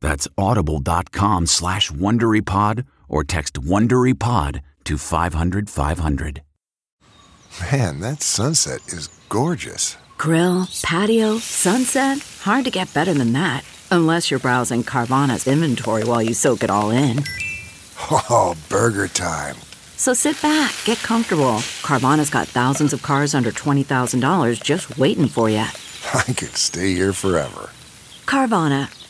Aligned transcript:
That's 0.00 0.28
audible.com 0.36 1.46
slash 1.46 1.90
WonderyPod 1.90 2.84
or 3.08 3.24
text 3.24 3.54
WonderyPod 3.54 4.60
to 4.84 4.98
500 4.98 5.70
500. 5.70 6.42
Man, 7.72 8.00
that 8.00 8.22
sunset 8.22 8.86
is 8.88 9.08
gorgeous. 9.28 9.96
Grill, 10.18 10.68
patio, 10.82 11.38
sunset. 11.38 12.18
Hard 12.42 12.64
to 12.64 12.70
get 12.70 12.92
better 12.92 13.14
than 13.14 13.32
that. 13.32 13.64
Unless 13.90 14.30
you're 14.30 14.40
browsing 14.40 14.82
Carvana's 14.82 15.46
inventory 15.46 16.04
while 16.04 16.22
you 16.22 16.34
soak 16.34 16.62
it 16.62 16.70
all 16.70 16.90
in. 16.90 17.22
Oh, 18.10 18.54
burger 18.68 19.08
time. 19.08 19.56
So 19.96 20.12
sit 20.12 20.40
back, 20.42 20.74
get 20.84 20.98
comfortable. 20.98 21.58
Carvana's 21.82 22.28
got 22.30 22.46
thousands 22.46 22.92
of 22.92 23.02
cars 23.02 23.34
under 23.34 23.50
$20,000 23.50 24.62
just 24.62 24.98
waiting 24.98 25.28
for 25.28 25.48
you. 25.48 25.58
I 26.14 26.22
could 26.24 26.56
stay 26.56 26.92
here 26.92 27.12
forever. 27.14 27.70
Carvana, 28.26 28.88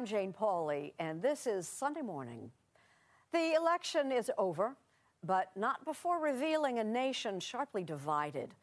I'm 0.00 0.06
Jane 0.06 0.32
Pauley, 0.32 0.94
and 0.98 1.20
this 1.20 1.46
is 1.46 1.68
Sunday 1.68 2.00
Morning. 2.00 2.50
The 3.34 3.52
election 3.52 4.10
is 4.10 4.30
over, 4.38 4.74
but 5.22 5.50
not 5.54 5.84
before 5.84 6.18
revealing 6.18 6.78
a 6.78 6.84
nation 6.84 7.38
sharply 7.38 7.84
divided. 7.84 8.54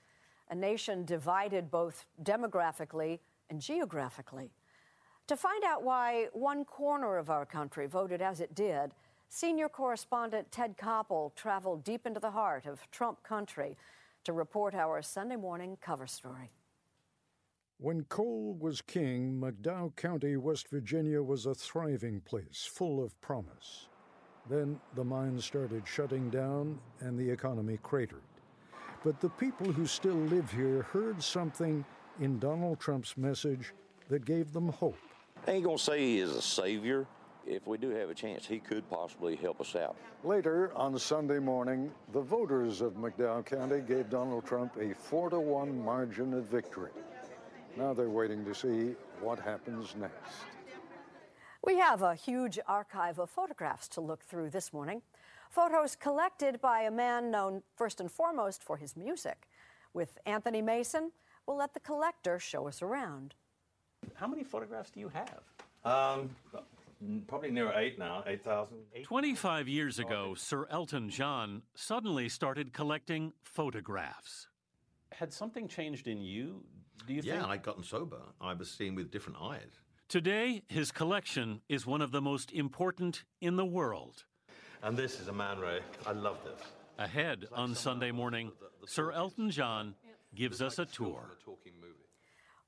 A 0.50 0.56
nation 0.56 1.06
divided 1.06 1.70
both 1.70 2.08
demographically 2.24 3.20
and 3.52 3.62
geographically. 3.62 4.50
To 5.28 5.38
find 5.38 5.64
out 5.64 5.84
why 5.84 6.30
one 6.34 6.66
corner 6.66 7.18
of 7.18 7.30
our 7.30 7.46
country 7.46 7.86
voted 7.86 8.20
as 8.20 8.42
it 8.42 8.56
did, 8.56 8.96
senior 9.30 9.70
correspondent 9.70 10.52
Ted 10.52 10.76
Koppel 10.76 11.36
traveled 11.36 11.84
deep 11.84 12.08
into 12.08 12.20
the 12.20 12.32
heart 12.32 12.66
of 12.66 12.90
Trump 12.90 13.22
country 13.22 13.78
to 14.24 14.34
report 14.34 14.74
our 14.74 15.04
Sunday 15.04 15.36
morning 15.36 15.78
cover 15.82 16.08
story. 16.08 16.50
When 17.80 18.06
coal 18.06 18.58
was 18.60 18.82
king, 18.82 19.40
McDowell 19.40 19.96
County, 19.96 20.36
West 20.36 20.68
Virginia 20.70 21.22
was 21.22 21.46
a 21.46 21.54
thriving 21.54 22.22
place, 22.22 22.68
full 22.74 23.04
of 23.04 23.20
promise. 23.22 23.88
Then 24.50 24.80
the 24.96 25.04
mines 25.04 25.46
started 25.46 25.84
shutting 25.88 26.32
down 26.32 26.80
and 27.02 27.20
the 27.20 27.30
economy 27.30 27.78
cratered. 27.84 28.24
But 29.04 29.20
the 29.20 29.30
people 29.30 29.72
who 29.72 29.86
still 29.86 30.16
live 30.16 30.52
here 30.52 30.88
heard 30.92 31.22
something 31.22 31.86
in 32.20 32.40
Donald 32.40 32.80
Trump's 32.80 33.16
message 33.16 33.76
that 34.10 34.26
gave 34.26 34.54
them 34.54 34.70
hope. 34.70 34.98
I 35.48 35.52
ain't 35.52 35.64
gonna 35.64 35.78
say 35.78 36.00
he 36.00 36.20
is 36.20 36.32
a 36.32 36.42
savior. 36.42 37.06
If 37.46 37.68
we 37.68 37.78
do 37.78 37.92
have 37.92 38.10
a 38.10 38.16
chance, 38.16 38.48
he 38.48 38.58
could 38.58 38.90
possibly 38.90 39.36
help 39.36 39.62
us 39.62 39.76
out. 39.76 39.96
Later 40.24 40.72
on 40.76 40.98
Sunday 40.98 41.38
morning, 41.38 41.92
the 42.12 42.22
voters 42.22 42.82
of 42.82 42.94
McDowell 42.94 43.46
County 43.46 43.82
gave 43.82 44.10
Donald 44.10 44.48
Trump 44.48 44.76
a 44.78 44.96
4 44.96 45.30
to 45.30 45.40
1 45.40 45.86
margin 45.86 46.34
of 46.34 46.46
victory. 46.46 46.90
Now 47.78 47.94
they're 47.94 48.10
waiting 48.10 48.44
to 48.46 48.56
see 48.56 48.96
what 49.22 49.40
happens 49.40 49.94
next. 49.96 50.34
We 51.64 51.78
have 51.78 52.02
a 52.02 52.16
huge 52.16 52.58
archive 52.68 53.20
of 53.20 53.30
photographs 53.30 53.88
to 53.90 54.02
look 54.02 54.24
through 54.24 54.50
this 54.50 54.74
morning. 54.74 55.04
Photos 55.52 55.96
collected 55.96 56.60
by 56.60 56.82
a 56.82 56.92
man 56.92 57.30
known 57.30 57.62
first 57.76 58.00
and 58.00 58.12
foremost 58.12 58.64
for 58.64 58.78
his 58.78 58.98
music. 58.98 59.48
With 59.94 60.18
Anthony 60.26 60.62
Mason, 60.62 61.12
we'll 61.46 61.58
let 61.58 61.76
the 61.76 61.80
collector 61.80 62.40
show 62.40 62.68
us 62.68 62.82
around. 62.82 63.36
How 64.16 64.28
many 64.28 64.44
photographs 64.44 64.90
do 64.90 65.00
you 65.00 65.10
have? 65.10 65.42
Um, 65.86 66.30
probably 67.28 67.52
near 67.52 67.72
eight 67.76 68.00
now, 68.00 68.24
8,000. 68.26 68.78
25 69.04 69.68
years 69.68 70.00
ago, 70.00 70.34
Sir 70.36 70.66
Elton 70.72 71.10
John 71.10 71.62
suddenly 71.76 72.28
started 72.28 72.74
collecting 72.74 73.34
photographs. 73.44 74.48
Had 75.12 75.32
something 75.32 75.68
changed 75.68 76.08
in 76.08 76.22
you? 76.22 76.64
Do 77.06 77.14
you 77.14 77.22
yeah, 77.24 77.40
think? 77.40 77.48
I'd 77.48 77.64
gotten 77.64 77.84
sober. 77.84 78.18
I 78.42 78.54
was 78.54 78.70
seeing 78.72 78.96
with 78.96 79.12
different 79.12 79.40
eyes. 79.42 79.82
Today, 80.10 80.64
his 80.70 80.92
collection 80.92 81.62
is 81.68 81.86
one 81.86 82.02
of 82.02 82.12
the 82.12 82.22
most 82.22 82.52
important 82.52 83.24
in 83.42 83.58
the 83.58 83.66
world. 83.66 84.24
And 84.82 84.96
this 84.96 85.20
is 85.20 85.28
a 85.28 85.34
Man 85.34 85.60
Ray. 85.60 85.80
I 86.06 86.14
love 86.14 86.38
this. 86.44 86.62
Ahead 86.98 87.46
on 87.54 87.76
Sunday 87.76 88.12
morning, 88.12 88.52
Sir 88.86 89.12
Elton 89.12 89.52
John 89.52 89.96
gives 90.34 90.62
us 90.62 90.80
a 90.80 90.86
tour. 90.86 91.38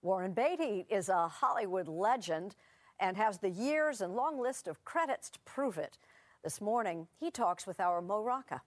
Warren 0.02 0.34
Beatty 0.34 0.86
is 0.90 1.10
a 1.10 1.28
Hollywood 1.28 1.88
legend 1.88 2.56
and 3.00 3.18
has 3.18 3.40
the 3.40 3.50
years 3.50 4.02
and 4.02 4.16
long 4.16 4.40
list 4.40 4.68
of 4.68 4.84
credits 4.84 5.30
to 5.32 5.40
prove 5.46 5.78
it. 5.78 5.98
This 6.44 6.62
morning, 6.62 7.08
he 7.20 7.32
talks 7.32 7.66
with 7.66 7.80
our 7.80 8.02
Mo 8.02 8.22
Rocca. 8.22 8.62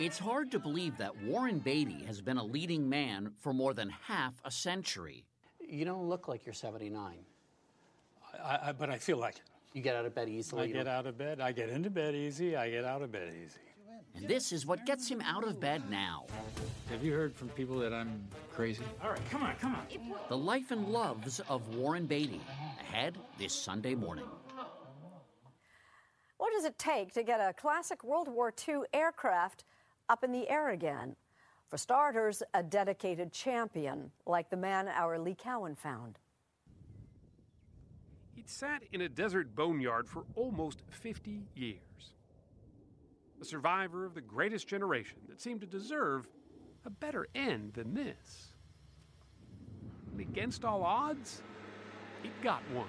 It's 0.00 0.18
hard 0.18 0.50
to 0.52 0.58
believe 0.58 0.96
that 0.96 1.14
Warren 1.24 1.58
Beatty 1.58 2.04
has 2.06 2.22
been 2.22 2.38
a 2.38 2.42
leading 2.42 2.88
man 2.88 3.32
for 3.38 3.52
more 3.52 3.74
than 3.74 3.90
half 3.90 4.32
a 4.46 4.50
century. 4.50 5.26
You 5.60 5.84
don't 5.84 6.08
look 6.08 6.26
like 6.26 6.46
you're 6.46 6.54
79. 6.54 7.18
I, 8.42 8.58
I, 8.62 8.72
but 8.72 8.88
I 8.88 8.96
feel 8.96 9.18
like 9.18 9.36
it. 9.36 9.42
You 9.74 9.82
get 9.82 9.96
out 9.96 10.06
of 10.06 10.14
bed 10.14 10.30
easily. 10.30 10.62
I 10.62 10.66
get 10.68 10.86
out 10.86 11.06
of 11.06 11.18
bed. 11.18 11.38
I 11.38 11.52
get 11.52 11.68
into 11.68 11.90
bed 11.90 12.14
easy. 12.14 12.56
I 12.56 12.70
get 12.70 12.86
out 12.86 13.02
of 13.02 13.12
bed 13.12 13.30
easy. 13.44 13.60
And 14.14 14.26
this 14.26 14.52
is 14.52 14.64
what 14.64 14.86
gets 14.86 15.06
him 15.06 15.20
out 15.20 15.46
of 15.46 15.60
bed 15.60 15.82
now. 15.90 16.24
Have 16.88 17.04
you 17.04 17.12
heard 17.12 17.36
from 17.36 17.50
people 17.50 17.78
that 17.80 17.92
I'm 17.92 18.26
crazy? 18.54 18.84
All 19.04 19.10
right, 19.10 19.30
come 19.30 19.42
on, 19.42 19.54
come 19.60 19.74
on. 19.74 19.82
The 20.30 20.36
life 20.36 20.70
and 20.70 20.88
loves 20.88 21.40
of 21.40 21.74
Warren 21.74 22.06
Beatty. 22.06 22.40
Ahead 22.80 23.18
this 23.38 23.52
Sunday 23.52 23.94
morning. 23.94 24.24
What 26.38 26.54
does 26.54 26.64
it 26.64 26.78
take 26.78 27.12
to 27.12 27.22
get 27.22 27.38
a 27.38 27.52
classic 27.52 28.02
World 28.02 28.28
War 28.28 28.50
II 28.66 28.80
aircraft 28.94 29.64
up 30.10 30.24
in 30.24 30.32
the 30.32 30.48
air 30.50 30.70
again? 30.70 31.14
For 31.68 31.78
starters, 31.78 32.42
a 32.52 32.64
dedicated 32.64 33.32
champion, 33.32 34.10
like 34.26 34.50
the 34.50 34.56
man 34.56 34.88
our 34.88 35.18
Lee 35.20 35.36
Cowan 35.36 35.76
found. 35.76 36.18
He'd 38.34 38.48
sat 38.48 38.82
in 38.92 39.02
a 39.02 39.08
desert 39.08 39.54
boneyard 39.54 40.08
for 40.08 40.24
almost 40.34 40.82
50 40.90 41.46
years. 41.54 41.78
A 43.40 43.44
survivor 43.44 44.04
of 44.04 44.14
the 44.14 44.20
greatest 44.20 44.66
generation 44.66 45.18
that 45.28 45.40
seemed 45.40 45.60
to 45.60 45.66
deserve 45.66 46.26
a 46.84 46.90
better 46.90 47.28
end 47.36 47.72
than 47.74 47.94
this. 47.94 48.48
And 50.10 50.20
against 50.20 50.64
all 50.64 50.82
odds, 50.82 51.42
he 52.22 52.30
got 52.42 52.62
one. 52.72 52.88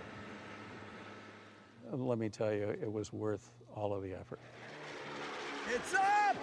Let 1.91 2.18
me 2.18 2.29
tell 2.29 2.51
you, 2.51 2.69
it 2.69 2.91
was 2.91 3.13
worth 3.13 3.51
all 3.75 3.94
of 3.94 4.01
the 4.01 4.13
effort. 4.13 4.39
It's 5.69 5.94
up! 5.94 6.35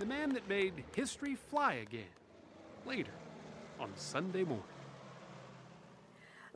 It's 0.00 0.04
up! 0.04 0.08
The 0.08 0.14
man 0.14 0.32
that 0.32 0.48
made 0.48 0.72
history 0.94 1.34
fly 1.34 1.74
again. 1.74 2.04
Later 2.86 3.12
on 3.78 3.90
Sunday 3.96 4.44
morning. 4.44 4.64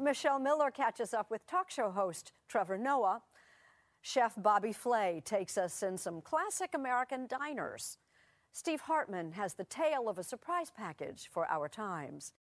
Michelle 0.00 0.38
Miller 0.38 0.70
catches 0.70 1.14
up 1.14 1.30
with 1.30 1.46
talk 1.46 1.70
show 1.70 1.90
host 1.90 2.32
Trevor 2.48 2.78
Noah. 2.78 3.22
Chef 4.02 4.34
Bobby 4.36 4.72
Flay 4.72 5.22
takes 5.24 5.56
us 5.56 5.82
in 5.82 5.96
some 5.96 6.20
classic 6.20 6.70
American 6.74 7.26
diners. 7.26 7.98
Steve 8.52 8.82
Hartman 8.82 9.32
has 9.32 9.54
the 9.54 9.64
tale 9.64 10.08
of 10.08 10.18
a 10.18 10.22
surprise 10.22 10.70
package 10.74 11.28
for 11.32 11.46
our 11.50 11.68
times. 11.68 12.32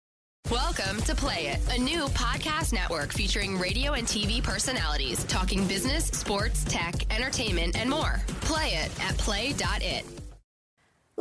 Welcome 0.50 1.00
to 1.02 1.14
Play 1.14 1.46
It, 1.46 1.60
a 1.74 1.80
new 1.80 2.06
podcast 2.08 2.72
network 2.72 3.12
featuring 3.12 3.58
radio 3.58 3.92
and 3.92 4.06
TV 4.06 4.42
personalities 4.42 5.24
talking 5.24 5.66
business, 5.68 6.06
sports, 6.06 6.64
tech, 6.64 6.94
entertainment, 7.14 7.76
and 7.76 7.88
more. 7.88 8.20
Play 8.42 8.74
it 8.74 8.90
at 9.00 9.16
play.it. 9.18 10.21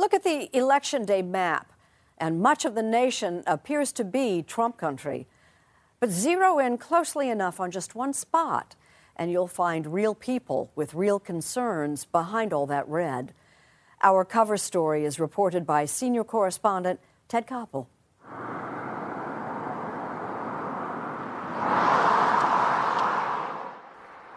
Look 0.02 0.14
at 0.14 0.24
the 0.24 0.50
election 0.52 1.04
day 1.04 1.22
map, 1.22 1.72
and 2.18 2.40
much 2.40 2.64
of 2.64 2.74
the 2.74 2.82
nation 2.82 3.44
appears 3.46 3.92
to 3.92 4.02
be 4.02 4.42
Trump 4.42 4.76
country. 4.76 5.28
But 6.00 6.10
zero 6.10 6.58
in 6.58 6.76
closely 6.76 7.30
enough 7.30 7.60
on 7.60 7.70
just 7.70 7.94
one 7.94 8.12
spot, 8.12 8.74
and 9.14 9.30
you'll 9.30 9.46
find 9.46 9.94
real 9.94 10.16
people 10.16 10.72
with 10.74 10.92
real 10.92 11.20
concerns 11.20 12.04
behind 12.04 12.52
all 12.52 12.66
that 12.66 12.88
red. 12.88 13.32
Our 14.02 14.24
cover 14.24 14.56
story 14.56 15.04
is 15.04 15.20
reported 15.20 15.64
by 15.64 15.84
senior 15.84 16.24
correspondent 16.24 16.98
Ted 17.28 17.46
Koppel. 17.46 17.86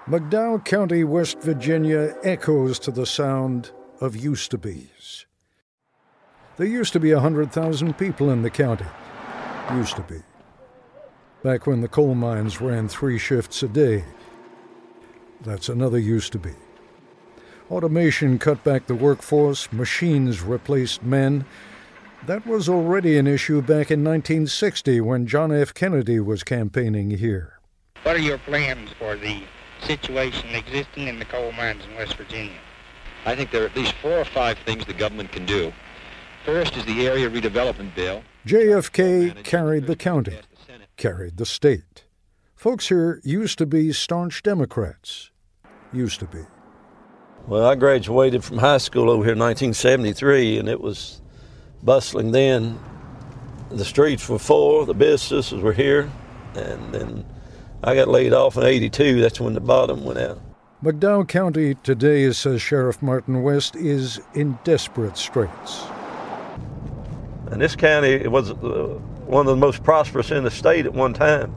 McDowell 0.07 0.63
County, 0.63 1.03
West 1.03 1.39
Virginia 1.41 2.15
echoes 2.23 2.77
to 2.77 2.91
the 2.91 3.07
sound 3.07 3.71
of 4.00 4.15
used 4.15 4.51
to 4.51 4.59
be's. 4.59 5.25
There 6.57 6.68
used 6.68 6.94
to 6.94 7.02
be 7.02 7.13
100,000 7.13 7.98
people 7.98 8.30
in 8.30 8.42
the 8.42 8.50
county. 8.50 8.86
Used 9.74 9.98
to 9.98 10.04
be. 10.04 10.22
Back 11.44 11.68
when 11.68 11.81
the 11.81 11.90
coal 11.90 12.16
mines 12.16 12.62
ran 12.62 12.88
three 12.88 13.18
shifts 13.18 13.62
a 13.62 13.68
day. 13.68 14.06
That's 15.42 15.68
another 15.68 16.00
used 16.00 16.31
to 16.31 16.40
be. 16.40 16.54
Automation 17.69 18.40
cut 18.40 18.63
back 18.63 18.88
the 18.88 18.96
workforce, 18.96 19.72
machines 19.74 20.42
replaced 20.42 21.04
men. 21.04 21.46
That 22.25 22.48
was 22.48 22.69
already 22.69 23.18
an 23.18 23.28
issue 23.28 23.62
back 23.62 23.92
in 23.92 24.04
1960 24.04 25.01
when 25.01 25.28
John 25.28 25.51
F. 25.51 25.74
Kennedy 25.74 26.22
was 26.22 26.44
campaigning 26.44 27.12
here. 27.12 27.60
What 28.04 28.16
are 28.16 28.19
your 28.19 28.38
plans 28.38 28.92
for 28.98 29.18
the 29.18 29.44
situation 29.81 30.56
existing 30.56 31.08
in 31.08 31.19
the 31.19 31.25
coal 31.25 31.51
mines 31.51 31.84
in 31.86 31.96
West 31.96 32.16
Virginia? 32.16 32.58
I 33.25 33.36
think 33.36 33.51
there 33.51 33.63
are 33.63 33.68
at 33.68 33.75
least 33.75 33.94
four 34.01 34.19
or 34.19 34.25
five 34.25 34.58
things 34.60 34.86
the 34.86 34.94
government 34.94 35.31
can 35.31 35.46
do. 35.46 35.74
First 36.45 36.77
is 36.77 36.86
the 36.86 37.07
area 37.07 37.27
redevelopment 37.27 37.95
bill. 37.95 38.21
JFK 38.45 39.44
carried 39.44 39.88
the 39.88 39.95
county, 39.95 40.38
carried 40.95 41.38
the 41.38 41.45
state. 41.45 42.03
Folks 42.56 42.88
here 42.89 43.19
used 43.24 43.57
to 43.57 43.65
be 43.65 43.92
staunch 43.92 44.44
Democrats. 44.44 45.31
Used 45.92 46.19
to 46.19 46.27
be. 46.27 46.44
Well, 47.47 47.65
I 47.65 47.74
graduated 47.74 48.44
from 48.44 48.59
high 48.59 48.77
school 48.77 49.09
over 49.09 49.24
here 49.24 49.33
in 49.33 49.39
1973, 49.39 50.59
and 50.59 50.69
it 50.69 50.80
was 50.80 51.19
bustling 51.81 52.31
then. 52.31 52.77
The 53.71 53.86
streets 53.86 54.30
were 54.30 54.38
full, 54.38 54.86
the 54.86 54.94
businesses 54.94 55.59
were 55.59 55.74
here, 55.74 56.12
and 56.53 56.94
then 56.94 57.25
I 57.83 57.95
got 57.95 58.07
laid 58.07 58.33
off 58.33 58.56
in 58.56 58.63
82. 58.63 59.19
That's 59.19 59.39
when 59.39 59.56
the 59.56 59.62
bottom 59.62 60.03
went 60.03 60.19
out. 60.19 60.39
McDowell 60.83 61.27
County 61.27 61.74
today, 61.74 62.31
says 62.33 62.62
Sheriff 62.62 63.01
Martin 63.01 63.41
West, 63.41 63.75
is 63.75 64.21
in 64.36 64.59
desperate 64.63 65.18
straits. 65.18 65.86
And 67.56 67.62
this 67.62 67.78
county 67.78 68.28
was 68.28 68.52
uh, 68.52 69.00
one 69.28 69.48
of 69.48 69.52
the 69.52 69.56
most 69.56 69.81
prosperous 69.81 70.30
in 70.30 70.44
the 70.44 70.52
state 70.52 70.86
at 70.86 70.94
one 70.94 71.13
time. 71.13 71.56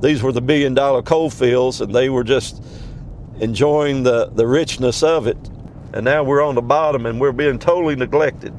These 0.00 0.22
were 0.22 0.32
the 0.32 0.40
billion 0.40 0.72
dollar 0.72 1.02
coal 1.02 1.28
fields, 1.28 1.82
and 1.82 1.94
they 1.94 2.08
were 2.08 2.24
just 2.24 2.64
enjoying 3.38 4.04
the, 4.04 4.30
the 4.30 4.46
richness 4.46 5.02
of 5.02 5.26
it. 5.26 5.36
And 5.92 6.06
now 6.06 6.24
we're 6.24 6.42
on 6.42 6.54
the 6.54 6.62
bottom 6.62 7.04
and 7.04 7.20
we're 7.20 7.32
being 7.32 7.58
totally 7.58 7.94
neglected. 7.94 8.54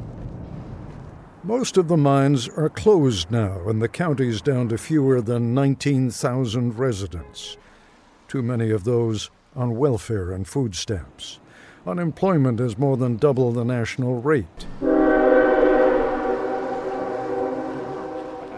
Most 1.41 1.75
of 1.75 1.87
the 1.87 1.97
mines 1.97 2.47
are 2.49 2.69
closed 2.69 3.31
now, 3.31 3.67
and 3.67 3.81
the 3.81 3.89
county's 3.89 4.39
down 4.39 4.69
to 4.69 4.77
fewer 4.77 5.21
than 5.21 5.55
19,000 5.55 6.77
residents. 6.77 7.57
Too 8.27 8.43
many 8.43 8.69
of 8.69 8.83
those 8.83 9.31
on 9.55 9.75
welfare 9.75 10.31
and 10.31 10.47
food 10.47 10.75
stamps. 10.75 11.39
Unemployment 11.87 12.59
is 12.59 12.77
more 12.77 12.95
than 12.95 13.17
double 13.17 13.51
the 13.51 13.65
national 13.65 14.21
rate. 14.21 14.67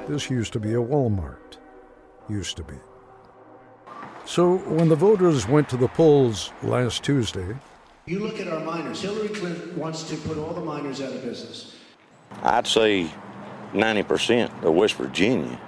This 0.08 0.30
used 0.30 0.54
to 0.54 0.60
be 0.60 0.74
a 0.74 0.78
Walmart. 0.78 1.58
Used 2.30 2.58
to 2.58 2.64
be. 2.64 2.76
So 4.26 4.58
when 4.58 4.90
the 4.90 4.96
voters 4.96 5.48
went 5.48 5.68
to 5.70 5.78
the 5.78 5.88
polls 5.88 6.52
last 6.64 7.04
Tuesday, 7.04 7.56
You 8.08 8.20
look 8.20 8.40
at 8.40 8.48
our 8.48 8.60
miners. 8.60 9.02
Hillary 9.02 9.30
Clinton 9.30 9.76
wants 9.76 10.04
to 10.10 10.16
put 10.18 10.38
all 10.38 10.54
the 10.54 10.62
miners 10.62 11.02
out 11.02 11.12
of 11.12 11.24
business. 11.24 11.76
I'd 12.44 12.68
say 12.68 13.10
90% 13.74 14.64
of 14.64 14.74
West 14.76 14.94
Virginia 14.96 15.60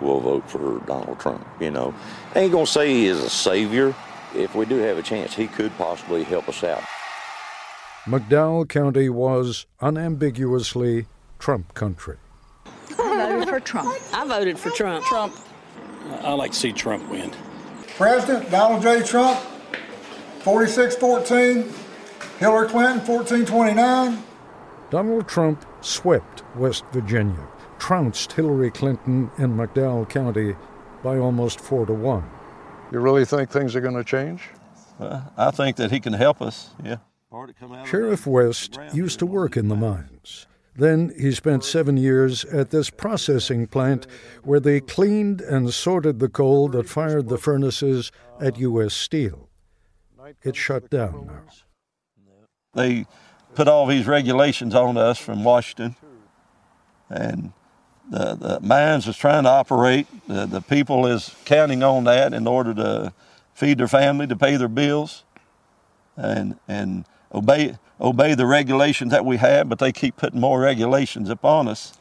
will 0.00 0.18
vote 0.20 0.50
for 0.50 0.80
Donald 0.86 1.20
Trump. 1.20 1.46
You 1.60 1.70
know, 1.70 1.94
I 2.34 2.40
ain't 2.40 2.52
gonna 2.52 2.66
say 2.66 2.88
he 2.88 3.06
is 3.06 3.22
a 3.22 3.30
savior. 3.30 3.94
If 4.34 4.56
we 4.56 4.66
do 4.66 4.76
have 4.78 4.98
a 4.98 5.02
chance, 5.02 5.34
he 5.34 5.46
could 5.46 5.76
possibly 5.78 6.24
help 6.24 6.48
us 6.48 6.64
out. 6.64 6.82
McDowell 8.06 8.68
County 8.68 9.08
was 9.08 9.66
unambiguously 9.80 11.06
Trump 11.38 11.74
country. 11.74 12.16
I 13.58 13.64
voted 13.66 13.66
for 13.66 13.90
Trump. 13.90 14.14
I 14.14 14.26
voted 14.26 14.58
for 14.58 14.70
Trump. 14.70 15.04
Trump. 15.06 15.34
I 16.22 16.32
like 16.32 16.52
to 16.52 16.56
see 16.56 16.72
Trump 16.72 17.08
win. 17.10 17.32
President 17.96 18.50
Donald 18.50 18.82
J. 18.82 19.02
Trump, 19.02 19.40
46-14. 20.40 21.72
Hillary 22.38 22.68
Clinton, 22.68 23.00
14-29. 23.00 24.22
Donald 24.90 25.28
Trump 25.28 25.66
swept 25.80 26.44
West 26.56 26.84
Virginia, 26.92 27.48
trounced 27.80 28.32
Hillary 28.32 28.70
Clinton 28.70 29.30
in 29.38 29.56
McDowell 29.56 30.08
County 30.08 30.54
by 31.02 31.18
almost 31.18 31.60
four 31.60 31.84
to 31.84 31.92
one. 31.92 32.30
You 32.92 33.00
really 33.00 33.24
think 33.24 33.50
things 33.50 33.74
are 33.74 33.80
going 33.80 33.96
to 33.96 34.04
change? 34.04 34.42
Well, 34.98 35.32
I 35.36 35.50
think 35.50 35.76
that 35.76 35.90
he 35.90 35.98
can 35.98 36.12
help 36.12 36.40
us, 36.40 36.70
yeah. 36.82 36.98
Sheriff 37.84 38.26
West 38.26 38.78
used 38.94 39.18
to 39.18 39.26
work 39.26 39.56
in 39.56 39.68
the 39.68 39.76
mines. 39.76 40.17
Then 40.78 41.12
he 41.18 41.32
spent 41.32 41.64
seven 41.64 41.96
years 41.96 42.44
at 42.44 42.70
this 42.70 42.88
processing 42.88 43.66
plant 43.66 44.06
where 44.44 44.60
they 44.60 44.80
cleaned 44.80 45.40
and 45.40 45.74
sorted 45.74 46.20
the 46.20 46.28
coal 46.28 46.68
that 46.68 46.88
fired 46.88 47.28
the 47.28 47.36
furnaces 47.36 48.12
at 48.40 48.58
U.S. 48.58 48.94
Steel. 48.94 49.48
It's 50.44 50.56
shut 50.56 50.88
down 50.88 51.26
now. 51.26 51.42
They 52.74 53.06
put 53.56 53.66
all 53.66 53.86
these 53.86 54.06
regulations 54.06 54.72
on 54.72 54.96
us 54.96 55.18
from 55.18 55.42
Washington, 55.42 55.96
and 57.10 57.52
the, 58.08 58.36
the 58.36 58.60
mines 58.60 59.08
is 59.08 59.16
trying 59.16 59.44
to 59.44 59.50
operate. 59.50 60.06
The, 60.28 60.46
the 60.46 60.60
people 60.60 61.06
is 61.06 61.34
counting 61.44 61.82
on 61.82 62.04
that 62.04 62.32
in 62.32 62.46
order 62.46 62.72
to 62.74 63.12
feed 63.52 63.78
their 63.78 63.88
family, 63.88 64.28
to 64.28 64.36
pay 64.36 64.56
their 64.56 64.68
bills, 64.68 65.24
and 66.16 66.56
and 66.68 67.04
obey 67.32 67.76
obey 68.00 68.34
the 68.34 68.46
regulations 68.46 69.10
that 69.10 69.24
we 69.24 69.36
have. 69.38 69.68
But 69.68 69.78
they 69.78 69.92
keep 69.92 70.16
putting 70.16 70.40
more 70.40 70.60
regulations 70.60 71.28
upon 71.28 71.68
us. 71.68 71.94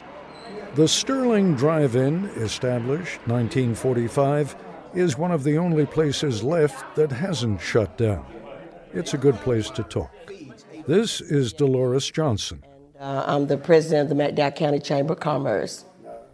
The 0.75 0.87
Sterling 0.87 1.55
Drive 1.55 1.95
In, 1.95 2.25
established 2.35 3.19
1945, 3.27 4.55
is 4.93 5.17
one 5.17 5.31
of 5.31 5.43
the 5.43 5.57
only 5.57 5.85
places 5.85 6.43
left 6.43 6.95
that 6.95 7.11
hasn't 7.11 7.61
shut 7.61 7.97
down. 7.97 8.25
It's 8.93 9.13
a 9.13 9.17
good 9.17 9.35
place 9.37 9.69
to 9.71 9.83
talk. 9.83 10.11
This 10.87 11.19
is 11.19 11.51
Dolores 11.51 12.09
Johnson. 12.09 12.63
Uh, 12.99 13.23
I'm 13.25 13.47
the 13.47 13.57
president 13.57 14.09
of 14.09 14.17
the 14.17 14.23
McDowell 14.23 14.55
County 14.55 14.79
Chamber 14.79 15.13
of 15.13 15.19
Commerce. 15.19 15.85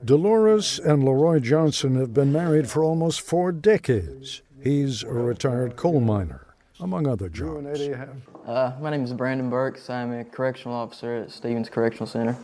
Dolores 0.04 0.80
and 0.80 1.04
Leroy 1.04 1.40
Johnson 1.40 1.96
have 1.96 2.14
been 2.14 2.32
married 2.32 2.70
for 2.70 2.84
almost 2.84 3.22
four 3.22 3.52
decades. 3.52 4.42
He's 4.62 5.04
a 5.04 5.08
retired 5.08 5.76
coal 5.76 6.00
miner. 6.00 6.53
Among 6.80 7.08
other 7.08 7.30
jobs. 7.30 7.82
Uh, 8.46 8.74
my 8.82 8.90
name 8.90 9.04
is 9.04 9.14
Brandon 9.14 9.50
Burks. 9.50 9.90
I'm 9.90 10.12
a 10.12 10.24
correctional 10.24 10.76
officer 10.76 11.16
at 11.16 11.32
Stevens 11.32 11.70
Correctional 11.70 12.08
Center. 12.08 12.38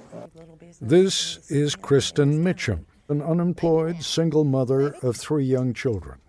This 0.81 1.49
is 1.49 1.75
Kristen 1.75 2.43
Mitchum, 2.43 2.85
an 3.09 3.21
unemployed 3.21 4.03
single 4.03 4.43
mother 4.43 4.93
of 5.01 5.17
three 5.17 5.45
young 5.45 5.73
children. 5.73 6.19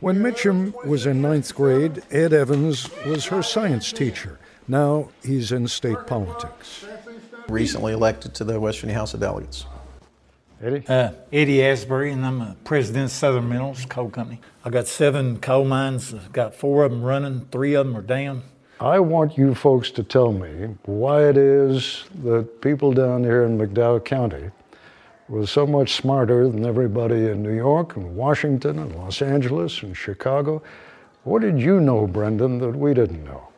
When 0.00 0.18
Mitchum 0.18 0.74
was 0.84 1.06
in 1.06 1.22
ninth 1.22 1.54
grade, 1.54 2.02
Ed 2.10 2.32
Evans 2.32 2.90
was 3.06 3.26
her 3.26 3.42
science 3.42 3.92
teacher. 3.92 4.38
Now 4.66 5.10
he's 5.22 5.52
in 5.52 5.68
state 5.68 6.06
politics. 6.06 6.84
Recently 7.48 7.92
elected 7.92 8.34
to 8.34 8.44
the 8.44 8.58
West 8.58 8.78
Virginia 8.78 8.96
House 8.96 9.14
of 9.14 9.20
Delegates. 9.20 9.66
Eddie? 10.64 10.82
Uh, 10.88 11.10
Eddie 11.30 11.62
Asbury, 11.62 12.10
and 12.10 12.24
I'm 12.24 12.40
a 12.40 12.56
president 12.64 13.04
of 13.04 13.10
Southern 13.10 13.50
Minerals 13.50 13.84
Coal 13.84 14.08
Company. 14.08 14.40
I 14.64 14.70
got 14.70 14.86
seven 14.86 15.38
coal 15.38 15.66
mines. 15.66 16.14
I've 16.14 16.32
got 16.32 16.54
four 16.54 16.84
of 16.84 16.90
them 16.90 17.02
running. 17.02 17.46
Three 17.52 17.74
of 17.74 17.86
them 17.86 17.94
are 17.94 18.02
down. 18.02 18.44
I 18.80 18.98
want 18.98 19.36
you 19.36 19.54
folks 19.54 19.90
to 19.92 20.02
tell 20.02 20.32
me 20.32 20.74
why 20.86 21.28
it 21.28 21.36
is 21.36 22.04
that 22.22 22.62
people 22.62 22.94
down 22.94 23.24
here 23.24 23.44
in 23.44 23.58
McDowell 23.58 24.02
County 24.02 24.50
were 25.28 25.46
so 25.46 25.66
much 25.66 25.92
smarter 25.92 26.48
than 26.48 26.64
everybody 26.64 27.26
in 27.26 27.42
New 27.42 27.54
York 27.54 27.96
and 27.96 28.16
Washington 28.16 28.78
and 28.78 28.96
Los 28.96 29.20
Angeles 29.20 29.82
and 29.82 29.94
Chicago. 29.94 30.62
What 31.24 31.42
did 31.42 31.60
you 31.60 31.78
know, 31.78 32.06
Brendan, 32.06 32.58
that 32.60 32.74
we 32.74 32.94
didn't 32.94 33.22
know? 33.22 33.48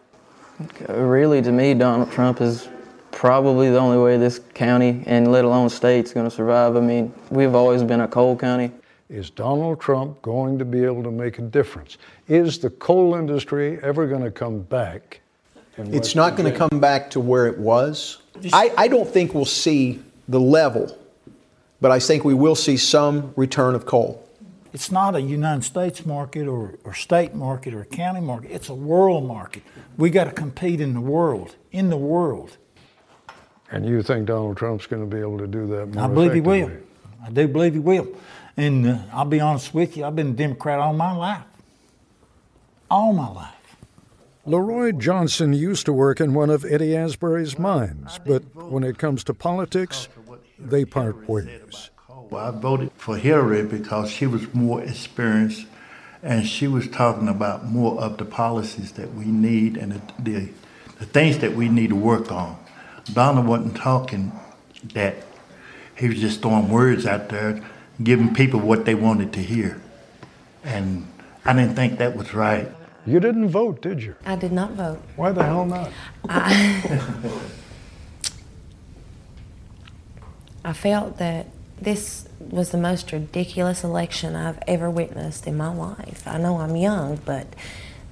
Really, 0.89 1.41
to 1.41 1.53
me, 1.53 1.75
Donald 1.75 2.11
Trump 2.11 2.41
is 2.41 2.69
probably 3.17 3.71
the 3.71 3.79
only 3.79 3.97
way 3.97 4.19
this 4.19 4.41
county 4.53 5.03
and 5.07 5.33
let 5.33 5.43
alone 5.43 5.71
state's 5.71 6.13
going 6.13 6.29
to 6.29 6.31
survive. 6.31 6.77
I 6.77 6.81
mean, 6.81 7.15
we've 7.31 7.55
always 7.55 7.83
been 7.83 8.03
a 8.03 8.09
coal 8.09 8.37
county. 8.37 8.71
Is 9.09 9.31
Donald 9.31 9.81
Trump 9.81 10.21
going 10.21 10.59
to 10.59 10.67
be 10.67 10.85
able 10.85 11.03
to 11.03 11.11
make 11.11 11.39
a 11.39 11.43
difference? 11.43 11.97
Is 12.29 12.59
the 12.59 12.69
coal 12.69 13.15
industry 13.15 13.81
ever 13.83 14.07
going 14.07 14.23
to 14.23 14.31
come 14.31 14.61
back? 14.61 15.21
It's 15.79 16.15
not 16.15 16.37
going 16.37 16.53
to 16.53 16.59
come 16.59 16.79
back 16.79 17.09
to 17.13 17.21
where 17.21 17.47
it 17.47 17.57
was. 17.57 18.19
I, 18.53 18.71
I 18.77 18.87
don't 18.87 19.09
think 19.09 19.33
we'll 19.33 19.47
see 19.47 20.03
the 20.29 20.41
level, 20.41 20.99
but 21.81 21.91
I 21.91 21.99
think 21.99 22.23
we 22.23 22.35
will 22.35 22.55
see 22.55 22.77
some 22.77 23.33
return 23.35 23.75
of 23.75 23.87
coal. 23.87 24.29
It's 24.75 24.93
not 24.93 25.15
a 25.15 25.23
United 25.23 25.65
States 25.65 26.05
market 26.05 26.47
or, 26.47 26.79
or 26.85 26.93
state 26.93 27.35
market 27.35 27.73
or 27.73 27.87
county 27.87 28.21
market. 28.21 28.51
It's 28.51 28.69
a 28.69 28.75
world 28.75 29.27
market. 29.27 29.63
We 29.97 30.11
got 30.11 30.25
to 30.25 30.33
compete 30.33 30.83
in 30.83 30.93
the 30.93 31.01
world, 31.01 31.57
in 31.73 31.89
the 31.89 31.97
world. 31.97 32.59
And 33.71 33.87
you 33.87 34.03
think 34.03 34.27
Donald 34.27 34.57
Trump's 34.57 34.87
going 34.87 35.09
to 35.09 35.15
be 35.15 35.21
able 35.21 35.39
to 35.39 35.47
do 35.47 35.67
that 35.69 35.87
more 35.87 36.05
I 36.05 36.09
believe 36.09 36.35
he 36.35 36.41
will. 36.41 36.71
I 37.25 37.31
do 37.31 37.49
believe 37.49 37.75
he 37.75 37.81
will. 37.81 38.09
And 38.57 38.87
uh, 38.87 38.99
I'll 39.13 39.25
be 39.25 39.41
honest 39.41 39.75
with 39.75 39.97
you, 39.97 40.05
I've 40.05 40.17
been 40.17 40.31
a 40.31 40.33
Democrat 40.33 40.79
all 40.79 40.95
my 40.95 41.15
life. 41.15 41.43
All 42.91 43.13
my 43.13 43.29
life. 43.29 43.53
Leroy 44.45 44.93
Johnson 44.93 45.53
used 45.53 45.87
to 45.87 45.93
work 45.93 46.21
in 46.21 46.33
one 46.33 46.51
of 46.51 46.65
Eddie 46.65 46.97
Asbury's 46.97 47.59
mines, 47.59 48.21
but 48.25 48.43
when 48.55 48.85
it 48.85 48.97
comes 48.97 49.25
to 49.25 49.35
politics, 49.35 50.09
they 50.57 50.85
part 50.85 51.29
ways. 51.29 51.91
I 52.33 52.51
voted 52.53 52.93
for 52.97 53.17
Hillary 53.17 53.65
because 53.65 54.11
she 54.11 54.27
was 54.27 54.53
more 54.55 54.83
experienced 54.83 55.67
and 56.23 56.47
she 56.47 56.67
was 56.69 56.89
talking 56.89 57.29
about 57.29 57.67
more 57.67 58.01
of 58.01 58.19
the 58.19 58.25
policies 58.25 58.93
that 58.93 59.15
we 59.15 59.27
need 59.27 59.77
and 59.77 59.93
the, 59.93 60.01
the, 60.19 60.49
the 60.99 61.07
things 61.07 61.39
that 61.39 61.55
we 61.55 61.69
need 61.69 61.91
to 61.91 61.97
work 61.97 62.31
on. 62.31 62.57
Donald 63.13 63.47
wasn't 63.47 63.77
talking 63.77 64.33
that. 64.95 65.17
He 65.97 66.09
was 66.09 66.21
just 66.21 66.43
throwing 66.43 66.69
words 66.69 67.07
out 67.07 67.31
there, 67.31 67.63
giving 68.03 68.35
people 68.35 68.61
what 68.61 68.85
they 68.85 68.95
wanted 68.95 69.33
to 69.35 69.43
hear. 69.43 69.81
And 70.63 71.11
I 71.45 71.55
didn't 71.55 71.75
think 71.75 71.99
that 71.99 72.17
was 72.17 72.35
right. 72.35 72.69
You 73.07 73.21
didn't 73.21 73.49
vote, 73.49 73.81
did 73.81 74.03
you? 74.03 74.17
I 74.27 74.37
did 74.37 74.53
not 74.53 74.73
vote. 74.73 75.01
Why 75.15 75.33
the 75.33 75.45
hell 75.45 75.65
not? 75.65 75.91
I, 76.29 77.01
I 80.65 80.73
felt 80.73 81.19
that 81.19 81.47
this 81.81 82.29
was 82.41 82.71
the 82.71 82.79
most 82.79 83.13
ridiculous 83.13 83.85
election 83.85 84.35
I've 84.35 84.59
ever 84.67 84.91
witnessed 84.91 85.47
in 85.47 85.57
my 85.57 85.73
life. 85.73 86.27
I 86.27 86.39
know 86.39 86.59
I'm 86.59 86.75
young, 86.75 87.21
but 87.25 87.47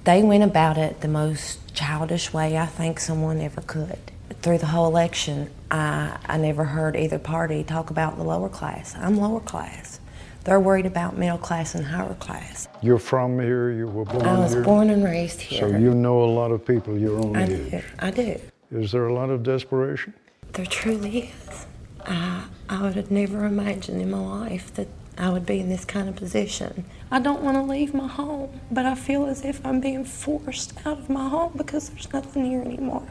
they 0.05 0.23
went 0.23 0.43
about 0.43 0.77
it 0.77 1.01
the 1.01 1.07
most 1.07 1.75
childish 1.75 2.31
way 2.31 2.57
I 2.57 2.65
think 2.65 2.99
someone 2.99 3.41
ever 3.41 3.61
could. 3.61 3.99
Through 4.41 4.57
the 4.59 4.65
whole 4.67 4.87
election, 4.87 5.49
I, 5.71 6.17
I 6.25 6.37
never 6.37 6.63
heard 6.63 6.95
either 6.95 7.19
party 7.19 7.63
talk 7.63 7.89
about 7.89 8.17
the 8.17 8.23
lower 8.23 8.49
class. 8.49 8.95
I'm 8.95 9.17
lower 9.17 9.39
class. 9.39 9.99
They're 10.43 10.59
worried 10.59 10.85
about 10.85 11.17
middle 11.17 11.37
class 11.39 11.73
and 11.73 11.83
higher 11.85 12.13
class. 12.15 12.67
You're 12.81 12.99
from 12.99 13.39
here, 13.39 13.71
you 13.71 13.87
were 13.87 14.05
born 14.05 14.21
here? 14.21 14.29
I 14.29 14.39
was 14.39 14.53
here? 14.53 14.63
born 14.63 14.89
and 14.91 15.03
raised 15.03 15.41
here. 15.41 15.59
So 15.61 15.77
you 15.77 15.93
know 15.95 16.23
a 16.23 16.31
lot 16.31 16.51
of 16.51 16.65
people 16.65 16.97
your 16.97 17.17
own 17.19 17.35
I 17.35 17.43
age. 17.45 17.71
do. 17.71 17.81
I 17.99 18.11
do. 18.11 18.39
Is 18.71 18.91
there 18.91 19.07
a 19.07 19.13
lot 19.13 19.29
of 19.31 19.41
desperation? 19.41 20.13
There 20.53 20.65
truly 20.65 21.31
is. 21.49 21.65
I, 22.05 22.45
I 22.69 22.81
would 22.83 22.95
have 22.95 23.09
never 23.09 23.45
imagined 23.45 24.01
in 24.01 24.11
my 24.11 24.19
life 24.19 24.73
that 24.75 24.87
I 25.17 25.29
would 25.29 25.45
be 25.45 25.59
in 25.59 25.69
this 25.69 25.85
kind 25.85 26.07
of 26.09 26.15
position. 26.15 26.85
I 27.09 27.19
don't 27.19 27.41
want 27.41 27.57
to 27.57 27.63
leave 27.63 27.93
my 27.93 28.07
home, 28.07 28.59
but 28.69 28.85
I 28.85 28.95
feel 28.95 29.25
as 29.25 29.43
if 29.43 29.65
I'm 29.65 29.79
being 29.79 30.03
forced 30.05 30.73
out 30.85 30.99
of 30.99 31.09
my 31.09 31.27
home 31.29 31.53
because 31.55 31.89
there's 31.89 32.11
nothing 32.13 32.45
here 32.45 32.61
anymore. 32.61 33.07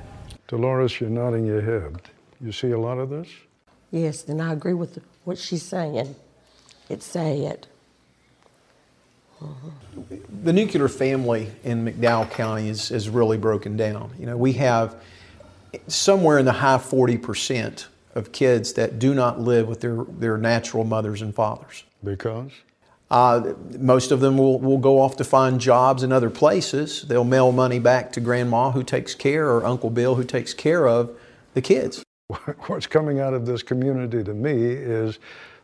Dolores, 0.49 1.01
you're 1.01 1.11
nodding 1.11 1.47
your 1.47 1.63
head. 1.63 2.01
You 2.41 2.53
see 2.53 2.71
a 2.71 2.79
lot 2.79 2.99
of 2.99 3.11
this? 3.11 3.29
Yes, 3.91 4.25
and 4.29 4.43
I 4.43 4.53
agree 4.53 4.75
with 4.75 5.03
what 5.25 5.39
she's 5.39 5.63
saying. 5.63 6.15
It's 6.89 7.07
sad. 7.07 7.67
The 10.43 10.53
nuclear 10.53 10.89
family 10.89 11.51
in 11.65 11.85
McDowell 11.85 12.31
County 12.31 12.69
is, 12.69 12.91
is 12.91 13.09
really 13.09 13.39
broken 13.39 13.77
down. 13.77 14.11
You 14.19 14.27
know, 14.27 14.37
we 14.37 14.53
have 14.55 14.97
somewhere 15.87 16.39
in 16.39 16.45
the 16.45 16.53
high 16.53 16.79
40% 16.79 17.87
of 18.15 18.33
kids 18.33 18.75
that 18.75 18.99
do 18.99 19.15
not 19.15 19.41
live 19.41 19.69
with 19.69 19.81
their, 19.81 20.05
their 20.05 20.39
natural 20.39 20.85
mothers 20.85 21.21
and 21.23 21.35
fathers. 21.35 21.85
Because? 22.03 22.53
Uh, 23.15 23.55
most 23.79 24.11
of 24.11 24.19
them 24.19 24.37
will, 24.37 24.59
will 24.59 24.77
go 24.79 25.01
off 25.01 25.17
to 25.17 25.23
find 25.23 25.61
jobs 25.61 26.03
in 26.03 26.11
other 26.11 26.29
places. 26.31 27.03
They'll 27.03 27.23
mail 27.23 27.53
money 27.53 27.79
back 27.79 28.11
to 28.15 28.21
grandma 28.21 28.73
who 28.73 28.83
takes 28.83 29.15
care, 29.15 29.49
or 29.49 29.65
Uncle 29.65 29.89
Bill 29.89 30.17
who 30.17 30.25
takes 30.25 30.53
care 30.53 30.89
of 30.89 31.17
the 31.55 31.63
kids. 31.63 32.03
What's 32.67 32.89
coming 32.89 33.21
out 33.21 33.33
of 33.33 33.47
this 33.47 33.63
community 33.63 34.25
to 34.25 34.35
me 34.35 34.51
is 34.53 35.21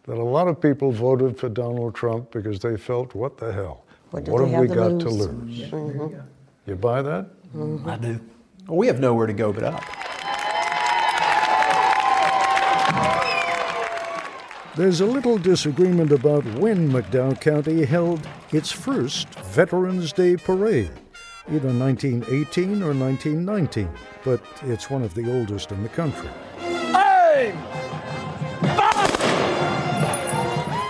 that 0.07 0.17
a 0.17 0.23
lot 0.23 0.47
of 0.47 0.61
people 0.61 0.93
voted 0.93 1.37
for 1.37 1.49
Donald 1.49 1.97
Trump 1.97 2.31
because 2.31 2.61
they 2.61 2.77
felt, 2.77 3.17
what 3.17 3.37
the 3.37 3.53
hell? 3.53 3.85
What 4.13 4.29
What, 4.29 4.43
have 4.43 4.51
we 4.51 4.69
have 4.69 4.69
to 4.69 4.75
got 4.77 5.01
to 5.01 5.11
lose? 5.11 5.27
lose? 5.27 5.71
Mhm. 5.73 6.23
You 6.67 6.77
buy 6.77 7.03
that? 7.03 7.31
I 7.85 7.97
do. 7.97 8.21
Well, 8.69 8.77
we 8.77 8.87
have 8.87 9.01
nowhere 9.01 9.27
to 9.27 9.33
go 9.33 9.53
but 9.53 9.65
up. 9.65 9.83
There's 14.81 15.03
a 15.03 15.07
little 15.07 15.37
disagreement 15.37 16.11
about 16.11 16.43
when 16.59 16.91
McDowell 16.91 17.39
County 17.39 17.85
held 17.85 18.27
its 18.51 18.73
first 18.73 19.29
Veterans 19.53 20.11
Day 20.11 20.39
parade, 20.39 20.91
either 21.49 21.69
1918 21.69 22.83
or 22.83 22.95
1919, 22.95 23.91
but 24.25 24.41
it's 24.63 24.89
one 24.89 25.03
of 25.03 25.13
the 25.13 25.31
oldest 25.31 25.71
in 25.71 25.83
the 25.83 25.91
country. 25.91 26.31
Hey! 26.57 27.53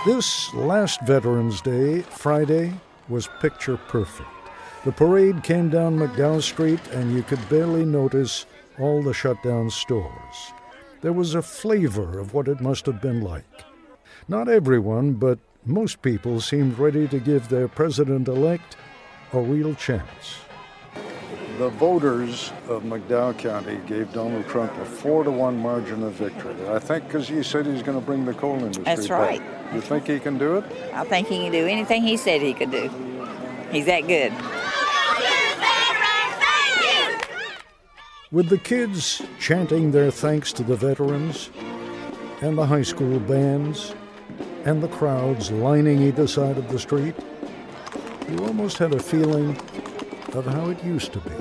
This 0.05 0.53
last 0.53 1.01
Veterans 1.01 1.59
Day, 1.59 1.99
Friday, 1.99 2.73
was 3.09 3.27
picture 3.41 3.75
perfect. 3.75 4.29
The 4.85 4.93
parade 4.93 5.43
came 5.43 5.69
down 5.69 5.99
McDowell 5.99 6.41
Street, 6.41 6.79
and 6.93 7.13
you 7.13 7.23
could 7.23 7.49
barely 7.49 7.83
notice 7.83 8.45
all 8.79 9.03
the 9.03 9.13
shut 9.13 9.43
down 9.43 9.69
stores. 9.69 10.53
There 11.01 11.11
was 11.11 11.35
a 11.35 11.41
flavor 11.41 12.19
of 12.19 12.33
what 12.33 12.47
it 12.47 12.61
must 12.61 12.85
have 12.85 13.01
been 13.01 13.19
like. 13.19 13.43
Not 14.31 14.47
everyone, 14.47 15.15
but 15.15 15.39
most 15.65 16.01
people 16.01 16.39
seemed 16.39 16.79
ready 16.79 17.05
to 17.05 17.19
give 17.19 17.49
their 17.49 17.67
president 17.67 18.29
elect 18.29 18.77
a 19.33 19.41
real 19.41 19.75
chance. 19.75 20.37
The 21.57 21.67
voters 21.67 22.53
of 22.69 22.83
McDowell 22.83 23.37
County 23.37 23.77
gave 23.87 24.13
Donald 24.13 24.47
Trump 24.47 24.71
a 24.77 24.85
four 24.85 25.25
to 25.25 25.31
one 25.31 25.57
margin 25.57 26.01
of 26.03 26.13
victory. 26.13 26.55
I 26.69 26.79
think 26.79 27.07
because 27.07 27.27
he 27.27 27.43
said 27.43 27.65
he's 27.65 27.83
going 27.83 27.99
to 27.99 28.05
bring 28.05 28.23
the 28.23 28.33
coal 28.33 28.55
industry 28.55 28.85
That's 28.85 29.09
back. 29.09 29.19
right. 29.19 29.41
You 29.73 29.81
think 29.81 30.07
he 30.07 30.17
can 30.17 30.37
do 30.37 30.59
it? 30.59 30.63
I 30.93 31.03
think 31.03 31.27
he 31.27 31.39
can 31.39 31.51
do 31.51 31.67
anything 31.67 32.01
he 32.01 32.15
said 32.15 32.41
he 32.41 32.53
could 32.53 32.71
do. 32.71 32.87
He's 33.69 33.85
that 33.87 34.07
good. 34.07 34.31
With 38.31 38.47
the 38.47 38.57
kids 38.57 39.21
chanting 39.41 39.91
their 39.91 40.09
thanks 40.09 40.53
to 40.53 40.63
the 40.63 40.77
veterans, 40.77 41.49
and 42.41 42.57
the 42.57 42.65
high 42.65 42.81
school 42.81 43.19
bands, 43.19 43.93
and 44.65 44.81
the 44.81 44.87
crowds 44.87 45.51
lining 45.51 46.01
either 46.01 46.27
side 46.27 46.57
of 46.57 46.69
the 46.69 46.79
street, 46.79 47.15
you 48.29 48.37
almost 48.45 48.77
had 48.77 48.93
a 48.93 48.99
feeling 48.99 49.57
of 50.33 50.45
how 50.45 50.69
it 50.69 50.83
used 50.83 51.13
to 51.13 51.19
be. 51.19 51.31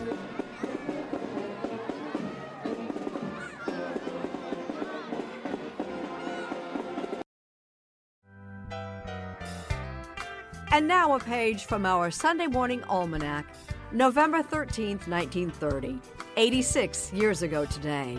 And 10.72 10.88
now 10.88 11.14
a 11.14 11.20
page 11.20 11.66
from 11.66 11.84
our 11.84 12.10
Sunday 12.10 12.46
morning 12.46 12.82
almanac. 12.84 13.46
November 13.92 14.38
13th, 14.38 15.08
1930, 15.08 15.98
86 16.36 17.12
years 17.12 17.42
ago 17.42 17.66
today, 17.66 18.16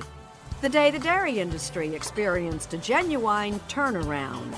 the 0.61 0.69
day 0.69 0.91
the 0.91 0.99
dairy 0.99 1.39
industry 1.39 1.95
experienced 1.95 2.71
a 2.75 2.77
genuine 2.77 3.59
turnaround. 3.61 4.53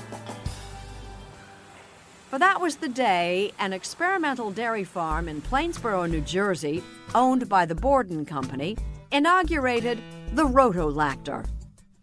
For 2.28 2.38
that 2.38 2.60
was 2.60 2.76
the 2.76 2.90
day 2.90 3.52
an 3.58 3.72
experimental 3.72 4.50
dairy 4.50 4.84
farm 4.84 5.28
in 5.28 5.40
Plainsboro, 5.40 6.10
New 6.10 6.20
Jersey, 6.20 6.82
owned 7.14 7.48
by 7.48 7.64
the 7.64 7.74
Borden 7.74 8.26
Company, 8.26 8.76
inaugurated 9.12 9.98
the 10.32 10.44
Rotolactor. 10.44 11.46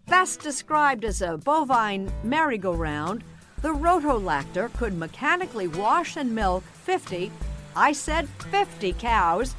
Best 0.08 0.40
described 0.40 1.06
as 1.06 1.22
a 1.22 1.38
bovine 1.38 2.12
merry-go-round, 2.24 3.24
the 3.62 3.74
Rotolactor 3.74 4.74
could 4.78 4.98
mechanically 4.98 5.68
wash 5.68 6.18
and 6.18 6.34
milk 6.34 6.64
50, 6.86 7.32
I 7.76 7.92
said 7.92 8.28
50 8.50 8.94
cows, 8.94 9.54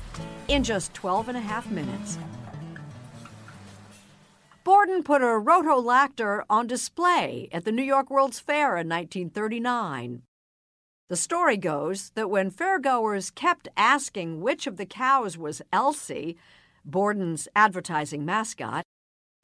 in 0.49 0.65
just 0.65 0.93
12 0.95 1.29
and 1.29 1.39
a 1.39 1.41
half 1.41 1.71
minutes. 1.71 2.19
Borden 4.65 5.03
put 5.03 5.23
a 5.23 5.41
Rotolactor 5.41 6.45
on 6.49 6.69
display 6.69 7.49
at 7.51 7.65
the 7.65 7.73
New 7.73 7.83
York 7.83 8.11
World's 8.11 8.39
Fair 8.39 8.77
in 8.77 8.89
1939. 8.89 10.23
The 11.09 11.17
story 11.17 11.57
goes 11.57 12.11
that 12.15 12.31
when 12.31 12.51
fairgoers 12.51 13.35
kept 13.35 13.69
asking 13.77 14.41
which 14.41 14.69
of 14.69 14.77
the 14.77 14.87
cows 14.87 15.37
was 15.37 15.63
Elsie, 15.73 16.37
Borden's 16.85 17.49
advertising 17.57 18.25
mascot, 18.25 18.85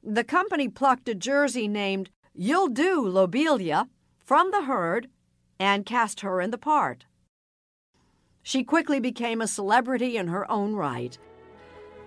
the 0.01 0.23
company 0.23 0.69
plucked 0.69 1.09
a 1.09 1.15
jersey 1.15 1.67
named 1.67 2.11
You'll 2.33 2.69
Do 2.69 3.05
Lobelia 3.05 3.89
from 4.23 4.51
the 4.51 4.63
herd 4.63 5.09
and 5.59 5.85
cast 5.85 6.21
her 6.21 6.39
in 6.39 6.51
the 6.51 6.57
part. 6.57 7.05
She 8.41 8.63
quickly 8.63 9.01
became 9.01 9.41
a 9.41 9.47
celebrity 9.47 10.15
in 10.15 10.29
her 10.29 10.49
own 10.49 10.75
right 10.75 11.17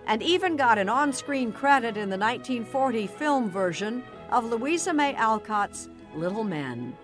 and 0.07 0.21
even 0.21 0.55
got 0.55 0.77
an 0.77 0.89
on 0.89 1.13
screen 1.13 1.51
credit 1.51 1.97
in 1.97 2.09
the 2.09 2.17
1940 2.17 3.07
film 3.07 3.49
version 3.49 4.03
of 4.31 4.45
Louisa 4.45 4.93
May 4.93 5.13
Alcott's 5.15 5.89
Little 6.15 6.43
Men. 6.43 6.95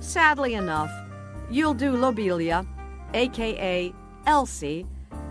Sadly 0.00 0.54
enough, 0.54 0.90
Do 1.50 1.96
Lobelia, 1.96 2.66
aka 3.14 3.92
Elsie, 4.26 4.86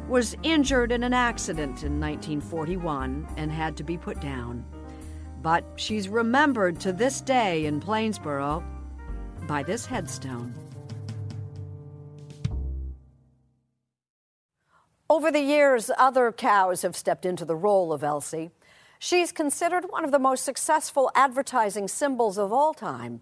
was 0.07 0.37
injured 0.43 0.91
in 0.91 1.03
an 1.03 1.13
accident 1.13 1.83
in 1.83 1.99
1941 1.99 3.27
and 3.37 3.51
had 3.51 3.75
to 3.77 3.83
be 3.83 3.97
put 3.97 4.19
down. 4.21 4.63
But 5.41 5.65
she's 5.75 6.09
remembered 6.09 6.79
to 6.81 6.93
this 6.93 7.21
day 7.21 7.65
in 7.65 7.79
Plainsboro 7.79 8.63
by 9.47 9.63
this 9.63 9.85
headstone. 9.85 10.53
Over 15.07 15.31
the 15.31 15.41
years, 15.41 15.91
other 15.99 16.31
cows 16.31 16.81
have 16.81 16.95
stepped 16.95 17.25
into 17.25 17.45
the 17.45 17.55
role 17.55 17.93
of 17.93 18.03
Elsie. 18.03 18.49
She's 18.97 19.31
considered 19.31 19.85
one 19.89 20.03
of 20.03 20.11
the 20.11 20.17
most 20.17 20.43
successful 20.43 21.11
advertising 21.13 21.87
symbols 21.87 22.39
of 22.39 22.51
all 22.51 22.73
time. 22.73 23.21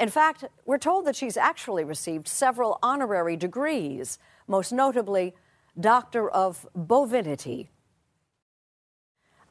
In 0.00 0.08
fact, 0.08 0.44
we're 0.66 0.78
told 0.78 1.06
that 1.06 1.14
she's 1.14 1.36
actually 1.36 1.84
received 1.84 2.26
several 2.26 2.80
honorary 2.82 3.36
degrees, 3.36 4.18
most 4.48 4.72
notably 4.72 5.32
Doctor 5.78 6.28
of 6.28 6.66
Bovinity. 6.76 7.68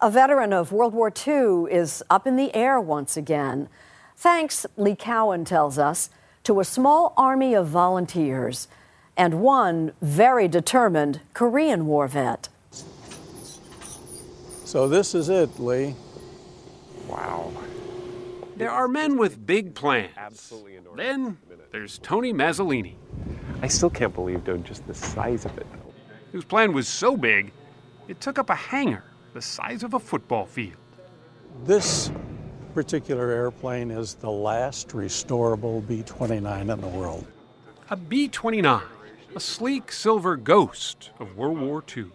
A 0.01 0.12
veteran 0.12 0.51
of 0.51 0.74
World 0.74 0.94
War 0.94 1.13
II 1.25 1.72
is 1.72 2.04
up 2.10 2.28
in 2.28 2.36
the 2.36 2.54
air 2.54 2.82
once 2.82 3.16
again, 3.16 3.70
thanks, 4.18 4.66
Lee 4.75 4.96
Cowan 4.96 5.46
tells 5.46 5.78
us, 5.78 6.10
to 6.44 6.60
a 6.60 6.66
small 6.66 7.13
army 7.16 7.54
of 7.54 7.68
volunteers 7.68 8.68
and 9.18 9.41
one 9.41 9.91
very 10.01 10.48
determined 10.48 11.22
Korean 11.34 11.86
War 11.86 12.08
vet. 12.08 12.50
So 14.66 14.88
this 14.88 15.14
is 15.14 15.29
it, 15.29 15.59
Lee. 15.59 15.96
Wow. 17.07 17.51
There 18.55 18.72
are 18.72 18.88
men 18.88 19.18
with 19.18 19.46
big 19.46 19.74
plans. 19.75 20.12
Absolutely 20.18 20.79
Then 20.96 21.38
there's 21.72 21.98
Tony 22.00 22.33
Mazzolini. 22.33 22.96
I 23.62 23.68
still 23.68 23.90
can't 23.90 24.14
believe, 24.14 24.44
though, 24.46 24.57
just 24.57 24.85
the 24.88 24.94
size 24.94 25.46
of 25.46 25.57
it. 25.57 25.68
Whose 26.31 26.46
plan 26.46 26.74
was 26.74 26.88
so 26.88 27.18
big, 27.18 27.51
it 28.07 28.22
took 28.22 28.40
up 28.40 28.50
a 28.50 28.55
hangar 28.55 29.03
the 29.33 29.42
size 29.42 29.83
of 29.83 29.94
a 29.94 30.00
football 30.00 30.46
field. 30.46 30.75
This 31.66 32.12
particular 32.74 33.29
airplane 33.29 33.92
is 33.92 34.14
the 34.16 34.29
last 34.29 34.90
restorable 34.90 35.85
B 35.88 36.03
29 36.03 36.70
in 36.70 36.81
the 36.81 36.88
world. 36.88 37.25
A 37.90 37.96
B 37.96 38.27
29, 38.27 38.81
a 39.35 39.39
sleek 39.39 39.91
silver 39.91 40.35
ghost 40.35 41.11
of 41.20 41.37
World 41.37 41.59
War 41.59 41.83
II. 41.96 42.07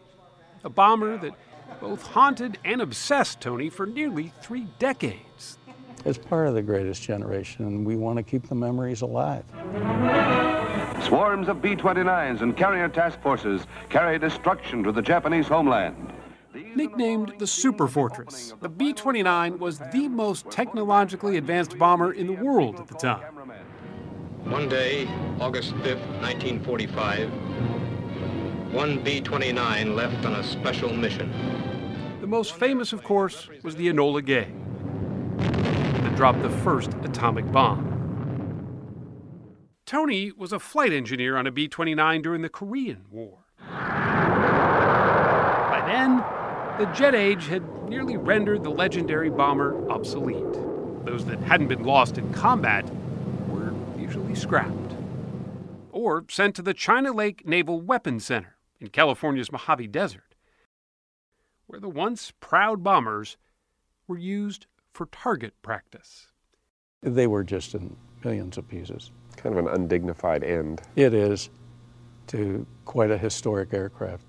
A 0.64 0.68
bomber 0.68 1.16
that 1.18 1.32
both 1.80 2.02
haunted 2.02 2.58
and 2.64 2.80
obsessed 2.80 3.40
Tony 3.40 3.70
for 3.70 3.86
nearly 3.86 4.32
three 4.42 4.66
decades. 4.78 5.58
It's 6.04 6.18
part 6.18 6.46
of 6.46 6.54
the 6.54 6.62
greatest 6.62 7.02
generation, 7.02 7.64
and 7.64 7.86
we 7.86 7.96
want 7.96 8.18
to 8.18 8.22
keep 8.22 8.48
the 8.48 8.54
memories 8.54 9.00
alive. 9.00 9.44
Swarms 11.04 11.48
of 11.48 11.62
B 11.62 11.74
29s 11.74 12.42
and 12.42 12.56
carrier 12.56 12.88
task 12.88 13.20
forces 13.20 13.66
carry 13.88 14.18
destruction 14.18 14.82
to 14.84 14.92
the 14.92 15.02
Japanese 15.02 15.48
homeland. 15.48 16.12
Nicknamed 16.74 17.34
the 17.38 17.46
Super 17.46 17.88
Fortress, 17.88 18.54
the 18.60 18.68
B 18.68 18.92
29 18.92 19.58
was 19.58 19.78
the 19.78 20.08
most 20.08 20.50
technologically 20.50 21.36
advanced 21.36 21.78
bomber 21.78 22.12
in 22.12 22.26
the 22.26 22.34
world 22.34 22.80
at 22.80 22.86
the 22.86 22.94
time. 22.94 23.22
One 24.48 24.68
day, 24.68 25.08
August 25.40 25.74
5th, 25.78 26.06
1945, 26.22 27.28
one 28.72 29.02
B 29.02 29.20
29 29.20 29.96
left 29.96 30.24
on 30.24 30.34
a 30.34 30.44
special 30.44 30.92
mission. 30.92 31.32
The 32.20 32.28
most 32.28 32.54
famous, 32.54 32.92
of 32.92 33.02
course, 33.02 33.48
was 33.64 33.74
the 33.74 33.88
Enola 33.88 34.24
Gay 34.24 34.52
that 35.36 36.14
dropped 36.14 36.42
the 36.42 36.48
first 36.48 36.94
atomic 37.02 37.50
bomb. 37.50 37.92
Tony 39.84 40.30
was 40.30 40.52
a 40.52 40.60
flight 40.60 40.92
engineer 40.92 41.36
on 41.36 41.48
a 41.48 41.50
B 41.50 41.66
29 41.66 42.22
during 42.22 42.42
the 42.42 42.48
Korean 42.48 43.04
War. 43.10 43.38
By 43.68 43.72
then, 45.88 46.18
the 46.78 46.86
jet 46.94 47.16
age 47.16 47.48
had 47.48 47.64
nearly 47.88 48.16
rendered 48.16 48.62
the 48.62 48.70
legendary 48.70 49.30
bomber 49.30 49.90
obsolete. 49.90 50.54
Those 51.04 51.24
that 51.24 51.40
hadn't 51.40 51.66
been 51.66 51.82
lost 51.82 52.16
in 52.16 52.32
combat 52.32 52.88
usually 54.06 54.36
scrapped 54.36 54.94
or 55.90 56.24
sent 56.28 56.54
to 56.54 56.62
the 56.62 56.72
China 56.72 57.12
Lake 57.12 57.44
Naval 57.44 57.80
Weapons 57.80 58.24
Center 58.24 58.56
in 58.78 58.88
California's 58.88 59.50
Mojave 59.50 59.88
Desert, 59.88 60.36
where 61.66 61.80
the 61.80 61.88
once 61.88 62.32
proud 62.38 62.84
bombers 62.84 63.36
were 64.06 64.18
used 64.18 64.66
for 64.92 65.06
target 65.06 65.54
practice. 65.60 66.28
They 67.02 67.26
were 67.26 67.42
just 67.42 67.74
in 67.74 67.96
millions 68.22 68.56
of 68.56 68.68
pieces. 68.68 69.10
Kind 69.36 69.58
of 69.58 69.66
an 69.66 69.74
undignified 69.74 70.44
end. 70.44 70.82
It 70.94 71.12
is 71.12 71.50
to 72.28 72.64
quite 72.84 73.10
a 73.10 73.18
historic 73.18 73.74
aircraft. 73.74 74.24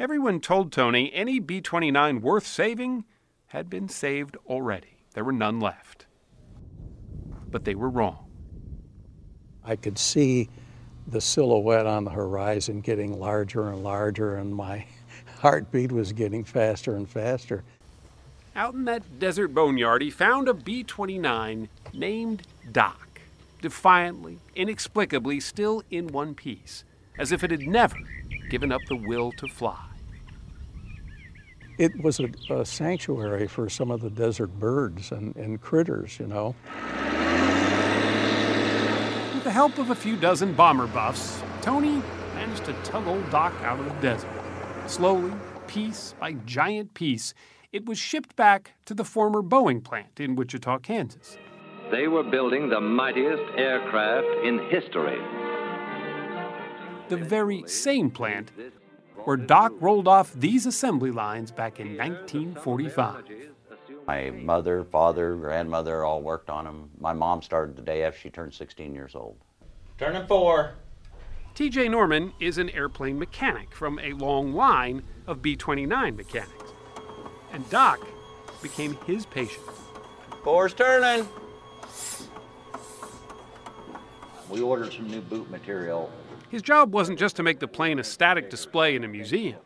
Everyone 0.00 0.40
told 0.40 0.72
Tony 0.72 1.12
any 1.12 1.40
B 1.40 1.60
29 1.60 2.22
worth 2.22 2.46
saving 2.46 3.04
had 3.48 3.68
been 3.68 3.90
saved 3.90 4.38
already. 4.46 5.04
There 5.12 5.24
were 5.24 5.32
none 5.32 5.60
left. 5.60 6.06
But 7.50 7.64
they 7.64 7.74
were 7.74 7.90
wrong. 7.90 8.27
I 9.68 9.76
could 9.76 9.98
see 9.98 10.48
the 11.06 11.20
silhouette 11.20 11.86
on 11.86 12.04
the 12.04 12.10
horizon 12.10 12.80
getting 12.80 13.20
larger 13.20 13.68
and 13.68 13.84
larger, 13.84 14.36
and 14.36 14.54
my 14.54 14.86
heartbeat 15.40 15.92
was 15.92 16.12
getting 16.12 16.42
faster 16.42 16.96
and 16.96 17.08
faster. 17.08 17.62
Out 18.56 18.72
in 18.72 18.86
that 18.86 19.18
desert 19.18 19.48
boneyard, 19.48 20.00
he 20.00 20.10
found 20.10 20.48
a 20.48 20.54
B 20.54 20.82
29 20.82 21.68
named 21.92 22.42
Doc, 22.72 23.20
defiantly, 23.60 24.38
inexplicably 24.56 25.38
still 25.38 25.82
in 25.90 26.08
one 26.08 26.34
piece, 26.34 26.84
as 27.18 27.30
if 27.30 27.44
it 27.44 27.50
had 27.50 27.68
never 27.68 27.98
given 28.48 28.72
up 28.72 28.80
the 28.88 28.96
will 28.96 29.32
to 29.32 29.46
fly. 29.48 29.84
It 31.76 32.02
was 32.02 32.20
a, 32.20 32.30
a 32.50 32.64
sanctuary 32.64 33.46
for 33.46 33.68
some 33.68 33.90
of 33.90 34.00
the 34.00 34.10
desert 34.10 34.58
birds 34.58 35.12
and, 35.12 35.36
and 35.36 35.60
critters, 35.60 36.18
you 36.18 36.26
know. 36.26 36.56
With 39.58 39.74
the 39.74 39.74
help 39.74 39.90
of 39.90 39.98
a 39.98 40.00
few 40.00 40.16
dozen 40.16 40.52
bomber 40.52 40.86
buffs, 40.86 41.42
Tony 41.62 42.00
managed 42.36 42.64
to 42.66 42.72
tug 42.84 43.08
old 43.08 43.28
Doc 43.28 43.52
out 43.64 43.80
of 43.80 43.86
the 43.86 44.00
desert. 44.00 44.30
Slowly, 44.86 45.32
piece 45.66 46.14
by 46.20 46.34
giant 46.46 46.94
piece, 46.94 47.34
it 47.72 47.84
was 47.84 47.98
shipped 47.98 48.36
back 48.36 48.74
to 48.84 48.94
the 48.94 49.02
former 49.02 49.42
Boeing 49.42 49.82
plant 49.82 50.20
in 50.20 50.36
Wichita, 50.36 50.78
Kansas. 50.78 51.38
They 51.90 52.06
were 52.06 52.22
building 52.22 52.68
the 52.68 52.80
mightiest 52.80 53.42
aircraft 53.56 54.28
in 54.44 54.60
history. 54.70 55.18
The 57.08 57.16
very 57.16 57.64
same 57.66 58.12
plant 58.12 58.52
where 59.24 59.36
Doc 59.36 59.72
rolled 59.80 60.06
off 60.06 60.32
these 60.34 60.66
assembly 60.66 61.10
lines 61.10 61.50
back 61.50 61.80
in 61.80 61.96
1945. 61.96 63.24
My 64.06 64.30
mother, 64.30 64.84
father, 64.84 65.34
grandmother 65.34 66.04
all 66.04 66.22
worked 66.22 66.48
on 66.48 66.64
them. 66.64 66.90
My 67.00 67.12
mom 67.12 67.42
started 67.42 67.74
the 67.74 67.82
day 67.82 68.04
after 68.04 68.20
she 68.20 68.30
turned 68.30 68.54
16 68.54 68.94
years 68.94 69.16
old. 69.16 69.36
Turning 69.98 70.26
four. 70.26 70.74
TJ 71.56 71.90
Norman 71.90 72.32
is 72.38 72.56
an 72.58 72.70
airplane 72.70 73.18
mechanic 73.18 73.74
from 73.74 73.98
a 73.98 74.12
long 74.12 74.54
line 74.54 75.02
of 75.26 75.42
B 75.42 75.56
29 75.56 76.14
mechanics. 76.14 76.72
And 77.52 77.68
Doc 77.68 78.06
became 78.62 78.96
his 79.06 79.26
patient. 79.26 79.64
Four's 80.44 80.72
turning. 80.72 81.26
We 84.48 84.60
ordered 84.60 84.92
some 84.92 85.10
new 85.10 85.20
boot 85.20 85.50
material. 85.50 86.12
His 86.48 86.62
job 86.62 86.94
wasn't 86.94 87.18
just 87.18 87.34
to 87.36 87.42
make 87.42 87.58
the 87.58 87.66
plane 87.66 87.98
a 87.98 88.04
static 88.04 88.50
display 88.50 88.94
in 88.94 89.02
a 89.02 89.08
museum. 89.08 89.58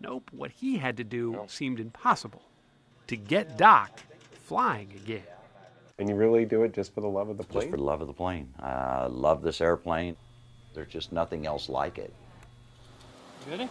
Nope, 0.00 0.30
what 0.32 0.50
he 0.50 0.78
had 0.78 0.96
to 0.96 1.04
do 1.04 1.44
seemed 1.46 1.78
impossible 1.78 2.42
to 3.06 3.16
get 3.18 3.58
Doc 3.58 4.00
flying 4.46 4.92
again. 4.92 5.22
And 5.98 6.08
you 6.08 6.14
really 6.14 6.44
do 6.44 6.62
it 6.62 6.72
just 6.72 6.94
for 6.94 7.00
the 7.00 7.08
love 7.08 7.28
of 7.28 7.38
the 7.38 7.42
plane? 7.42 7.62
Just 7.62 7.70
for 7.72 7.76
the 7.76 7.82
love 7.82 8.00
of 8.00 8.06
the 8.06 8.12
plane. 8.12 8.54
I 8.60 9.06
love 9.06 9.42
this 9.42 9.60
airplane. 9.60 10.16
There's 10.72 10.88
just 10.88 11.10
nothing 11.10 11.44
else 11.44 11.68
like 11.68 11.98
it. 11.98 12.12
Ready? 13.50 13.68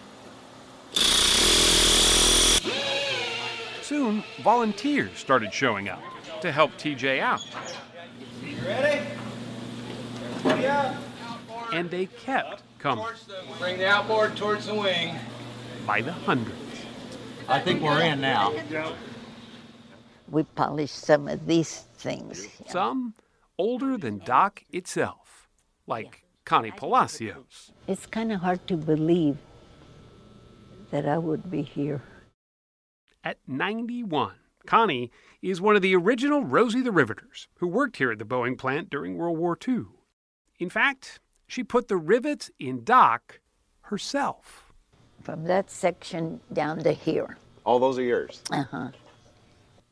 Soon, 3.81 4.25
volunteers 4.43 5.17
started 5.17 5.53
showing 5.53 5.87
up 5.87 6.01
to 6.41 6.51
help 6.51 6.71
TJ 6.73 7.21
out. 7.21 7.47
Ready? 8.65 9.01
Ready 10.43 10.67
out. 10.67 10.95
And 11.71 11.89
they 11.89 12.07
kept 12.07 12.61
coming 12.77 13.05
Bring 13.57 13.77
the 13.77 13.87
outboard 13.87 14.35
towards 14.35 14.65
the 14.65 14.75
wing. 14.75 15.15
by 15.85 16.01
the 16.01 16.11
hundreds. 16.11 16.57
I 17.47 17.61
think 17.61 17.81
we're 17.81 18.01
in 18.01 18.19
now. 18.19 18.53
We 20.29 20.43
polish 20.43 20.91
some 20.91 21.27
of 21.27 21.45
these 21.45 21.85
things. 21.97 22.47
Some 22.67 23.13
older 23.57 23.97
than 23.97 24.19
Doc 24.19 24.63
itself, 24.71 25.47
like 25.85 26.23
Connie 26.45 26.71
Palacios. 26.71 27.71
It's 27.87 28.05
kind 28.05 28.31
of 28.31 28.41
hard 28.41 28.67
to 28.67 28.77
believe 28.77 29.37
that 30.91 31.07
I 31.07 31.17
would 31.17 31.49
be 31.49 31.61
here. 31.61 32.01
At 33.23 33.37
91, 33.47 34.33
Connie 34.65 35.11
is 35.41 35.59
one 35.59 35.75
of 35.75 35.81
the 35.81 35.95
original 35.95 36.43
Rosie 36.43 36.81
the 36.81 36.91
Riveters 36.91 37.47
who 37.55 37.67
worked 37.67 37.97
here 37.97 38.11
at 38.11 38.19
the 38.19 38.25
Boeing 38.25 38.57
plant 38.57 38.89
during 38.89 39.17
World 39.17 39.37
War 39.37 39.57
II. 39.67 39.85
In 40.59 40.69
fact, 40.69 41.19
she 41.47 41.63
put 41.63 41.87
the 41.87 41.97
rivets 41.97 42.51
in 42.59 42.83
Doc 42.83 43.39
herself. 43.81 44.71
From 45.21 45.45
that 45.45 45.69
section 45.69 46.39
down 46.53 46.79
to 46.83 46.91
here. 46.91 47.37
All 47.65 47.79
those 47.79 47.97
are 47.97 48.03
yours. 48.03 48.41
Uh 48.51 48.63
huh. 48.63 48.89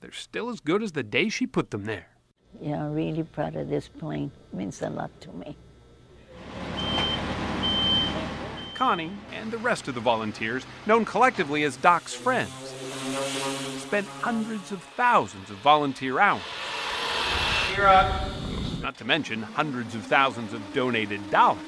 They're 0.05 0.11
still 0.11 0.51
as 0.51 0.59
good 0.59 0.83
as 0.83 0.91
the 0.91 1.01
day 1.01 1.29
she 1.29 1.47
put 1.47 1.71
them 1.71 1.85
there. 1.85 2.05
Yeah, 2.61 2.85
I'm 2.85 2.93
really 2.93 3.23
proud 3.23 3.55
of 3.55 3.69
this 3.69 3.87
plane. 3.87 4.31
It 4.53 4.55
means 4.55 4.79
a 4.83 4.89
lot 4.91 5.09
to 5.21 5.31
me. 5.31 5.57
Connie 8.75 9.17
and 9.33 9.49
the 9.51 9.57
rest 9.57 9.87
of 9.87 9.95
the 9.95 9.99
volunteers, 9.99 10.63
known 10.85 11.05
collectively 11.05 11.63
as 11.63 11.75
Doc's 11.77 12.13
friends, 12.13 12.51
spent 13.79 14.05
hundreds 14.05 14.71
of 14.71 14.83
thousands 14.95 15.49
of 15.49 15.55
volunteer 15.57 16.19
hours. 16.19 16.43
You're 17.75 17.87
up. 17.87 18.29
Not 18.83 18.99
to 18.99 19.05
mention 19.05 19.41
hundreds 19.41 19.95
of 19.95 20.05
thousands 20.05 20.53
of 20.53 20.61
donated 20.71 21.31
dollars 21.31 21.65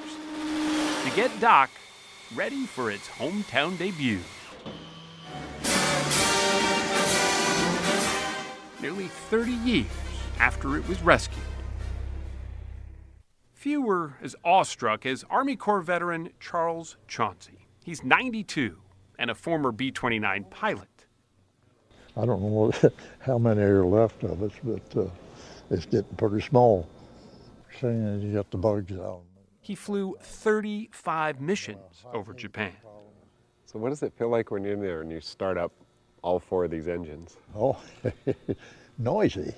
to 1.05 1.11
get 1.15 1.31
Doc 1.39 1.71
ready 2.35 2.67
for 2.67 2.91
its 2.91 3.07
hometown 3.07 3.79
debut. 3.79 4.19
Nearly 8.81 9.07
30 9.07 9.51
years 9.51 9.87
after 10.39 10.77
it 10.77 10.87
was 10.87 11.01
rescued. 11.01 11.43
Few 13.53 13.81
were 13.81 14.13
as 14.21 14.35
awestruck 14.45 15.05
as 15.05 15.25
Army 15.29 15.55
Corps 15.55 15.81
veteran 15.81 16.29
Charles 16.39 16.95
Chauncey. 17.07 17.67
He's 17.83 18.03
92 18.03 18.77
and 19.17 19.31
a 19.31 19.35
former 19.35 19.71
B 19.71 19.91
29 19.91 20.45
pilot. 20.49 21.05
I 22.15 22.25
don't 22.25 22.41
know 22.41 22.71
how 23.19 23.37
many 23.37 23.61
are 23.61 23.85
left 23.85 24.23
of 24.23 24.43
us, 24.43 24.51
but 24.63 25.01
uh, 25.01 25.09
it's 25.71 25.85
getting 25.85 26.15
pretty 26.17 26.41
small. 26.41 26.87
Seeing 27.79 28.17
as 28.17 28.23
you 28.23 28.33
got 28.33 28.49
the 28.51 28.57
bugs 28.57 28.93
out. 28.93 29.21
He 29.59 29.75
flew 29.75 30.15
35 30.21 31.41
missions 31.41 32.05
over 32.13 32.33
Japan. 32.33 32.73
So, 33.65 33.79
what 33.79 33.89
does 33.89 34.01
it 34.01 34.13
feel 34.13 34.29
like 34.29 34.49
when 34.49 34.63
you're 34.63 34.73
in 34.73 34.81
there 34.81 35.01
and 35.01 35.11
you 35.11 35.19
start 35.19 35.57
up 35.57 35.73
all 36.21 36.39
four 36.39 36.65
of 36.65 36.71
these 36.71 36.87
engines? 36.87 37.37
Oh, 37.55 37.81
noisy. 38.97 39.53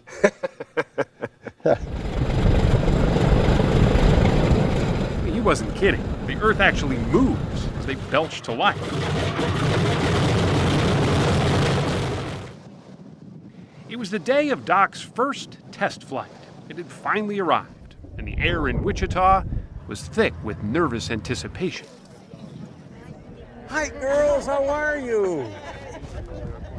He 5.39 5.45
wasn't 5.45 5.73
kidding. 5.73 6.03
The 6.27 6.35
Earth 6.41 6.59
actually 6.59 6.97
moves 6.97 7.65
as 7.77 7.85
they 7.85 7.95
belch 8.11 8.41
to 8.41 8.51
life. 8.51 8.77
It 13.87 13.95
was 13.95 14.11
the 14.11 14.19
day 14.19 14.49
of 14.49 14.65
Doc's 14.65 15.01
first 15.01 15.59
test 15.71 16.03
flight. 16.03 16.29
It 16.67 16.75
had 16.75 16.87
finally 16.87 17.39
arrived, 17.39 17.95
and 18.17 18.27
the 18.27 18.37
air 18.37 18.67
in 18.67 18.83
Wichita 18.83 19.45
was 19.87 20.01
thick 20.01 20.33
with 20.43 20.61
nervous 20.61 21.09
anticipation. 21.09 21.87
Hi, 23.69 23.87
girls. 23.87 24.45
How 24.45 24.67
are 24.67 24.99
you? 24.99 25.49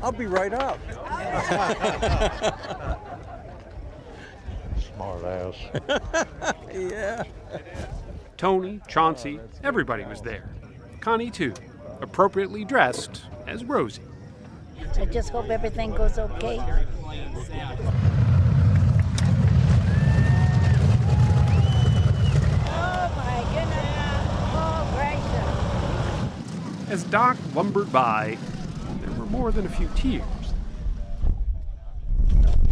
I'll 0.02 0.12
be 0.12 0.26
right 0.26 0.52
up. 0.52 0.78
Smart 4.94 5.24
ass. 5.24 5.56
yeah. 6.74 7.22
Tony, 8.36 8.80
Chauncey, 8.88 9.38
everybody 9.62 10.04
was 10.04 10.22
there. 10.22 10.48
Connie, 11.00 11.30
too, 11.30 11.52
appropriately 12.00 12.64
dressed 12.64 13.24
as 13.46 13.64
Rosie. 13.64 14.02
I 14.98 15.04
just 15.04 15.30
hope 15.30 15.50
everything 15.50 15.92
goes 15.92 16.18
okay. 16.18 16.58
Oh 16.58 16.66
my 23.16 23.44
goodness. 23.52 23.86
Oh 24.52 24.88
gracious. 26.86 26.90
As 26.90 27.04
Doc 27.04 27.36
lumbered 27.54 27.92
by, 27.92 28.36
there 28.36 28.56
were 28.56 28.59
more 29.30 29.52
than 29.52 29.66
a 29.66 29.70
few 29.70 29.88
tears. 29.94 30.22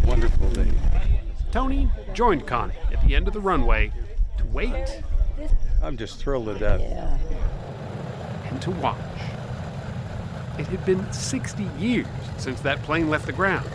Wonderful 0.04 0.50
day. 0.50 0.70
Tony 1.52 1.90
joined 2.12 2.46
Connie 2.46 2.74
at 2.92 3.00
the 3.06 3.14
end 3.14 3.28
of 3.28 3.34
the 3.34 3.40
runway 3.40 3.92
to 4.36 4.44
wait 4.46 5.02
I'm 5.82 5.96
just 5.96 6.18
thrilled 6.18 6.46
to 6.46 6.58
death. 6.58 6.80
and 8.50 8.60
to 8.62 8.70
watch. 8.72 8.98
It 10.58 10.66
had 10.66 10.84
been 10.84 11.12
60 11.12 11.68
years 11.78 12.06
since 12.36 12.60
that 12.62 12.82
plane 12.82 13.08
left 13.08 13.26
the 13.26 13.32
ground. 13.32 13.68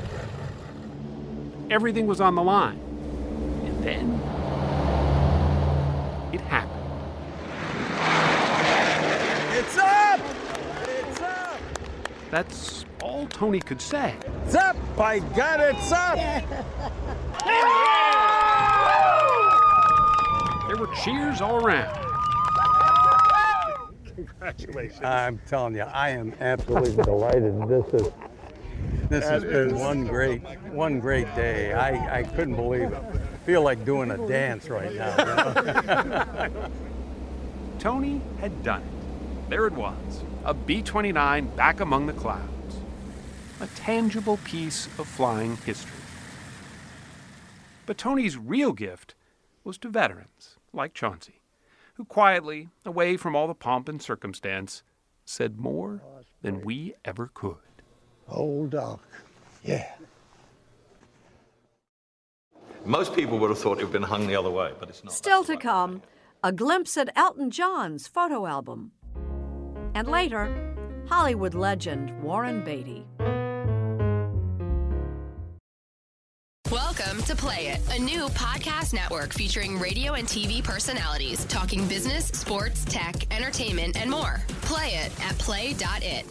Everything 1.72 2.08
was 2.08 2.20
on 2.20 2.36
the 2.36 2.44
line. 2.44 2.80
And 3.64 3.84
then 3.84 4.12
it 6.34 6.42
happened. 6.42 6.72
It's 9.56 9.78
up! 9.78 10.20
It's 10.86 11.22
up! 11.22 11.60
That's 12.34 12.84
all 13.04 13.28
Tony 13.28 13.60
could 13.60 13.80
say. 13.80 14.16
It's 14.48 14.56
up! 14.56 14.76
got 14.98 15.60
it. 15.60 15.76
it's 15.78 15.92
up! 15.92 16.16
There 20.68 20.78
were 20.78 20.92
cheers 21.04 21.42
all 21.42 21.64
around. 21.64 21.96
Congratulations. 24.16 25.04
I'm 25.04 25.40
telling 25.46 25.76
you, 25.76 25.84
I 25.84 26.10
am 26.10 26.34
absolutely 26.40 27.04
delighted. 27.04 27.68
This 27.68 28.02
is 28.02 28.12
this 29.10 29.30
has 29.30 29.44
been 29.44 29.78
one 29.78 30.08
great 30.08 30.42
one 30.72 31.00
great 31.00 31.28
day. 31.36 31.74
I, 31.74 32.22
I 32.22 32.24
couldn't 32.24 32.56
believe 32.56 32.92
it. 32.92 33.04
Feel 33.46 33.62
like 33.62 33.86
doing 33.86 34.10
a 34.10 34.28
dance 34.28 34.70
right 34.70 34.92
now. 34.92 35.20
you 35.20 36.50
know? 36.50 36.72
Tony 37.78 38.24
had 38.40 38.64
done 38.64 38.82
it. 38.82 39.50
There 39.52 39.68
it 39.68 39.74
was, 39.74 40.24
a 40.46 40.54
B 40.54 40.82
29 40.82 41.48
back 41.56 41.80
among 41.80 42.06
the 42.06 42.14
clouds. 42.14 42.78
A 43.62 43.68
tangible 43.76 44.38
piece 44.44 44.88
of 44.98 45.08
flying 45.08 45.58
history. 45.58 45.92
But 47.86 47.98
Tony's 47.98 48.38
real 48.38 48.74
gift 48.74 49.16
was 49.64 49.78
to 49.80 49.90
veterans 49.90 50.58
like 50.74 50.94
Chauncey, 50.94 51.42
who 51.96 52.06
quietly, 52.06 52.70
away 52.86 53.18
from 53.18 53.36
all 53.36 53.48
the 53.48 53.54
pomp 53.54 53.88
and 53.88 54.02
circumstance, 54.02 54.84
said 55.26 55.60
more 55.60 56.02
than 56.42 56.62
we 56.62 56.96
ever 57.06 57.30
could. 57.34 57.56
Old 58.28 58.72
Doc. 58.72 59.02
Yeah. 59.64 59.94
Most 62.86 63.16
people 63.16 63.40
would 63.40 63.50
have 63.50 63.60
thought 63.60 63.78
it 63.78 63.84
had 63.84 63.92
been 63.92 64.04
hung 64.04 64.28
the 64.28 64.36
other 64.36 64.50
way, 64.50 64.74
but 64.78 64.90
it's 64.90 65.04
not. 65.04 65.14
Still 65.14 65.44
to 65.46 65.56
come, 65.56 66.02
a 66.44 66.52
glimpse 66.52 66.98
at 66.98 67.16
Elton 67.16 67.50
John's 67.50 68.08
photo 68.08 68.46
album. 68.46 68.92
And 69.96 70.08
later, 70.08 70.50
Hollywood 71.08 71.54
legend 71.54 72.12
Warren 72.22 72.64
Beatty. 72.64 73.06
Welcome 76.72 77.04
Welcome 77.14 77.24
to 77.26 77.36
Play 77.36 77.68
It, 77.68 77.82
a 77.92 78.00
new 78.00 78.28
podcast 78.30 78.92
network 78.92 79.34
featuring 79.34 79.78
radio 79.78 80.14
and 80.14 80.28
TV 80.28 80.64
personalities 80.64 81.46
talking 81.46 81.88
business, 81.88 82.26
sports, 82.26 82.86
tech, 82.86 83.32
entertainment, 83.32 83.96
and 83.98 84.10
more. 84.10 84.42
Play 84.64 84.96
it 84.96 85.12
at 85.24 85.38
play.it. 85.38 86.26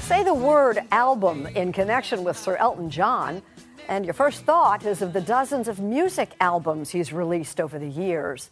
Say 0.00 0.24
the 0.24 0.34
word 0.34 0.80
album 0.90 1.46
in 1.46 1.72
connection 1.72 2.24
with 2.24 2.36
Sir 2.36 2.56
Elton 2.56 2.90
John, 2.90 3.42
and 3.88 4.04
your 4.04 4.14
first 4.14 4.44
thought 4.44 4.84
is 4.84 5.02
of 5.02 5.12
the 5.12 5.20
dozens 5.20 5.68
of 5.68 5.80
music 5.80 6.34
albums 6.40 6.90
he's 6.90 7.12
released 7.12 7.60
over 7.60 7.78
the 7.78 7.88
years. 7.88 8.50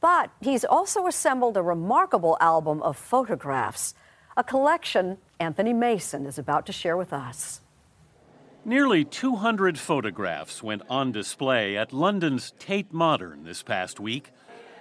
But 0.00 0.30
he's 0.40 0.64
also 0.64 1.06
assembled 1.06 1.56
a 1.56 1.62
remarkable 1.62 2.36
album 2.40 2.82
of 2.82 2.96
photographs, 2.96 3.94
a 4.36 4.42
collection 4.42 5.18
Anthony 5.38 5.72
Mason 5.72 6.26
is 6.26 6.38
about 6.38 6.66
to 6.66 6.72
share 6.72 6.96
with 6.96 7.12
us. 7.12 7.60
Nearly 8.64 9.04
200 9.04 9.78
photographs 9.78 10.62
went 10.62 10.82
on 10.88 11.10
display 11.12 11.76
at 11.76 11.92
London's 11.92 12.52
Tate 12.58 12.92
Modern 12.92 13.44
this 13.44 13.62
past 13.62 13.98
week. 13.98 14.30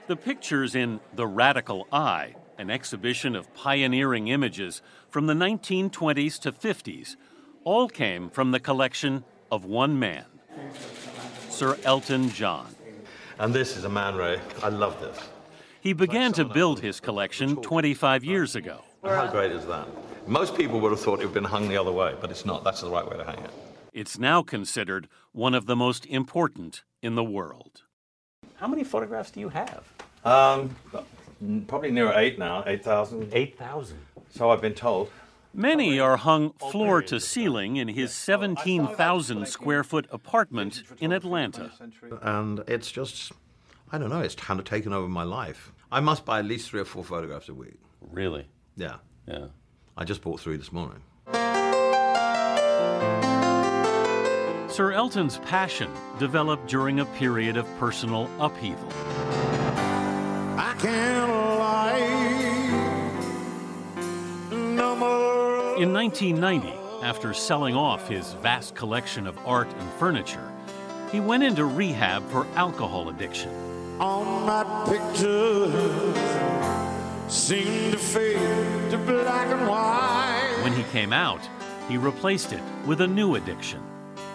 The 0.07 0.15
pictures 0.15 0.75
in 0.75 0.99
The 1.15 1.25
Radical 1.25 1.87
Eye, 1.91 2.35
an 2.57 2.69
exhibition 2.69 3.35
of 3.35 3.53
pioneering 3.55 4.27
images 4.27 4.81
from 5.09 5.25
the 5.25 5.33
1920s 5.33 6.39
to 6.41 6.51
50s, 6.51 7.15
all 7.63 7.89
came 7.89 8.29
from 8.29 8.51
the 8.51 8.59
collection 8.59 9.23
of 9.51 9.65
one 9.65 9.99
man, 9.99 10.25
Sir 11.49 11.77
Elton 11.83 12.29
John. 12.29 12.73
And 13.37 13.53
this 13.53 13.75
is 13.75 13.83
a 13.83 13.89
Man 13.89 14.15
Ray. 14.15 14.39
I 14.63 14.69
love 14.69 14.99
this. 15.01 15.19
He 15.81 15.93
began 15.93 16.31
to 16.33 16.45
build 16.45 16.79
his 16.79 16.99
collection 16.99 17.57
25 17.57 18.23
years 18.23 18.55
ago. 18.55 18.81
How 19.03 19.27
great 19.27 19.51
is 19.51 19.65
that? 19.65 19.87
Most 20.27 20.55
people 20.55 20.79
would 20.79 20.91
have 20.91 21.01
thought 21.01 21.19
it 21.19 21.23
had 21.23 21.33
been 21.33 21.43
hung 21.43 21.67
the 21.67 21.77
other 21.77 21.91
way, 21.91 22.15
but 22.21 22.31
it's 22.31 22.45
not. 22.45 22.63
That's 22.63 22.81
the 22.81 22.89
right 22.89 23.07
way 23.07 23.17
to 23.17 23.23
hang 23.23 23.39
it. 23.39 23.49
It's 23.91 24.17
now 24.17 24.41
considered 24.41 25.09
one 25.33 25.53
of 25.53 25.65
the 25.65 25.75
most 25.75 26.05
important 26.05 26.83
in 27.01 27.15
the 27.15 27.23
world. 27.23 27.81
How 28.55 28.67
many 28.67 28.83
photographs 28.83 29.31
do 29.31 29.39
you 29.39 29.49
have? 29.49 29.83
Um, 30.23 30.75
probably 31.67 31.91
near 31.91 32.13
eight 32.13 32.37
now, 32.37 32.63
8,000. 32.67 33.33
8,000. 33.33 33.97
So 34.29 34.51
I've 34.51 34.61
been 34.61 34.75
told. 34.75 35.09
Many 35.53 35.99
are 35.99 36.15
hung 36.15 36.53
floor 36.53 37.01
to 37.03 37.19
ceiling 37.19 37.75
in 37.75 37.89
his 37.89 38.13
17,000 38.13 39.47
square 39.47 39.83
foot 39.83 40.07
apartment 40.09 40.83
in 40.99 41.11
Atlanta. 41.11 41.71
And 42.21 42.63
it's 42.67 42.89
just, 42.91 43.33
I 43.91 43.97
don't 43.97 44.09
know, 44.09 44.21
it's 44.21 44.35
kind 44.35 44.59
of 44.59 44.65
taken 44.65 44.93
over 44.93 45.09
my 45.09 45.23
life. 45.23 45.73
I 45.91 45.99
must 45.99 46.23
buy 46.23 46.39
at 46.39 46.45
least 46.45 46.69
three 46.69 46.79
or 46.79 46.85
four 46.85 47.03
photographs 47.03 47.49
a 47.49 47.53
week. 47.53 47.79
Really? 48.11 48.47
Yeah. 48.77 48.97
Yeah. 49.27 49.47
I 49.97 50.05
just 50.05 50.21
bought 50.21 50.39
three 50.39 50.55
this 50.55 50.71
morning. 50.71 51.01
Sir 54.71 54.93
Elton's 54.93 55.37
passion 55.39 55.91
developed 56.17 56.67
during 56.67 57.01
a 57.01 57.05
period 57.05 57.57
of 57.57 57.67
personal 57.77 58.29
upheaval. 58.39 58.87
I 60.57 60.73
can't 60.79 61.50
1990, 66.01 67.05
after 67.05 67.31
selling 67.31 67.75
off 67.75 68.07
his 68.07 68.33
vast 68.41 68.73
collection 68.73 69.27
of 69.27 69.37
art 69.45 69.71
and 69.71 69.91
furniture, 69.99 70.51
he 71.11 71.19
went 71.19 71.43
into 71.43 71.63
rehab 71.63 72.27
for 72.31 72.47
alcohol 72.55 73.09
addiction. 73.09 73.51
On 73.99 74.43
my 74.47 74.63
pictures 74.89 76.17
seem 77.31 77.91
to 77.91 77.99
fade 77.99 78.89
to 78.89 78.97
black 78.97 79.45
and 79.49 79.67
white. 79.67 80.61
When 80.63 80.73
he 80.73 80.81
came 80.91 81.13
out, 81.13 81.47
he 81.87 81.97
replaced 81.97 82.51
it 82.51 82.63
with 82.87 83.01
a 83.01 83.07
new 83.07 83.35
addiction 83.35 83.83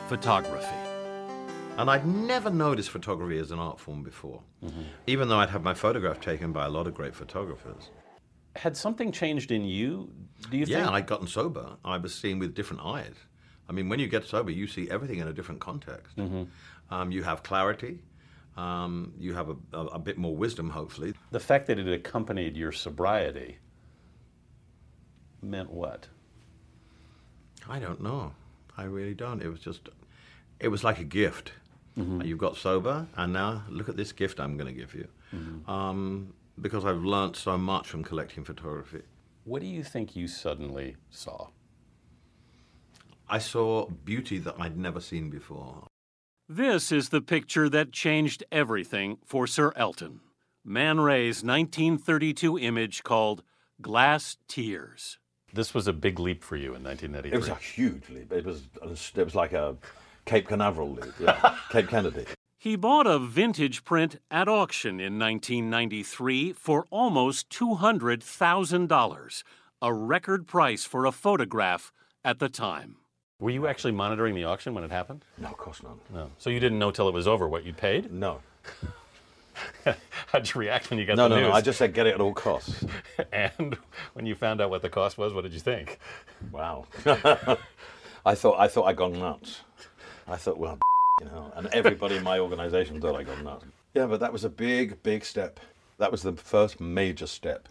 photography. 0.06 0.68
And 1.78 1.90
I'd 1.90 2.06
never 2.06 2.48
noticed 2.48 2.90
photography 2.90 3.38
as 3.38 3.50
an 3.50 3.58
art 3.58 3.80
form 3.80 4.04
before, 4.04 4.40
mm-hmm. 4.64 4.82
even 5.08 5.28
though 5.28 5.40
I'd 5.40 5.50
had 5.50 5.64
my 5.64 5.74
photograph 5.74 6.20
taken 6.20 6.52
by 6.52 6.66
a 6.66 6.70
lot 6.70 6.86
of 6.86 6.94
great 6.94 7.16
photographers. 7.16 7.90
Had 8.56 8.76
something 8.76 9.12
changed 9.12 9.50
in 9.50 9.64
you? 9.64 10.10
Do 10.50 10.56
you 10.56 10.66
think 10.66 10.78
yeah, 10.78 10.84
think? 10.84 10.94
I'd 10.96 11.06
gotten 11.06 11.26
sober. 11.26 11.76
I 11.84 11.96
was 11.98 12.14
seeing 12.14 12.38
with 12.38 12.54
different 12.54 12.82
eyes. 12.84 13.14
I 13.68 13.72
mean, 13.72 13.88
when 13.88 13.98
you 13.98 14.06
get 14.08 14.24
sober, 14.24 14.50
you 14.50 14.66
see 14.66 14.88
everything 14.90 15.18
in 15.18 15.28
a 15.28 15.32
different 15.32 15.60
context. 15.60 16.16
Um, 16.90 17.10
you 17.10 17.22
have 17.22 17.42
clarity. 17.42 17.98
Um, 18.56 19.12
you 19.18 19.34
have 19.34 19.50
a, 19.50 19.56
a, 19.72 19.84
a 19.86 19.98
bit 19.98 20.16
more 20.18 20.34
wisdom, 20.34 20.70
hopefully. 20.70 21.14
The 21.30 21.40
fact 21.40 21.66
that 21.66 21.78
it 21.78 21.88
accompanied 21.88 22.56
your 22.56 22.72
sobriety 22.72 23.58
meant 25.42 25.70
what? 25.70 26.06
I 27.68 27.78
don't 27.78 28.00
know. 28.00 28.32
I 28.78 28.84
really 28.84 29.14
don't. 29.14 29.42
It 29.42 29.48
was 29.48 29.60
just, 29.60 29.88
it 30.60 30.68
was 30.68 30.84
like 30.84 30.98
a 31.00 31.04
gift. 31.04 31.52
You've 31.96 32.38
got 32.38 32.56
sober, 32.56 33.06
and 33.16 33.32
now 33.32 33.62
look 33.70 33.88
at 33.88 33.96
this 33.96 34.12
gift 34.12 34.38
I'm 34.38 34.58
going 34.58 34.72
to 34.72 34.78
give 34.78 34.94
you. 34.94 35.08
Um, 35.66 36.34
because 36.60 36.84
I've 36.84 37.04
learnt 37.04 37.36
so 37.36 37.56
much 37.58 37.88
from 37.88 38.02
collecting 38.04 38.44
photography. 38.44 39.02
What 39.44 39.60
do 39.62 39.68
you 39.68 39.82
think 39.82 40.16
you 40.16 40.28
suddenly 40.28 40.96
saw? 41.10 41.48
I 43.28 43.38
saw 43.38 43.88
beauty 43.88 44.38
that 44.38 44.54
I'd 44.58 44.76
never 44.76 45.00
seen 45.00 45.30
before. 45.30 45.86
This 46.48 46.92
is 46.92 47.08
the 47.08 47.20
picture 47.20 47.68
that 47.68 47.92
changed 47.92 48.44
everything 48.52 49.18
for 49.24 49.46
Sir 49.46 49.72
Elton. 49.74 50.20
Man 50.64 51.00
Ray's 51.00 51.42
1932 51.42 52.58
image 52.58 53.02
called 53.02 53.42
Glass 53.80 54.36
Tears. 54.48 55.18
This 55.52 55.74
was 55.74 55.86
a 55.88 55.92
big 55.92 56.18
leap 56.18 56.42
for 56.42 56.56
you 56.56 56.74
in 56.74 56.82
1993. 56.82 57.32
It 57.32 57.38
was 57.38 57.48
a 57.48 57.54
huge 57.54 58.08
leap. 58.10 58.32
It 58.32 58.44
was, 58.44 58.62
it 59.14 59.24
was 59.24 59.34
like 59.34 59.52
a 59.52 59.76
Cape 60.24 60.48
Canaveral 60.48 60.90
leap, 60.92 61.14
yeah. 61.20 61.56
Cape 61.70 61.88
Kennedy. 61.88 62.26
He 62.66 62.74
bought 62.74 63.06
a 63.06 63.20
vintage 63.20 63.84
print 63.84 64.18
at 64.28 64.48
auction 64.48 64.98
in 64.98 65.20
1993 65.20 66.52
for 66.52 66.84
almost 66.90 67.48
$200,000, 67.48 69.42
a 69.82 69.94
record 69.94 70.48
price 70.48 70.84
for 70.84 71.06
a 71.06 71.12
photograph 71.12 71.92
at 72.24 72.40
the 72.40 72.48
time. 72.48 72.96
Were 73.38 73.50
you 73.50 73.68
actually 73.68 73.92
monitoring 73.92 74.34
the 74.34 74.42
auction 74.42 74.74
when 74.74 74.82
it 74.82 74.90
happened? 74.90 75.24
No, 75.38 75.46
of 75.46 75.56
course 75.56 75.80
not. 75.80 75.96
No. 76.12 76.32
So 76.38 76.50
you 76.50 76.58
didn't 76.58 76.80
know 76.80 76.90
till 76.90 77.06
it 77.06 77.14
was 77.14 77.28
over 77.28 77.46
what 77.46 77.64
you'd 77.64 77.76
paid? 77.76 78.10
No. 78.10 78.40
How'd 80.32 80.52
you 80.52 80.60
react 80.60 80.90
when 80.90 80.98
you 80.98 81.06
got 81.06 81.18
No, 81.18 81.28
the 81.28 81.28
no, 81.28 81.36
news? 81.36 81.44
no. 81.44 81.50
No, 81.50 81.54
I 81.54 81.60
just 81.60 81.78
said 81.78 81.94
get 81.94 82.08
it 82.08 82.14
at 82.14 82.20
all 82.20 82.34
costs. 82.34 82.84
and 83.32 83.78
when 84.14 84.26
you 84.26 84.34
found 84.34 84.60
out 84.60 84.70
what 84.70 84.82
the 84.82 84.90
cost 84.90 85.18
was, 85.18 85.32
what 85.32 85.44
did 85.44 85.52
you 85.52 85.60
think? 85.60 86.00
Wow. 86.50 86.86
I 88.26 88.34
thought 88.34 88.58
I 88.58 88.66
thought 88.66 88.86
I'd 88.86 88.96
gone 88.96 89.12
nuts. 89.12 89.60
I 90.26 90.34
thought, 90.34 90.58
well, 90.58 90.80
you 91.20 91.26
know, 91.26 91.50
and 91.56 91.66
everybody 91.68 92.16
in 92.16 92.22
my 92.22 92.38
organisation 92.38 93.00
thought 93.00 93.16
I 93.16 93.22
got 93.22 93.42
nuts. 93.42 93.64
Yeah, 93.94 94.06
but 94.06 94.20
that 94.20 94.32
was 94.32 94.44
a 94.44 94.50
big, 94.50 95.02
big 95.02 95.24
step. 95.24 95.60
That 95.98 96.10
was 96.12 96.22
the 96.22 96.34
first 96.34 96.78
major 96.78 97.26
step, 97.26 97.68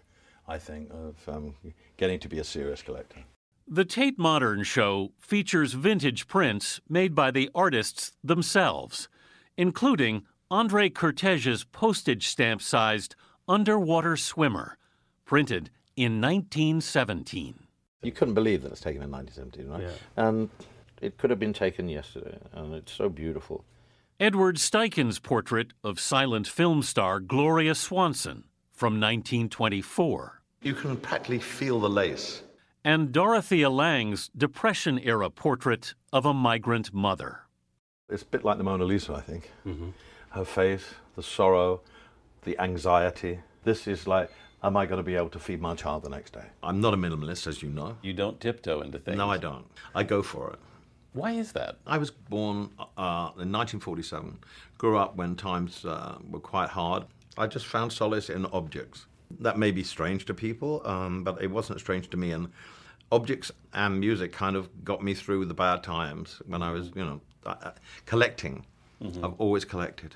I 0.48 0.58
think, 0.58 0.90
of 0.92 1.16
um, 1.30 1.56
getting 1.98 2.20
to 2.20 2.28
be 2.28 2.40
a 2.40 2.44
serious 2.44 2.82
collector. 2.82 3.20
The 3.68 3.86
Tate 3.86 4.18
Modern 4.18 4.64
Show 4.64 5.12
features 5.20 5.74
vintage 5.74 6.28
prints 6.28 6.80
made 6.90 7.14
by 7.14 7.30
the 7.30 7.50
artists 7.54 8.14
themselves, 8.24 9.10
including 9.58 10.24
Andre 10.50 10.90
Kertész's 10.90 11.64
postage 11.66 12.28
stamp 12.28 12.62
sized 12.62 13.16
underwater 13.48 14.18
swimmer, 14.18 14.78
printed 15.24 15.70
in 15.96 16.20
1917. 16.20 17.60
You 18.02 18.12
couldn't 18.12 18.34
believe 18.34 18.64
that 18.64 18.72
it's 18.72 18.82
taken 18.82 19.02
in 19.04 19.12
1917, 19.12 19.72
right? 19.72 19.84
Yeah. 19.84 20.28
And 20.28 20.50
it 21.02 21.18
could 21.18 21.30
have 21.30 21.40
been 21.40 21.54
taken 21.54 21.90
yesterday, 21.90 22.38
and 22.54 22.74
it's 22.74 22.92
so 22.92 23.10
beautiful. 23.10 23.66
Edward 24.20 24.58
Steichen's 24.58 25.20
portrait 25.20 25.74
of 25.84 26.00
silent 26.00 26.48
film 26.48 26.82
star 26.82 27.20
Gloria 27.20 27.76
Swanson 27.76 28.46
from 28.72 28.94
1924. 28.94 30.42
You 30.62 30.74
can 30.74 30.98
practically 30.98 31.40
feel 31.40 31.80
the 31.80 31.90
lace. 31.90 32.42
And 32.84 33.12
Dorothea 33.12 33.70
Lange's 33.70 34.30
Depression 34.38 35.00
era 35.00 35.30
portrait 35.30 35.96
of 36.14 36.26
a 36.26 36.34
migrant 36.34 36.94
mother. 36.94 37.42
It's 38.10 38.24
a 38.24 38.26
bit 38.26 38.46
like 38.46 38.58
the 38.58 38.64
Mona 38.64 38.86
Lisa, 38.86 39.14
I 39.14 39.22
think. 39.22 39.52
Mm-hmm. 39.66 39.90
Her 40.30 40.46
face, 40.46 40.86
the 41.16 41.24
sorrow, 41.24 41.82
the 42.44 42.58
anxiety. 42.60 43.40
This 43.64 43.88
is 43.88 44.06
like, 44.08 44.30
am 44.64 44.78
I 44.78 44.86
going 44.86 44.98
to 44.98 45.04
be 45.04 45.16
able 45.16 45.30
to 45.30 45.40
feed 45.40 45.60
my 45.60 45.76
child 45.76 46.04
the 46.04 46.10
next 46.10 46.34
day? 46.34 46.46
I'm 46.64 46.80
not 46.80 46.94
a 46.94 46.98
minimalist, 46.98 47.48
as 47.48 47.64
you 47.64 47.70
know. 47.70 47.98
You 48.02 48.14
don't 48.14 48.40
tiptoe 48.40 48.82
into 48.82 49.00
things. 49.00 49.18
No, 49.18 49.30
I 49.30 49.38
don't. 49.38 49.66
I 49.94 50.04
go 50.04 50.22
for 50.22 50.52
it. 50.52 50.60
Why 51.16 51.32
is 51.32 51.54
that? 51.54 51.78
I 51.88 51.98
was 51.98 52.12
born 52.12 52.70
uh, 52.78 53.32
in 53.40 53.50
1947, 53.50 54.38
grew 54.78 54.98
up 54.98 55.16
when 55.16 55.38
times 55.38 55.86
uh, 55.86 56.18
were 56.30 56.42
quite 56.42 56.70
hard. 56.70 57.06
I 57.38 57.48
just 57.48 57.68
found 57.68 57.94
solace 57.94 58.30
in 58.30 58.46
objects. 58.48 59.06
That 59.40 59.58
may 59.58 59.72
be 59.72 59.82
strange 59.82 60.26
to 60.26 60.34
people, 60.34 60.86
um, 60.86 61.24
but 61.24 61.42
it 61.42 61.50
wasn't 61.50 61.80
strange 61.80 62.10
to 62.10 62.18
me. 62.18 62.32
And 62.32 62.50
objects 63.14 63.50
and 63.74 63.98
music 63.98 64.34
kind 64.34 64.58
of 64.58 64.84
got 64.84 65.02
me 65.02 65.14
through 65.14 65.46
the 65.46 65.54
bad 65.54 65.84
times 65.84 66.42
when 66.48 66.62
I 66.62 66.72
was, 66.72 66.92
you 66.94 67.06
know, 67.06 67.22
uh, 67.46 67.72
collecting. 68.06 68.66
I've 69.24 69.40
always 69.40 69.64
collected. 69.64 70.16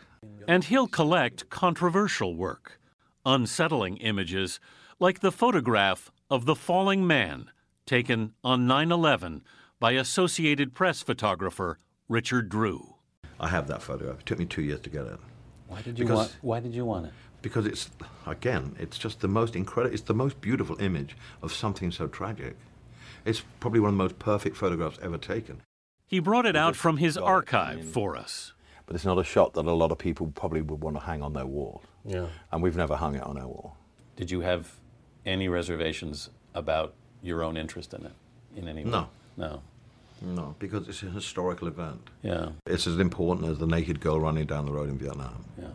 And 0.49 0.65
he'll 0.65 0.87
collect 0.87 1.49
controversial 1.49 2.35
work, 2.35 2.79
unsettling 3.25 3.97
images 3.97 4.59
like 4.99 5.21
the 5.21 5.31
photograph 5.31 6.11
of 6.29 6.45
the 6.45 6.55
falling 6.55 7.07
man 7.07 7.51
taken 7.85 8.33
on 8.43 8.67
9 8.67 8.91
11 8.91 9.43
by 9.79 9.93
Associated 9.93 10.73
Press 10.73 11.01
photographer 11.01 11.79
Richard 12.09 12.49
Drew. 12.49 12.95
I 13.39 13.47
have 13.47 13.67
that 13.67 13.81
photograph. 13.81 14.19
It 14.19 14.25
took 14.25 14.39
me 14.39 14.45
two 14.45 14.61
years 14.61 14.81
to 14.81 14.89
get 14.89 15.05
it. 15.05 15.19
Why 15.67 15.81
did 15.81 15.97
you 15.97 16.05
Because- 16.05 16.17
want? 16.17 16.37
Why 16.41 16.59
did 16.59 16.73
you 16.75 16.83
want 16.85 17.05
it? 17.07 17.13
Because 17.41 17.65
it's 17.65 17.89
again, 18.25 18.75
it's 18.77 18.97
just 18.97 19.21
the 19.21 19.29
most 19.29 19.55
incredible. 19.55 19.93
It's 19.93 20.03
the 20.03 20.13
most 20.13 20.41
beautiful 20.41 20.75
image 20.81 21.15
of 21.41 21.53
something 21.53 21.91
so 21.91 22.07
tragic. 22.07 22.57
It's 23.23 23.41
probably 23.61 23.79
one 23.79 23.89
of 23.89 23.93
the 23.97 24.03
most 24.03 24.19
perfect 24.19 24.57
photographs 24.57 24.99
ever 25.01 25.17
taken. 25.17 25.61
He 26.05 26.19
brought 26.19 26.45
it 26.45 26.55
out 26.57 26.75
from 26.75 26.97
his 26.97 27.15
archive 27.17 27.85
for 27.85 28.17
us. 28.17 28.53
But 28.85 28.95
it's 28.95 29.05
not 29.05 29.19
a 29.19 29.23
shot 29.23 29.53
that 29.53 29.65
a 29.65 29.71
lot 29.71 29.91
of 29.91 29.99
people 29.99 30.31
probably 30.35 30.61
would 30.61 30.81
want 30.81 30.97
to 30.97 31.03
hang 31.03 31.21
on 31.21 31.33
their 31.33 31.45
wall. 31.45 31.83
Yeah. 32.03 32.27
And 32.51 32.61
we've 32.63 32.75
never 32.75 32.97
hung 32.97 33.15
it 33.15 33.21
on 33.23 33.37
our 33.37 33.47
wall. 33.47 33.77
Did 34.17 34.31
you 34.31 34.41
have 34.41 34.75
any 35.25 35.47
reservations 35.47 36.31
about 36.55 36.95
your 37.21 37.43
own 37.43 37.55
interest 37.55 37.93
in 37.93 38.05
it? 38.05 38.13
In 38.55 38.67
any 38.67 38.83
way? 38.83 38.89
No. 38.89 39.09
No. 39.37 39.61
No, 40.21 40.55
because 40.59 40.87
it's 40.87 41.03
a 41.03 41.07
historical 41.07 41.67
event. 41.67 42.09
Yeah. 42.21 42.49
It's 42.65 42.87
as 42.87 42.99
important 42.99 43.49
as 43.49 43.57
the 43.57 43.67
naked 43.67 43.99
girl 43.99 44.19
running 44.19 44.45
down 44.45 44.65
the 44.65 44.71
road 44.71 44.89
in 44.89 44.97
Vietnam. 44.97 45.45
Yeah. 45.57 45.65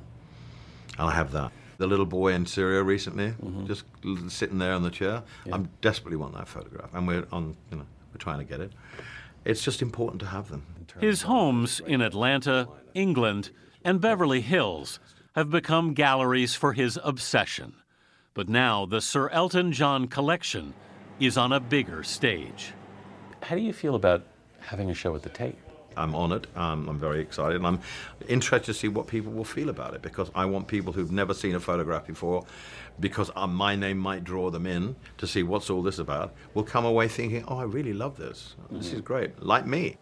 And 0.99 1.11
I 1.11 1.13
have 1.13 1.33
that. 1.33 1.53
The 1.79 1.87
little 1.87 2.07
boy 2.07 2.33
in 2.33 2.47
Syria 2.47 2.83
recently, 2.83 3.31
mm-hmm. 3.31 3.67
just 3.67 3.85
sitting 4.29 4.59
there 4.59 4.75
on 4.75 4.83
the 4.83 4.91
chair. 4.91 5.23
Yeah. 5.45 5.57
I 5.57 5.59
desperately 5.81 6.17
want 6.17 6.35
that 6.35 6.47
photograph, 6.47 6.95
and 6.95 7.07
we're 7.09 7.27
on. 7.33 7.57
You 7.71 7.79
know, 7.79 7.87
we're 8.13 8.19
trying 8.19 8.39
to 8.39 8.45
get 8.45 8.61
it. 8.61 8.73
It's 9.45 9.63
just 9.63 9.83
important 9.83 10.21
to 10.21 10.27
have 10.27 10.51
them. 10.51 10.63
His 11.01 11.23
homes 11.23 11.81
in 11.85 12.01
Atlanta, 12.01 12.69
England, 12.95 13.51
and 13.85 14.01
Beverly 14.01 14.41
Hills 14.41 15.01
have 15.35 15.51
become 15.51 15.95
galleries 15.95 16.55
for 16.55 16.75
his 16.75 16.99
obsession. 17.03 17.75
But 18.35 18.49
now 18.49 18.87
the 18.87 19.01
Sir 19.01 19.29
Elton 19.31 19.73
John 19.73 20.07
collection 20.07 20.75
is 21.19 21.37
on 21.37 21.53
a 21.53 21.61
bigger 21.61 22.03
stage. 22.05 22.73
How 23.43 23.57
do 23.57 23.61
you 23.61 23.73
feel 23.73 23.97
about 23.97 24.25
having 24.66 24.90
a 24.90 24.94
show 24.94 25.14
at 25.14 25.22
the 25.22 25.29
Tate? 25.29 25.57
I'm 25.96 26.14
honoured. 26.14 26.46
Um, 26.57 26.88
I'm 26.88 26.98
very 26.98 27.20
excited, 27.20 27.57
and 27.57 27.66
I'm 27.66 27.81
interested 28.29 28.72
to 28.72 28.74
see 28.74 28.88
what 28.88 29.07
people 29.07 29.33
will 29.33 29.44
feel 29.44 29.68
about 29.68 29.94
it 29.94 30.03
because 30.03 30.31
I 30.35 30.44
want 30.44 30.66
people 30.66 30.92
who've 30.92 31.12
never 31.12 31.35
seen 31.35 31.55
a 31.55 31.61
photograph 31.61 32.07
before, 32.07 32.44
because 33.00 33.31
uh, 33.37 33.46
my 33.46 33.77
name 33.77 33.98
might 33.98 34.24
draw 34.24 34.50
them 34.50 34.66
in 34.66 34.96
to 35.18 35.27
see 35.27 35.42
what's 35.42 35.70
all 35.70 35.83
this 35.83 35.98
about. 35.98 36.35
Will 36.55 36.64
come 36.64 36.85
away 36.85 37.09
thinking, 37.09 37.44
"Oh, 37.46 37.59
I 37.59 37.64
really 37.64 37.92
love 37.92 38.16
this. 38.16 38.57
This 38.70 38.92
is 38.92 39.00
great." 39.00 39.42
Like 39.42 39.66
me. 39.66 39.96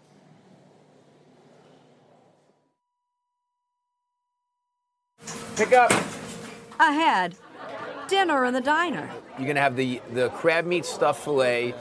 Pick 5.57 5.73
up. 5.73 5.93
Ahead, 6.81 7.37
dinner 8.09 8.47
in 8.47 8.55
the 8.55 8.61
diner. 8.61 9.11
You're 9.39 9.47
gonna 9.47 9.61
have 9.61 9.77
the 9.77 10.01
the 10.13 10.31
crab 10.31 10.65
meat 10.65 10.85
stuffed 10.85 11.25
fillet. 11.25 11.75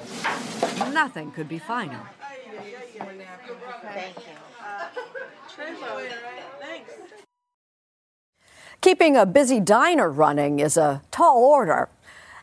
Nothing 0.91 1.31
could 1.31 1.47
be 1.47 1.59
finer. 1.59 2.01
Keeping 8.81 9.15
a 9.15 9.25
busy 9.25 9.59
diner 9.59 10.09
running 10.09 10.59
is 10.59 10.75
a 10.75 11.01
tall 11.11 11.37
order. 11.37 11.89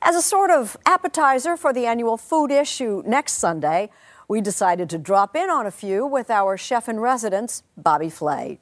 As 0.01 0.15
a 0.15 0.23
sort 0.23 0.51
of 0.51 0.77
appetizer 0.87 1.57
for 1.57 1.73
the 1.73 1.85
annual 1.87 2.17
food 2.17 2.53
issue 2.53 3.03
next 3.05 3.33
Sunday, 3.35 3.91
we 4.29 4.41
decided 4.41 4.89
to 4.91 4.99
drop 4.99 5.35
in 5.35 5.51
on 5.51 5.67
a 5.67 5.71
few 5.71 6.07
with 6.07 6.31
our 6.31 6.57
chef 6.57 6.89
in 6.89 7.01
residence, 7.01 7.65
Bobby 7.77 8.09
Flay. 8.09 8.61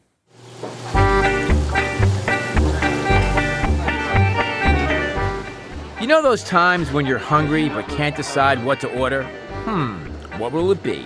You 6.00 6.06
know 6.06 6.22
those 6.22 6.44
times 6.44 6.92
when 6.92 7.04
you're 7.04 7.18
hungry 7.18 7.68
but 7.68 7.88
can't 7.88 8.14
decide 8.14 8.64
what 8.64 8.80
to 8.80 8.88
order? 8.96 9.24
Hmm, 9.64 9.96
what 10.38 10.52
will 10.52 10.70
it 10.70 10.82
be? 10.82 11.04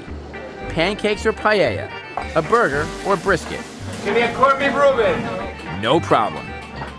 Pancakes 0.71 1.27
or 1.27 1.33
paella? 1.33 1.91
A 2.37 2.43
burger 2.43 2.87
or 3.07 3.17
brisket? 3.17 3.61
Give 4.05 4.15
me 4.15 4.23
a 4.23 4.35
corned 4.35 4.59
beef 4.59 4.75
Reuben. 4.75 5.21
No 5.83 6.01
problem. 6.01 6.47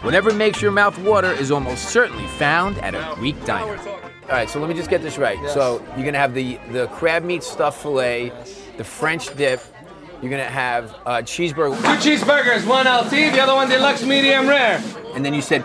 Whatever 0.01 0.34
makes 0.34 0.62
your 0.62 0.71
mouth 0.71 0.97
water 0.99 1.31
is 1.31 1.51
almost 1.51 1.89
certainly 1.89 2.27
found 2.27 2.77
at 2.79 2.93
a 2.95 3.15
Greek 3.15 3.43
diner. 3.45 3.77
All 3.77 4.38
right, 4.38 4.49
so 4.49 4.60
let 4.60 4.69
me 4.69 4.75
just 4.75 4.89
get 4.89 5.01
this 5.01 5.17
right. 5.17 5.38
So 5.49 5.86
you're 5.95 6.05
gonna 6.05 6.17
have 6.17 6.34
the 6.34 6.57
the 6.71 6.88
crab 6.88 7.23
meat 7.23 7.43
stuffed 7.43 7.81
fillet, 7.81 8.31
the 8.77 8.84
French 8.84 9.36
dip. 9.36 9.62
You're 10.21 10.31
gonna 10.31 10.43
have 10.43 10.95
uh, 11.05 11.17
cheeseburger. 11.21 11.75
Two 11.77 12.10
cheeseburgers, 12.10 12.65
one 12.67 12.86
LT, 12.88 13.12
the 13.12 13.39
other 13.39 13.55
one 13.55 13.69
deluxe 13.69 14.03
medium 14.03 14.47
rare. 14.47 14.81
And 15.15 15.23
then 15.25 15.34
you 15.34 15.41
said 15.41 15.63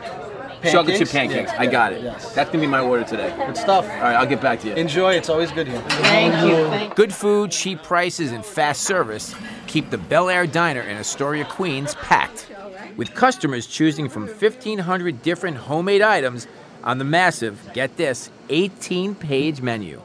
chocolate 0.72 0.98
chip 0.98 1.08
Pancakes? 1.08 1.50
pancakes. 1.50 1.52
I 1.58 1.66
got 1.66 1.92
it. 1.92 2.02
That's 2.34 2.50
gonna 2.50 2.60
be 2.60 2.66
my 2.66 2.80
order 2.80 3.04
today. 3.04 3.34
Good 3.46 3.56
stuff. 3.56 3.84
All 3.84 4.00
right, 4.00 4.16
I'll 4.16 4.26
get 4.26 4.40
back 4.40 4.60
to 4.60 4.68
you. 4.68 4.74
Enjoy, 4.74 5.12
it's 5.12 5.28
always 5.28 5.50
good 5.52 5.66
here. 5.66 5.80
Thank 5.88 6.34
you. 6.48 6.94
Good 6.94 7.12
food, 7.12 7.50
cheap 7.50 7.82
prices, 7.82 8.32
and 8.32 8.44
fast 8.44 8.82
service 8.82 9.34
keep 9.66 9.90
the 9.90 9.98
Bel 9.98 10.30
Aire 10.30 10.46
Diner 10.46 10.80
in 10.80 10.96
Astoria, 10.96 11.44
Queens 11.44 11.94
packed, 11.96 12.50
with 12.96 13.12
customers 13.14 13.66
choosing 13.66 14.08
from 14.08 14.26
1,500 14.26 15.22
different 15.22 15.56
homemade 15.56 16.00
items 16.00 16.46
on 16.82 16.96
the 16.96 17.04
massive, 17.04 17.60
get 17.74 17.96
this, 17.96 18.30
18 18.48 19.14
page 19.14 19.60
menu. 19.60 20.00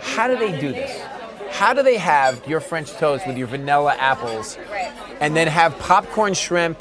How 0.00 0.28
do 0.28 0.36
they 0.36 0.60
do 0.60 0.72
this? 0.72 1.00
How 1.50 1.72
do 1.72 1.82
they 1.82 1.96
have 1.96 2.46
your 2.46 2.60
French 2.60 2.92
toast 2.92 3.26
with 3.26 3.38
your 3.38 3.46
vanilla 3.46 3.94
apples 3.98 4.58
and 5.20 5.34
then 5.34 5.46
have 5.48 5.78
popcorn 5.78 6.34
shrimp, 6.34 6.78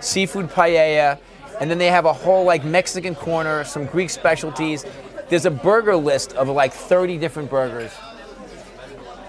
seafood 0.00 0.48
paella, 0.48 1.18
and 1.60 1.70
then 1.70 1.78
they 1.78 1.86
have 1.86 2.04
a 2.04 2.12
whole 2.12 2.44
like 2.44 2.64
Mexican 2.64 3.14
corner, 3.14 3.64
some 3.64 3.86
Greek 3.86 4.10
specialties. 4.10 4.84
There's 5.28 5.46
a 5.46 5.50
burger 5.50 5.96
list 5.96 6.32
of 6.34 6.48
like 6.48 6.72
30 6.72 7.18
different 7.18 7.50
burgers. 7.50 7.92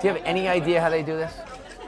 Do 0.02 0.08
you 0.08 0.13
have 0.13 0.22
any 0.26 0.48
idea 0.48 0.80
how 0.80 0.90
they 0.90 1.02
do 1.02 1.18
this? 1.18 1.34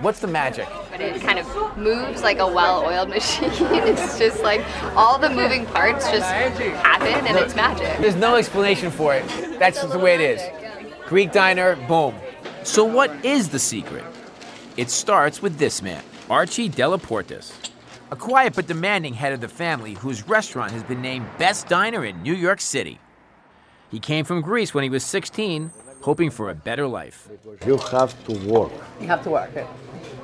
What's 0.02 0.20
the 0.20 0.28
magic? 0.28 0.68
But 0.90 1.02
it 1.02 1.22
kind 1.22 1.38
of 1.40 1.78
moves 1.78 2.24
like 2.24 2.40
a 2.40 2.48
well-oiled 2.48 3.10
machine. 3.18 3.50
it's 3.52 4.18
just 4.18 4.42
like 4.42 4.66
all 4.96 5.20
the 5.20 5.30
moving 5.30 5.66
parts 5.68 6.10
just 6.10 6.26
happen, 6.26 7.28
and 7.28 7.38
it's 7.38 7.54
magic. 7.54 7.98
There's 8.00 8.16
no 8.16 8.36
explanation 8.36 8.92
for 8.92 9.14
it. 9.14 9.28
That's 9.60 9.82
just 9.82 9.92
the 9.92 10.00
way 10.00 10.16
it 10.16 10.22
is. 10.22 10.42
Greek 11.06 11.32
diner, 11.34 11.76
boom. 11.88 12.16
So 12.64 12.86
what 12.86 13.26
is 13.26 13.50
the 13.50 13.60
secret? 13.60 14.06
It 14.78 14.90
starts 14.90 15.42
with 15.42 15.58
this 15.58 15.82
man, 15.82 16.04
Archie 16.30 16.70
Delaportis, 16.70 17.52
a 18.12 18.16
quiet 18.16 18.56
but 18.56 18.68
demanding 18.68 19.14
head 19.14 19.34
of 19.34 19.42
the 19.42 19.48
family 19.48 19.94
whose 19.94 20.28
restaurant 20.28 20.72
has 20.72 20.84
been 20.84 21.02
named 21.02 21.26
best 21.38 21.68
diner 21.68 22.06
in 22.06 22.22
New 22.24 22.34
York 22.34 22.60
City. 22.62 23.00
He 23.90 24.00
came 24.00 24.26
from 24.26 24.42
Greece 24.42 24.74
when 24.74 24.84
he 24.84 24.90
was 24.90 25.04
16, 25.04 25.72
hoping 26.02 26.30
for 26.30 26.50
a 26.50 26.56
better 26.56 26.88
life. 26.88 27.28
You 27.66 27.78
have 27.78 28.24
to 28.26 28.34
work. 28.48 28.72
You 29.00 29.08
have 29.08 29.24
to 29.24 29.30
work. 29.32 29.52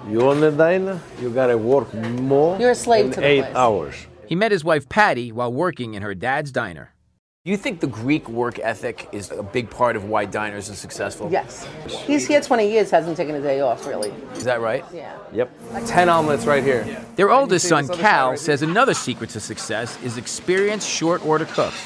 You 0.07 0.21
own 0.21 0.43
a 0.43 0.51
diner, 0.51 0.99
you 1.19 1.29
gotta 1.29 1.57
work 1.57 1.93
more 1.93 2.59
You're 2.59 2.71
a 2.71 2.75
slave 2.75 3.05
than 3.05 3.13
to 3.15 3.19
the 3.21 3.27
eight 3.27 3.41
place. 3.43 3.55
hours. 3.55 3.95
He 4.27 4.35
met 4.35 4.51
his 4.51 4.63
wife 4.63 4.89
Patty 4.89 5.31
while 5.31 5.53
working 5.53 5.93
in 5.93 6.01
her 6.01 6.15
dad's 6.15 6.51
diner. 6.51 6.91
You 7.47 7.57
think 7.57 7.79
the 7.79 7.85
Greek 7.85 8.27
work 8.27 8.57
ethic 8.57 9.07
is 9.11 9.29
a 9.29 9.43
big 9.43 9.69
part 9.69 9.95
of 9.95 10.05
why 10.05 10.25
diners 10.25 10.67
are 10.71 10.73
successful? 10.73 11.31
Yes. 11.31 11.67
He's 12.07 12.27
here 12.27 12.41
20 12.41 12.67
years, 12.67 12.89
hasn't 12.89 13.17
taken 13.17 13.35
a 13.35 13.41
day 13.41 13.61
off, 13.61 13.85
really. 13.85 14.09
Is 14.33 14.45
that 14.45 14.61
right? 14.61 14.83
Yeah. 14.91 15.15
Yep. 15.31 15.51
10 15.85 16.09
omelets 16.09 16.47
right 16.47 16.63
here. 16.63 17.05
Their 17.17 17.29
oldest 17.29 17.67
son, 17.67 17.87
Cal, 17.87 18.31
right 18.31 18.39
says 18.39 18.63
another 18.63 18.95
secret 18.95 19.29
to 19.29 19.39
success 19.39 20.01
is 20.01 20.17
experienced 20.17 20.89
short 20.89 21.23
order 21.23 21.45
cooks 21.45 21.79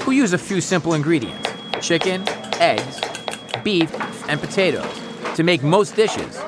who 0.00 0.10
use 0.10 0.32
a 0.32 0.38
few 0.38 0.60
simple 0.60 0.94
ingredients 0.94 1.48
chicken, 1.80 2.28
eggs, 2.58 3.00
beef, 3.62 3.94
and 4.28 4.40
potatoes 4.40 5.00
to 5.36 5.44
make 5.44 5.62
most 5.62 5.94
dishes 5.94 6.40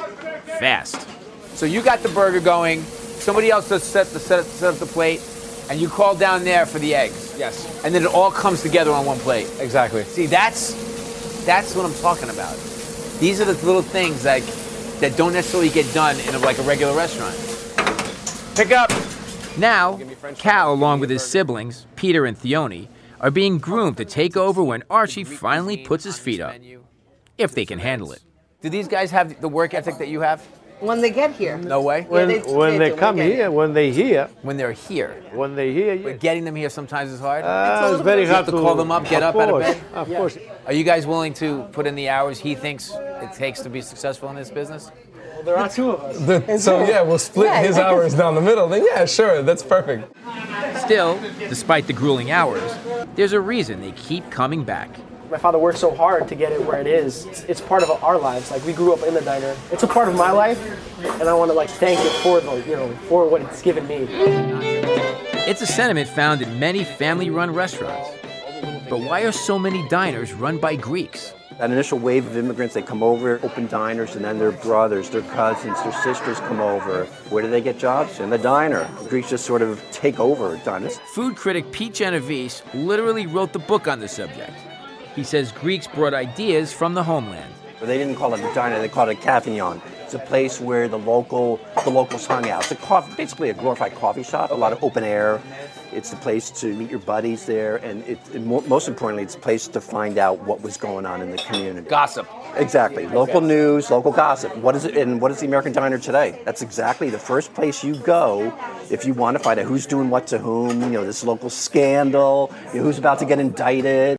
fast. 0.59 1.07
So 1.55 1.67
you 1.67 1.83
got 1.83 2.01
the 2.01 2.09
burger 2.09 2.41
going, 2.41 2.83
somebody 2.83 3.49
else 3.49 3.69
does 3.69 3.85
set, 3.85 4.09
the, 4.09 4.19
set, 4.19 4.45
set 4.45 4.75
up 4.75 4.81
the 4.81 4.87
plate, 4.87 5.21
and 5.69 5.81
you 5.81 5.89
call 5.89 6.15
down 6.15 6.45
there 6.45 6.67
for 6.67 6.79
the 6.79 6.95
eggs. 6.95 7.35
Yes. 7.39 7.85
And 7.85 7.95
then 7.95 8.03
it 8.03 8.13
all 8.15 8.31
comes 8.31 8.63
together 8.63 8.91
on 8.91 9.05
one 9.05 9.19
plate. 9.19 9.49
Exactly. 9.59 10.05
See, 10.05 10.27
that's 10.27 10.75
that's 11.45 11.75
what 11.75 11.87
I'm 11.87 11.95
talking 11.95 12.31
about. 12.31 12.57
These 13.19 13.41
are 13.41 13.45
the 13.45 13.55
little 13.65 13.83
things 13.83 14.25
like 14.25 14.45
that 15.01 15.17
don't 15.17 15.33
necessarily 15.33 15.69
get 15.71 15.93
done 15.95 16.19
in 16.21 16.35
a, 16.35 16.39
like 16.39 16.59
a 16.59 16.63
regular 16.63 16.97
restaurant. 16.97 17.37
Pick 18.57 18.73
up. 18.73 18.91
Now, 19.59 19.99
Cal, 20.37 20.73
along 20.73 21.01
with 21.01 21.11
his 21.11 21.25
siblings, 21.25 21.87
Peter 21.97 22.27
and 22.27 22.37
Theone, 22.37 22.89
are 23.21 23.31
being 23.31 23.59
groomed 23.59 23.97
to 23.97 24.05
take 24.05 24.37
over 24.37 24.63
when 24.63 24.83
Archie 24.91 25.25
finally 25.25 25.79
puts 25.79 26.05
his 26.05 26.19
feet 26.19 26.41
up. 26.41 26.55
If 27.39 27.55
they 27.55 27.65
can 27.65 27.79
handle 27.79 28.13
it. 28.13 28.23
Do 28.63 28.69
these 28.71 28.89
guys 28.89 29.11
have 29.11 29.41
the 29.41 29.49
work 29.49 29.75
ethic 29.75 29.99
that 29.99 30.09
you 30.09 30.21
have? 30.21 30.47
When 30.81 31.01
they 31.01 31.11
get 31.11 31.33
here. 31.33 31.57
No 31.57 31.81
way. 31.81 32.03
When, 32.03 32.29
they- 32.29 32.41
when 32.41 32.73
they 32.73 32.79
they, 32.79 32.91
do, 32.91 32.97
come 32.97 33.17
here, 33.17 33.51
when 33.51 33.73
they 33.73 33.91
hear, 33.93 34.29
When 34.43 34.57
they're 34.59 34.73
here. 34.73 35.23
when 35.33 35.55
they 35.55 35.73
hear, 35.73 35.97
But 35.97 36.09
yes. 36.13 36.19
getting 36.21 36.45
them 36.45 36.55
here 36.55 36.69
sometimes 36.69 37.11
is 37.13 37.21
hard. 37.21 37.45
Uh, 37.45 37.91
it's 37.95 38.03
very 38.03 38.27
hard 38.27 38.45
to 38.47 38.53
to 38.53 38.59
call 38.59 38.75
them 38.75 38.91
up, 38.93 39.05
get 39.09 39.23
of 39.23 39.35
up 39.35 39.43
out 39.43 39.55
of 39.55 39.61
bed. 39.61 39.81
Of 39.95 40.09
course. 40.09 40.37
Are 40.67 40.73
you 40.75 40.85
guys 40.85 41.07
willing 41.07 41.33
to 41.35 41.63
put 41.73 41.87
in 41.87 41.95
the 41.95 42.09
hours 42.11 42.39
he 42.39 42.55
thinks 42.55 42.93
it 42.95 43.33
takes 43.33 43.61
to 43.61 43.71
be 43.71 43.81
successful 43.81 44.29
in 44.31 44.37
this 44.37 44.51
business? 44.51 44.91
Well, 45.35 45.45
there 45.45 45.57
are 45.59 45.69
two 45.69 45.91
of 45.93 46.29
us. 46.29 46.63
so 46.65 46.85
yeah, 46.85 47.03
we'll 47.03 47.19
split 47.19 47.47
Yeah, 47.47 47.63
his 47.63 47.79
hours 47.79 48.15
down 48.15 48.35
the 48.35 48.41
middle. 48.41 48.69
Then 48.69 48.85
yeah, 48.85 49.05
sure, 49.07 49.43
that's 49.43 49.63
perfect. 49.63 50.13
Still, 50.81 51.19
despite 51.39 51.87
the 51.87 51.93
grueling 51.93 52.31
hours, 52.31 52.63
there's 53.15 53.33
a 53.33 53.41
reason 53.41 53.81
they 53.81 53.93
keep 53.93 54.31
coming 54.31 54.63
back. 54.65 54.91
My 55.31 55.39
father 55.39 55.59
worked 55.59 55.79
so 55.79 55.95
hard 55.95 56.29
to 56.29 56.35
get 56.37 56.53
it 56.53 56.65
where 56.65 56.81
it 56.81 56.87
is. 56.87 57.27
It's, 57.27 57.43
it's 57.45 57.61
part 57.61 57.83
of 57.83 57.91
our 58.05 58.17
lives. 58.17 58.51
Like 58.51 58.65
we 58.65 58.73
grew 58.73 58.93
up 58.93 59.03
in 59.03 59.13
the 59.13 59.21
diner. 59.21 59.57
It's 59.73 59.83
a 59.83 59.89
part 59.89 60.09
of 60.09 60.15
my 60.15 60.31
life, 60.31 60.61
and 61.21 61.29
I 61.29 61.35
want 61.35 61.51
to 61.51 61.55
like 61.55 61.69
thank 61.69 61.99
it 62.01 62.13
for 62.23 62.41
the 62.41 62.57
you 62.69 62.77
know 62.77 62.89
for 63.09 63.29
what 63.29 63.43
it's 63.43 63.61
given 63.61 63.87
me. 63.89 64.07
It's 65.49 65.63
a 65.63 65.67
sentiment 65.67 66.09
found 66.09 66.43
in 66.43 66.61
many 66.61 66.85
family 66.85 67.31
run 67.31 67.53
restaurants. 67.53 68.11
But 68.89 69.01
why 69.01 69.23
are 69.23 69.33
so 69.33 69.59
many 69.59 69.87
diners 69.89 70.33
run 70.33 70.59
by 70.59 70.77
Greeks? 70.77 71.35
That 71.59 71.71
initial 71.71 71.99
wave 71.99 72.27
of 72.27 72.37
immigrants, 72.37 72.75
they 72.75 72.83
come 72.83 73.03
over, 73.03 73.41
open 73.43 73.67
diners, 73.67 74.15
and 74.15 74.25
then 74.25 74.39
their 74.39 74.53
brothers, 74.53 75.09
their 75.09 75.23
cousins, 75.23 75.83
their 75.83 75.93
sisters 76.03 76.39
come 76.41 76.61
over. 76.61 77.07
Where 77.31 77.43
do 77.43 77.51
they 77.51 77.63
get 77.63 77.79
jobs? 77.79 78.21
In 78.21 78.29
the 78.31 78.39
diner. 78.39 78.89
The 79.03 79.09
Greeks 79.09 79.31
just 79.31 79.47
sort 79.47 79.63
of 79.63 79.83
take 79.91 80.21
over 80.21 80.61
diners. 80.65 80.99
Food 81.15 81.35
critic 81.35 81.73
Pete 81.73 81.95
Genovese 81.95 82.63
literally 82.75 83.27
wrote 83.27 83.53
the 83.53 83.59
book 83.59 83.89
on 83.89 84.01
the 84.01 84.09
subject. 84.09 84.53
He 85.17 85.25
says 85.25 85.51
Greeks 85.51 85.87
brought 85.87 86.13
ideas 86.13 86.75
from 86.75 86.93
the 86.93 87.03
homeland. 87.03 87.53
They 87.81 87.97
didn't 87.97 88.17
call 88.17 88.35
it 88.35 88.41
a 88.41 88.55
diner, 88.55 88.79
they 88.79 88.89
called 88.89 89.09
it 89.09 89.19
a 89.19 89.21
cafeteria. 89.21 89.81
It's 90.05 90.15
a 90.15 90.19
place 90.19 90.61
where 90.61 90.89
the 90.89 90.99
local 90.99 91.59
the 91.85 91.91
locals 91.91 92.27
hung 92.27 92.49
out. 92.49 92.63
It's 92.63 92.73
a 92.73 92.77
coffee, 92.77 93.15
basically 93.17 93.51
a 93.51 93.55
glorified 93.55 93.95
coffee 93.95 94.23
shop, 94.23 94.51
a 94.51 94.55
lot 94.55 94.73
of 94.73 94.85
open 94.85 95.05
air. 95.05 95.41
It's 95.93 96.11
the 96.11 96.17
place 96.17 96.51
to 96.61 96.75
meet 96.75 96.91
your 96.91 97.01
buddies 97.01 97.47
there, 97.47 97.77
and, 97.77 98.05
it, 98.05 98.19
and 98.35 98.47
mo- 98.47 98.61
most 98.69 98.89
importantly, 98.89 99.23
it's 99.23 99.35
a 99.35 99.39
place 99.39 99.67
to 99.69 99.81
find 99.81 100.19
out 100.19 100.41
what 100.41 100.61
was 100.61 100.77
going 100.77 101.07
on 101.07 101.23
in 101.23 101.31
the 101.31 101.39
community. 101.39 101.89
Gossip. 101.89 102.29
Exactly. 102.57 103.07
Local 103.09 103.41
news, 103.41 103.91
local 103.91 104.13
gossip. 104.13 104.55
What 104.59 104.77
is 104.77 104.85
it? 104.85 104.97
And 104.97 105.21
what 105.21 105.31
is 105.31 105.41
the 105.41 105.47
American 105.47 105.73
Diner 105.73 105.99
today? 105.99 106.41
That's 106.45 106.61
exactly 106.63 107.09
the 107.09 107.19
first 107.19 107.55
place 107.55 107.83
you 107.83 107.97
go 107.97 108.57
if 108.91 109.07
you 109.07 109.15
want 109.15 109.39
to 109.39 109.43
find 109.43 109.59
out 109.59 109.67
who's 109.67 109.87
doing 109.87 110.11
what 110.11 110.27
to 110.29 110.39
whom. 110.39 110.83
You 110.83 110.91
know, 110.91 111.07
this 111.07 111.25
local 111.25 111.51
scandal. 111.51 112.53
You 112.73 112.81
know, 112.81 112.85
who's 112.85 112.99
about 112.99 113.19
to 113.21 113.25
get 113.25 113.41
indicted. 113.41 114.19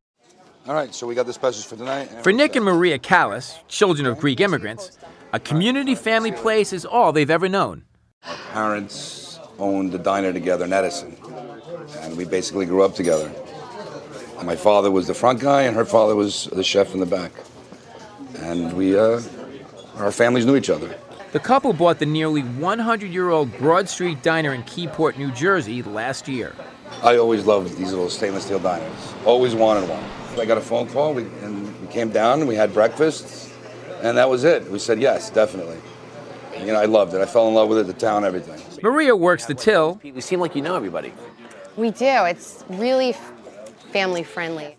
All 0.68 0.74
right, 0.74 0.94
so 0.94 1.08
we 1.08 1.16
got 1.16 1.26
the 1.26 1.32
specials 1.32 1.64
for 1.64 1.78
tonight. 1.78 2.08
For 2.24 2.34
Nick 2.34 2.58
and 2.58 2.66
Maria 2.66 3.00
Callis, 3.00 3.58
children 3.70 4.06
of 4.06 4.18
Greek 4.18 4.42
immigrants, 4.42 4.98
a 5.32 5.40
community 5.40 5.96
family 5.96 6.34
place 6.34 6.74
is 6.74 6.84
all 6.86 7.14
they've 7.14 7.30
ever 7.30 7.48
known. 7.48 7.86
Our 8.26 8.36
parents 8.52 9.40
owned 9.60 9.94
the 9.94 9.98
diner 9.98 10.34
together 10.34 10.66
in 10.66 10.74
Edison, 10.74 11.16
and 12.02 12.18
we 12.18 12.26
basically 12.26 12.66
grew 12.66 12.84
up 12.84 12.96
together. 12.96 13.32
My 14.44 14.58
father 14.58 14.92
was 14.92 15.08
the 15.08 15.14
front 15.14 15.40
guy, 15.40 15.62
and 15.62 15.74
her 15.74 15.86
father 15.86 16.18
was 16.18 16.50
the 16.52 16.66
chef 16.66 16.94
in 16.94 17.00
the 17.00 17.06
back. 17.06 17.32
And 18.40 18.74
we, 18.74 19.00
uh, 19.00 19.22
our 19.96 20.12
families 20.12 20.46
knew 20.46 20.58
each 20.58 20.70
other. 20.70 20.94
The 21.32 21.40
couple 21.40 21.72
bought 21.72 22.00
the 22.00 22.06
nearly 22.06 22.42
100 22.42 23.10
year 23.10 23.30
old 23.30 23.58
Broad 23.58 23.88
Street 23.88 24.22
Diner 24.22 24.54
in 24.54 24.64
Keyport, 24.64 25.18
New 25.18 25.32
Jersey 25.32 25.82
last 25.82 26.28
year. 26.28 26.54
I 27.04 27.16
always 27.16 27.46
loved 27.46 27.78
these 27.78 27.92
little 27.92 28.10
stainless 28.10 28.44
steel 28.44 28.60
diners. 28.60 29.14
Always 29.24 29.56
wanted 29.56 29.90
one. 29.90 30.04
I 30.40 30.46
got 30.46 30.58
a 30.58 30.62
phone 30.62 30.88
call, 30.88 31.14
we, 31.14 31.24
and 31.24 31.82
we 31.82 31.88
came 31.88 32.10
down, 32.10 32.40
and 32.40 32.48
we 32.48 32.56
had 32.56 32.74
breakfast, 32.74 33.50
and 34.02 34.18
that 34.18 34.30
was 34.30 34.44
it. 34.44 34.70
We 34.70 34.80
said 34.80 35.02
yes, 35.02 35.30
definitely. 35.32 35.78
You 36.60 36.68
know, 36.68 36.80
I 36.80 36.86
loved 36.86 37.14
it. 37.14 37.22
I 37.22 37.26
fell 37.26 37.48
in 37.48 37.54
love 37.54 37.70
with 37.70 37.80
it, 37.80 37.88
the 37.88 37.94
town, 37.94 38.24
everything. 38.24 38.62
Maria 38.82 39.16
works 39.16 39.46
the 39.46 39.54
till. 39.54 40.00
You 40.04 40.22
seem 40.22 40.40
like 40.40 40.56
you 40.56 40.62
know 40.62 40.76
everybody. 40.76 41.14
We 41.76 41.92
do. 41.92 42.06
It's 42.06 42.64
really 42.70 43.16
family 43.92 44.24
friendly. 44.24 44.76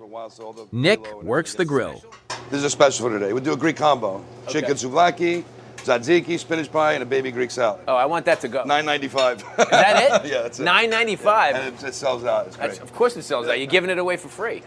Nick 0.72 1.22
works 1.22 1.54
the 1.54 1.64
grill. 1.64 2.02
This 2.50 2.58
is 2.58 2.64
a 2.64 2.70
special 2.70 3.08
for 3.08 3.18
today. 3.18 3.32
We 3.32 3.40
do 3.40 3.52
a 3.52 3.56
Greek 3.56 3.76
combo: 3.76 4.24
chicken 4.48 4.74
souvlaki, 4.74 5.44
tzatziki, 5.88 6.38
spinach 6.38 6.70
pie, 6.70 6.92
and 6.92 7.02
a 7.02 7.06
baby 7.06 7.30
Greek 7.30 7.50
salad. 7.50 7.80
Oh, 7.88 7.96
I 7.96 8.06
want 8.06 8.24
that 8.26 8.40
to 8.40 8.48
go. 8.48 8.64
Nine 8.64 8.84
ninety 8.84 9.08
five. 9.08 9.38
Is 9.38 9.66
that 9.70 10.24
it? 10.24 10.30
yeah, 10.30 10.42
that's 10.42 10.60
it. 10.60 10.64
Nine 10.64 10.90
ninety 10.90 11.16
five. 11.16 11.54
And 11.56 11.74
it, 11.74 11.82
it 11.82 11.94
sells 11.94 12.24
out. 12.24 12.46
It's 12.46 12.56
great. 12.56 12.80
Of 12.80 12.92
course 12.94 13.16
it 13.16 13.22
sells 13.22 13.48
out. 13.48 13.58
You're 13.58 13.66
giving 13.66 13.90
it 13.90 13.98
away 13.98 14.16
for 14.16 14.28
free. 14.28 14.62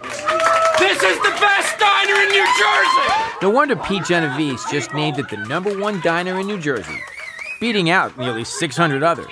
This 0.79 0.97
is 1.03 1.17
the 1.19 1.37
best 1.39 1.77
diner 1.77 2.15
in 2.15 2.29
New 2.29 2.45
Jersey! 2.57 3.37
No 3.41 3.49
wonder 3.51 3.75
Pete 3.75 4.03
Genovese 4.05 4.63
just 4.71 4.93
named 4.93 5.19
it 5.19 5.29
the 5.29 5.37
number 5.37 5.77
one 5.79 6.01
diner 6.01 6.39
in 6.39 6.47
New 6.47 6.59
Jersey, 6.59 6.99
beating 7.59 7.89
out 7.91 8.17
nearly 8.17 8.43
600 8.43 9.03
others. 9.03 9.31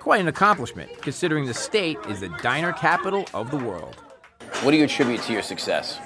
Quite 0.00 0.20
an 0.20 0.28
accomplishment, 0.28 0.90
considering 1.02 1.44
the 1.44 1.54
state 1.54 1.98
is 2.08 2.20
the 2.20 2.30
diner 2.42 2.72
capital 2.72 3.26
of 3.34 3.50
the 3.50 3.58
world. 3.58 3.96
What 4.62 4.70
do 4.70 4.78
you 4.78 4.84
attribute 4.84 5.20
to 5.22 5.32
your 5.32 5.42
success? 5.42 5.98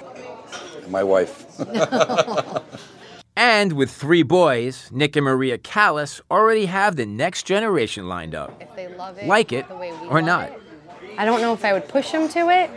My 0.88 1.04
wife. 1.04 1.46
And 3.40 3.72
with 3.72 3.90
three 3.90 4.22
boys, 4.22 4.90
Nick 4.92 5.16
and 5.16 5.24
Maria 5.24 5.56
Callis 5.56 6.20
already 6.30 6.66
have 6.66 6.96
the 6.96 7.06
next 7.06 7.44
generation 7.44 8.06
lined 8.06 8.34
up. 8.34 8.54
If 8.60 8.76
they 8.76 8.86
love 8.96 9.16
it, 9.16 9.26
Like 9.26 9.50
it 9.50 9.66
the 9.66 9.76
way 9.76 9.92
we 9.92 10.08
or 10.08 10.20
not. 10.20 10.50
it. 10.50 10.60
I 11.16 11.24
don't 11.24 11.40
know 11.40 11.54
if 11.54 11.64
I 11.64 11.72
would 11.72 11.88
push 11.88 12.12
them 12.12 12.28
to 12.28 12.50
it, 12.50 12.68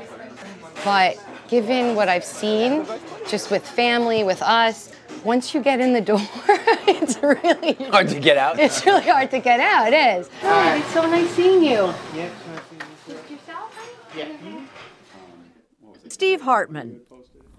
but 0.86 1.22
given 1.50 1.96
what 1.98 2.08
I've 2.08 2.24
seen, 2.24 2.86
just 3.28 3.52
with 3.52 3.68
family, 3.68 4.24
with 4.24 4.42
us, 4.42 4.94
once 5.26 5.54
you 5.54 5.60
get 5.62 5.82
in 5.82 5.92
the 5.92 6.00
door, 6.00 6.22
it's 6.88 7.22
really 7.22 7.74
Hard 7.92 8.08
to 8.08 8.20
get 8.22 8.38
out. 8.38 8.58
It's 8.58 8.86
really 8.86 9.04
hard 9.04 9.32
to 9.32 9.40
get 9.40 9.60
out. 9.60 9.92
It 9.92 10.20
is. 10.20 10.30
Oh, 10.44 10.76
it's 10.78 10.94
so 10.94 11.02
nice 11.02 11.30
seeing 11.32 11.62
you. 11.62 11.94
Steve 16.08 16.40
Hartman 16.42 17.02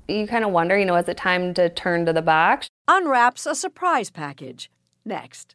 You 0.06 0.26
kind 0.26 0.44
of 0.44 0.50
wonder, 0.50 0.78
you 0.78 0.84
know, 0.84 0.96
is 0.96 1.08
it 1.08 1.16
time 1.16 1.54
to 1.54 1.68
turn 1.70 2.04
to 2.06 2.12
the 2.12 2.22
box? 2.22 2.68
unwraps 2.86 3.46
a 3.46 3.54
surprise 3.54 4.10
package. 4.10 4.70
Next. 5.04 5.54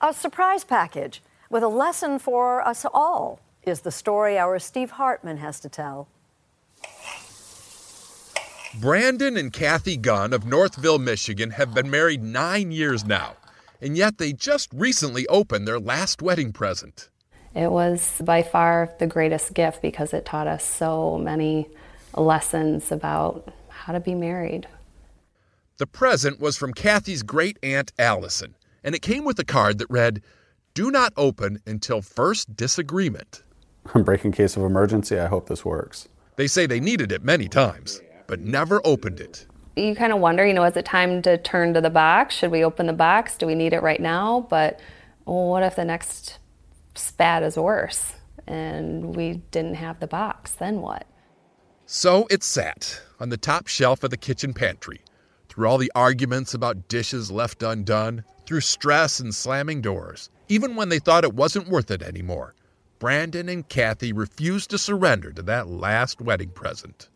A 0.00 0.12
surprise 0.12 0.64
package 0.64 1.22
with 1.48 1.62
a 1.62 1.68
lesson 1.68 2.18
for 2.18 2.66
us 2.66 2.84
all 2.92 3.38
is 3.62 3.82
the 3.82 3.92
story 3.92 4.36
our 4.36 4.58
Steve 4.58 4.92
Hartman 4.92 5.36
has 5.36 5.60
to 5.60 5.68
tell. 5.68 6.08
Brandon 8.80 9.36
and 9.36 9.52
Kathy 9.52 9.96
Gunn 9.96 10.32
of 10.32 10.46
Northville, 10.46 10.98
Michigan 10.98 11.50
have 11.50 11.74
been 11.74 11.90
married 11.90 12.22
nine 12.22 12.72
years 12.72 13.04
now, 13.04 13.36
and 13.80 13.96
yet 13.96 14.18
they 14.18 14.32
just 14.32 14.72
recently 14.72 15.26
opened 15.28 15.68
their 15.68 15.78
last 15.78 16.22
wedding 16.22 16.52
present. 16.52 17.10
It 17.54 17.70
was 17.70 18.20
by 18.24 18.42
far 18.42 18.90
the 18.98 19.06
greatest 19.06 19.52
gift 19.54 19.82
because 19.82 20.12
it 20.14 20.24
taught 20.24 20.46
us 20.46 20.64
so 20.64 21.18
many 21.18 21.68
lessons 22.16 22.92
about 22.92 23.52
how 23.68 23.92
to 23.92 24.00
be 24.00 24.14
married. 24.14 24.66
The 25.78 25.86
present 25.86 26.40
was 26.40 26.56
from 26.56 26.72
Kathy's 26.72 27.22
great 27.22 27.58
aunt 27.62 27.92
Allison, 27.98 28.54
and 28.84 28.94
it 28.94 29.02
came 29.02 29.24
with 29.24 29.38
a 29.38 29.44
card 29.44 29.78
that 29.78 29.90
read, 29.90 30.22
Do 30.74 30.90
not 30.90 31.12
open 31.16 31.60
until 31.66 32.02
first 32.02 32.56
disagreement. 32.56 33.42
I'm 33.94 34.04
breaking 34.04 34.32
case 34.32 34.56
of 34.56 34.62
emergency, 34.62 35.18
I 35.18 35.26
hope 35.26 35.48
this 35.48 35.64
works. 35.64 36.08
They 36.36 36.46
say 36.46 36.66
they 36.66 36.80
needed 36.80 37.12
it 37.12 37.22
many 37.22 37.48
times, 37.48 38.00
but 38.26 38.40
never 38.40 38.80
opened 38.84 39.20
it. 39.20 39.46
You 39.76 39.94
kind 39.94 40.12
of 40.12 40.20
wonder, 40.20 40.46
you 40.46 40.52
know, 40.52 40.64
is 40.64 40.76
it 40.76 40.84
time 40.84 41.22
to 41.22 41.38
turn 41.38 41.74
to 41.74 41.80
the 41.80 41.90
box? 41.90 42.34
Should 42.34 42.50
we 42.50 42.64
open 42.64 42.86
the 42.86 42.92
box? 42.92 43.36
Do 43.36 43.46
we 43.46 43.54
need 43.54 43.72
it 43.72 43.82
right 43.82 44.00
now? 44.00 44.46
But 44.50 44.80
well, 45.24 45.48
what 45.48 45.62
if 45.62 45.76
the 45.76 45.84
next 45.84 46.38
spat 46.94 47.42
is 47.42 47.56
worse 47.56 48.14
and 48.46 49.16
we 49.16 49.34
didn't 49.50 49.74
have 49.74 50.00
the 50.00 50.06
box? 50.06 50.52
Then 50.52 50.80
what? 50.80 51.06
So 51.94 52.26
it 52.30 52.42
sat 52.42 53.02
on 53.20 53.28
the 53.28 53.36
top 53.36 53.66
shelf 53.66 54.02
of 54.02 54.08
the 54.08 54.16
kitchen 54.16 54.54
pantry, 54.54 55.02
through 55.50 55.68
all 55.68 55.76
the 55.76 55.92
arguments 55.94 56.54
about 56.54 56.88
dishes 56.88 57.30
left 57.30 57.62
undone, 57.62 58.24
through 58.46 58.62
stress 58.62 59.20
and 59.20 59.34
slamming 59.34 59.82
doors. 59.82 60.30
Even 60.48 60.74
when 60.74 60.88
they 60.88 60.98
thought 60.98 61.22
it 61.22 61.34
wasn't 61.34 61.68
worth 61.68 61.90
it 61.90 62.00
anymore, 62.00 62.54
Brandon 62.98 63.46
and 63.50 63.68
Kathy 63.68 64.10
refused 64.10 64.70
to 64.70 64.78
surrender 64.78 65.32
to 65.32 65.42
that 65.42 65.68
last 65.68 66.22
wedding 66.22 66.48
present. 66.48 67.10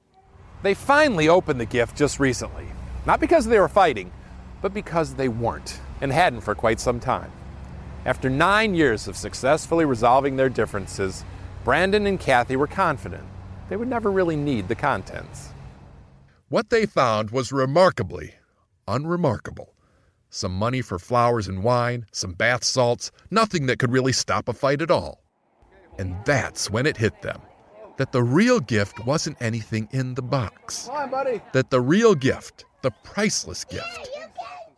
They 0.63 0.75
finally 0.75 1.27
opened 1.27 1.59
the 1.59 1.65
gift 1.65 1.97
just 1.97 2.21
recently. 2.21 2.67
Not 3.07 3.19
because 3.19 3.47
they 3.47 3.59
were 3.59 3.69
fighting, 3.69 4.13
but 4.61 4.75
because 4.75 5.15
they 5.15 5.29
weren't, 5.29 5.81
and 6.03 6.13
hadn't 6.13 6.43
for 6.43 6.55
quite 6.55 6.81
some 6.81 7.01
time. 7.01 7.33
After 8.05 8.29
nine 8.29 8.75
years 8.75 9.09
of 9.09 9.17
successfully 9.17 9.87
resolving 9.87 10.37
their 10.37 10.51
differences, 10.51 11.25
Brandon 11.65 12.07
and 12.07 12.21
Kathy 12.21 12.57
were 12.57 12.67
confident 12.67 13.27
they 13.69 13.77
would 13.77 13.89
never 13.89 14.11
really 14.11 14.37
need 14.37 14.69
the 14.69 14.75
contents. 14.75 15.53
What 16.49 16.71
they 16.71 16.87
found 16.87 17.31
was 17.31 17.53
remarkably 17.53 18.35
unremarkable. 18.87 19.75
Some 20.31 20.53
money 20.53 20.83
for 20.83 20.99
flowers 20.99 21.49
and 21.49 21.63
wine, 21.63 22.07
some 22.13 22.33
bath 22.33 22.63
salts, 22.65 23.11
nothing 23.31 23.67
that 23.67 23.79
could 23.79 23.93
really 23.93 24.13
stop 24.13 24.49
a 24.49 24.53
fight 24.53 24.83
at 24.83 24.91
all. 24.91 25.23
And 25.99 26.17
that's 26.25 26.71
when 26.71 26.87
it 26.87 26.97
hit 26.97 27.23
them 27.23 27.41
that 27.97 28.13
the 28.13 28.23
real 28.23 28.61
gift 28.61 29.05
wasn't 29.07 29.41
anything 29.41 29.89
in 29.91 30.15
the 30.15 30.23
box. 30.23 30.87
Come 30.87 30.97
on, 30.97 31.11
buddy. 31.11 31.41
That 31.53 31.71
the 31.71 31.81
real 31.81 32.15
gift, 32.15 32.65
the 32.83 32.91
priceless 33.03 33.65
gift, 33.65 34.11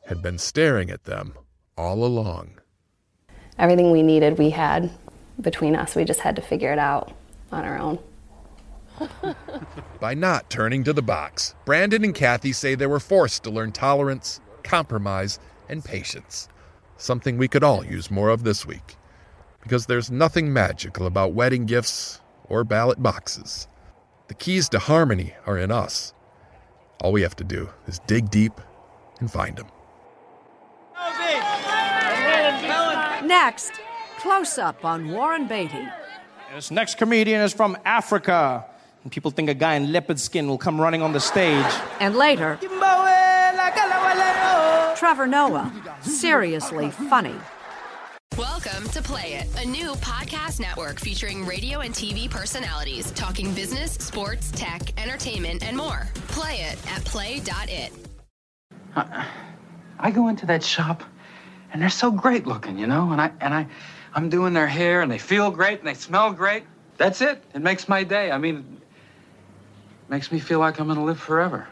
had 0.07 0.23
been 0.23 0.39
staring 0.39 0.91
at 0.91 1.05
them 1.05 1.35
all 1.77 2.05
along. 2.05 2.61
Everything 3.59 3.91
we 3.91 4.03
needed, 4.03 4.39
we 4.39 4.51
had 4.51 4.91
between 5.41 5.75
us. 5.75 5.97
We 5.97 6.05
just 6.05 6.21
had 6.21 6.37
to 6.37 6.43
figure 6.43 6.73
it 6.73 6.79
out 6.79 7.13
on 7.51 7.65
our 7.65 7.79
own. 7.79 7.99
By 10.01 10.15
not 10.15 10.51
turning 10.51 10.85
to 10.85 10.93
the 10.93 11.03
box, 11.03 11.55
Brandon 11.65 12.05
and 12.05 12.15
Kathy 12.15 12.53
say 12.53 12.75
they 12.75 12.87
were 12.87 13.01
forced 13.01 13.45
to 13.45 13.51
learn 13.51 13.73
tolerance, 13.73 14.41
compromise, 14.63 15.39
and 15.69 15.85
patience. 15.85 16.49
Something 16.97 17.37
we 17.37 17.49
could 17.49 17.65
all 17.65 17.85
use 17.85 18.11
more 18.11 18.29
of 18.29 18.45
this 18.45 18.67
week. 18.67 18.97
Because 19.63 19.87
there's 19.87 20.11
nothing 20.11 20.53
magical 20.53 21.07
about 21.07 21.33
wedding 21.33 21.67
gifts 21.67 22.21
or 22.45 22.65
ballot 22.65 23.03
boxes. 23.03 23.69
The 24.29 24.35
keys 24.35 24.69
to 24.71 24.79
harmony 24.79 25.35
are 25.47 25.59
in 25.59 25.71
us. 25.71 26.15
All 27.01 27.13
we 27.13 27.23
have 27.23 27.37
to 27.37 27.45
do 27.45 27.69
is 27.87 27.99
dig 28.07 28.31
deep 28.31 28.61
and 29.21 29.31
find 29.31 29.57
them. 29.57 29.69
Next, 33.27 33.73
close 34.19 34.59
up 34.59 34.85
on 34.85 35.11
Warren 35.11 35.47
Beatty. 35.47 35.87
This 36.55 36.71
next 36.71 36.97
comedian 36.97 37.43
is 37.43 37.53
from 37.53 37.77
Africa. 37.85 38.65
And 39.09 39.13
people 39.15 39.31
think 39.31 39.49
a 39.49 39.55
guy 39.55 39.75
in 39.75 39.91
leopard 39.91 40.21
skin 40.21 40.49
will 40.49 40.59
come 40.59 40.79
running 40.79 41.01
on 41.01 41.15
the 41.15 41.19
stage. 41.19 41.65
And 41.99 42.15
later, 42.15 42.59
Trevor 44.97 45.27
Noah. 45.27 45.73
Seriously 46.03 46.91
funny. 46.91 47.35
Welcome 48.37 48.87
to 48.91 49.01
Play 49.01 49.37
It, 49.37 49.65
a 49.65 49.67
new 49.67 49.93
podcast 49.95 50.61
network 50.61 51.01
featuring 51.01 51.47
radio 51.47 51.81
and 51.81 51.95
TV 51.95 52.29
personalities 52.29 53.11
talking 53.13 53.55
business, 53.55 53.93
sports, 53.93 54.51
tech, 54.51 54.93
entertainment, 55.01 55.63
and 55.63 55.75
more. 55.75 56.07
Play 56.29 56.57
it 56.71 56.79
at 56.93 57.03
play.it. 57.07 57.91
Uh, 58.95 59.25
I 59.99 60.11
go 60.11 60.29
into 60.29 60.45
that 60.45 60.63
shop, 60.63 61.03
and 61.73 61.81
they're 61.81 61.89
so 61.89 62.11
great 62.11 62.47
looking, 62.47 62.79
you 62.79 62.87
know, 62.87 63.11
and 63.13 63.23
I 63.23 63.33
and 63.41 63.55
I, 63.55 63.67
I'm 64.13 64.29
doing 64.29 64.53
their 64.53 64.67
hair, 64.67 65.01
and 65.01 65.11
they 65.11 65.17
feel 65.17 65.51
great, 65.51 65.79
and 65.79 65.89
they 65.89 65.95
smell 65.95 66.31
great. 66.31 66.65
That's 66.99 67.23
it. 67.23 67.43
It 67.55 67.63
makes 67.63 67.89
my 67.89 68.05
day. 68.05 68.33
I 68.33 68.37
mean, 68.37 68.57
it 68.59 68.85
makes 70.09 70.33
me 70.33 70.39
feel 70.39 70.59
like 70.59 70.79
I'm 70.79 70.89
gonna 70.89 71.05
live 71.05 71.21
forever. 71.21 71.69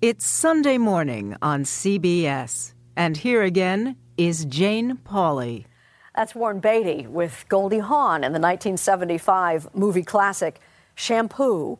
It's 0.00 0.26
Sunday 0.26 0.78
morning 0.78 1.36
on 1.42 1.64
CBS. 1.64 2.72
And 2.96 3.16
here 3.16 3.42
again 3.42 3.96
is 4.16 4.44
Jane 4.44 4.96
Pauley. 4.96 5.66
That's 6.14 6.34
Warren 6.34 6.60
Beatty 6.60 7.06
with 7.06 7.44
Goldie 7.48 7.78
Hawn 7.78 8.24
in 8.24 8.32
the 8.32 8.40
1975 8.40 9.74
movie 9.74 10.02
classic 10.02 10.60
Shampoo. 10.94 11.78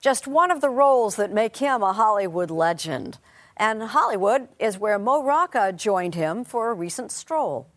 Just 0.00 0.26
one 0.26 0.50
of 0.50 0.60
the 0.60 0.68
roles 0.68 1.16
that 1.16 1.32
make 1.32 1.56
him 1.56 1.82
a 1.82 1.92
Hollywood 1.92 2.50
legend. 2.50 3.18
And 3.56 3.82
Hollywood 3.82 4.48
is 4.58 4.78
where 4.78 4.98
Mo 4.98 5.22
Rocca 5.22 5.72
joined 5.72 6.14
him 6.14 6.44
for 6.44 6.70
a 6.70 6.74
recent 6.74 7.10
stroll. 7.10 7.68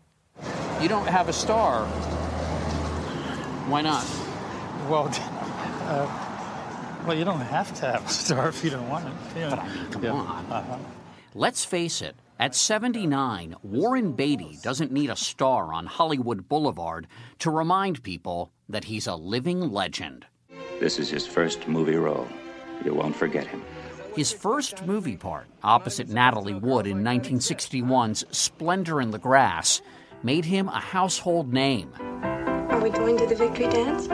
You 0.80 0.88
don't 0.88 1.08
have 1.08 1.28
a 1.28 1.32
star. 1.32 1.86
Why 3.66 3.80
not? 3.82 4.04
Well, 4.88 5.08
uh, 5.88 6.27
well, 7.08 7.16
you 7.16 7.24
don't 7.24 7.40
have 7.40 7.74
to 7.80 7.86
have 7.86 8.04
a 8.06 8.08
star 8.10 8.48
if 8.50 8.62
you 8.62 8.70
don't 8.70 8.88
want 8.88 9.06
it. 9.06 9.12
Yeah. 9.36 9.50
But 9.50 9.58
I 9.60 9.74
mean, 9.74 9.90
come 9.90 10.04
Yeah. 10.04 10.12
on. 10.12 10.46
Uh-huh. 10.52 10.76
Let's 11.34 11.64
face 11.64 12.02
it, 12.02 12.16
at 12.38 12.54
79, 12.54 13.54
Warren 13.62 14.12
Beatty 14.12 14.58
doesn't 14.62 14.92
need 14.92 15.08
a 15.10 15.16
star 15.16 15.72
on 15.72 15.86
Hollywood 15.86 16.48
Boulevard 16.48 17.06
to 17.40 17.50
remind 17.50 18.02
people 18.02 18.52
that 18.68 18.84
he's 18.84 19.06
a 19.06 19.14
living 19.16 19.72
legend. 19.72 20.26
This 20.80 20.98
is 20.98 21.08
his 21.08 21.26
first 21.26 21.66
movie 21.66 21.96
role. 21.96 22.28
You 22.84 22.94
won't 22.94 23.16
forget 23.16 23.46
him. 23.46 23.64
His 24.14 24.30
first 24.32 24.84
movie 24.86 25.16
part, 25.16 25.46
opposite 25.62 26.08
Natalie 26.08 26.54
Wood 26.54 26.86
in 26.86 27.02
1961's 27.02 28.24
Splendor 28.36 29.00
in 29.00 29.10
the 29.10 29.18
Grass, 29.18 29.80
made 30.22 30.44
him 30.44 30.68
a 30.68 30.80
household 30.80 31.52
name. 31.52 31.90
Are 32.70 32.80
we 32.80 32.90
going 32.90 33.16
to 33.16 33.26
the 33.26 33.34
victory 33.34 33.68
dance? 33.68 34.08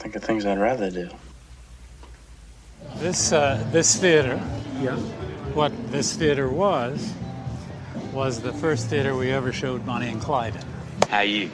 Think 0.00 0.16
of 0.16 0.24
things 0.24 0.46
I'd 0.46 0.58
rather 0.58 0.90
do. 0.90 1.10
This 2.96 3.32
uh, 3.32 3.62
this 3.70 3.96
theater, 3.96 4.40
yeah. 4.80 4.96
what 5.52 5.72
this 5.92 6.16
theater 6.16 6.48
was, 6.48 7.12
was 8.12 8.40
the 8.40 8.52
first 8.54 8.88
theater 8.88 9.14
we 9.14 9.30
ever 9.30 9.52
showed 9.52 9.84
Bonnie 9.84 10.08
and 10.08 10.20
Clyde 10.20 10.56
in. 10.56 10.62
How 11.08 11.20
you? 11.20 11.50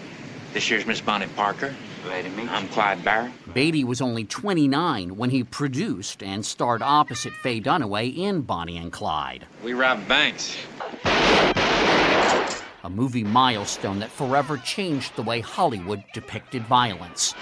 This 0.52 0.70
year's 0.70 0.86
Miss 0.86 1.00
Bonnie 1.00 1.26
Parker. 1.34 1.74
Glad 2.04 2.22
to 2.22 2.30
meet 2.30 2.44
you. 2.44 2.48
I'm 2.50 2.68
Clyde 2.68 3.04
Barrow. 3.04 3.32
Beatty 3.52 3.82
was 3.82 4.00
only 4.00 4.24
29 4.24 5.16
when 5.16 5.30
he 5.30 5.42
produced 5.42 6.22
and 6.22 6.46
starred 6.46 6.82
opposite 6.82 7.32
Faye 7.32 7.60
Dunaway 7.60 8.16
in 8.16 8.42
Bonnie 8.42 8.76
and 8.76 8.92
Clyde, 8.92 9.44
We 9.64 9.74
robbed 9.74 10.06
banks. 10.06 10.56
a 12.84 12.88
movie 12.88 13.24
milestone 13.24 13.98
that 13.98 14.10
forever 14.10 14.56
changed 14.58 15.16
the 15.16 15.22
way 15.22 15.40
Hollywood 15.40 16.04
depicted 16.14 16.62
violence. 16.62 17.34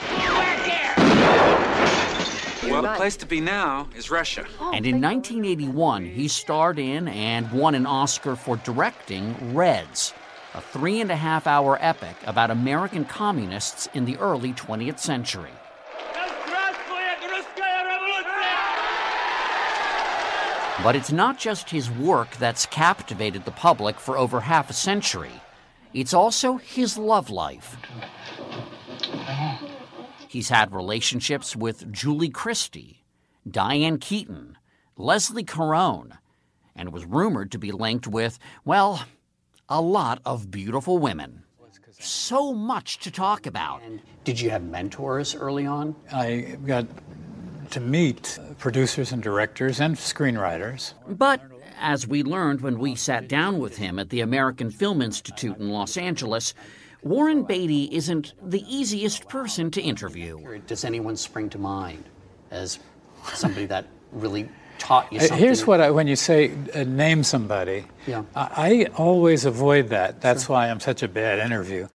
Well, 2.75 2.83
the 2.83 2.97
place 2.97 3.17
to 3.19 3.27
be 3.27 3.41
now 3.41 3.89
is 3.97 4.11
Russia. 4.11 4.45
Oh, 4.59 4.73
and 4.75 4.85
in 4.85 5.01
1981, 5.01 6.07
he 6.07 6.27
starred 6.27 6.81
in 6.81 7.07
and 7.07 7.53
won 7.53 7.77
an 7.77 7.87
Oscar 7.87 8.35
for 8.35 8.57
directing 8.57 9.55
Reds, 9.55 10.13
a 10.55 10.61
three 10.61 11.01
and 11.01 11.09
a 11.09 11.15
half 11.15 11.47
hour 11.47 11.79
epic 11.81 12.17
about 12.27 12.51
American 12.51 13.05
communists 13.05 13.89
in 13.95 14.07
the 14.07 14.17
early 14.17 14.53
20th 14.55 14.99
century. 14.99 15.53
But 20.83 20.97
it's 20.97 21.13
not 21.13 21.39
just 21.39 21.71
his 21.71 21.89
work 21.89 22.37
that's 22.39 22.67
captivated 22.67 23.45
the 23.45 23.53
public 23.53 24.01
for 24.01 24.19
over 24.19 24.41
half 24.41 24.69
a 24.69 24.73
century. 24.75 25.41
It's 25.95 26.13
also 26.13 26.57
his 26.57 26.99
love 26.99 27.31
life. 27.31 27.77
Uh-huh. 29.01 29.69
He's 30.35 30.49
had 30.49 30.75
relationships 30.75 31.55
with 31.55 31.93
Julie 31.93 32.29
Christie, 32.29 33.05
Diane 33.49 33.99
Keaton, 33.99 34.59
Leslie 34.97 35.45
Caron, 35.45 36.15
and 36.75 36.93
was 36.93 37.05
rumored 37.05 37.53
to 37.53 37.59
be 37.59 37.71
linked 37.71 38.09
with, 38.09 38.41
well, 38.65 39.05
a 39.69 39.81
lot 39.81 40.21
of 40.25 40.51
beautiful 40.51 40.99
women. 40.99 41.45
So 42.01 42.53
much 42.53 42.99
to 42.99 43.13
talk 43.13 43.47
about. 43.47 43.81
Did 44.25 44.41
you 44.41 44.51
have 44.51 44.65
mentors 44.65 45.37
early 45.37 45.67
on? 45.67 45.95
I 46.13 46.57
got 46.67 46.89
to 47.71 47.79
meet 47.79 48.37
producers 48.59 49.13
and 49.13 49.23
directors 49.23 49.81
and 49.81 49.95
screenwriters. 49.95 50.95
But 51.07 51.43
as 51.79 52.09
we 52.09 52.25
learned 52.25 52.61
when 52.61 52.81
we 52.81 52.97
sat 52.97 53.29
down 53.29 53.61
with 53.61 53.77
him 53.77 54.01
at 54.01 54.11
the 54.11 54.21
American 54.21 54.73
Film 54.73 55.01
Institute 55.01 55.59
in 55.59 55.71
Los 55.71 55.97
Angeles, 55.97 56.55
Warren 57.05 57.43
Beatty 57.43 57.95
isn't 57.95 58.33
the 58.43 58.65
easiest 58.67 59.29
person 59.29 59.71
to 59.73 59.81
interview. 59.83 60.59
Does 60.67 60.87
anyone 60.87 61.17
spring 61.17 61.51
to 61.51 61.59
mind 61.59 62.03
as 62.51 62.79
somebody 63.35 63.67
that 63.67 63.85
really 64.11 64.49
taught 64.79 65.13
you 65.13 65.19
Uh, 65.19 65.23
something? 65.23 65.39
Here's 65.39 65.67
what 65.67 65.83
I, 65.83 65.91
when 65.91 66.07
you 66.07 66.17
say 66.17 66.53
uh, 66.75 66.85
name 66.85 67.23
somebody, 67.23 67.85
Yeah. 68.07 68.23
I, 68.35 68.49
I 68.57 68.87
always 68.97 69.45
avoid 69.45 69.91
that. 69.91 70.23
That's 70.23 70.49
why 70.49 70.71
I'm 70.71 70.81
such 70.81 71.03
a 71.03 71.09
bad 71.09 71.41
interview. 71.41 71.89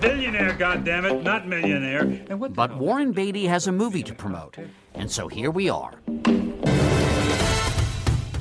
Billionaire, 0.00 0.52
goddammit, 0.52 1.22
not 1.22 1.48
millionaire. 1.48 2.02
And 2.28 2.38
what 2.38 2.52
But 2.52 2.76
Warren 2.76 3.12
Beatty 3.12 3.46
has 3.46 3.66
a 3.68 3.72
movie 3.72 4.02
to 4.02 4.14
promote, 4.14 4.58
and 4.94 5.10
so 5.10 5.28
here 5.28 5.50
we 5.50 5.70
are. 5.70 5.94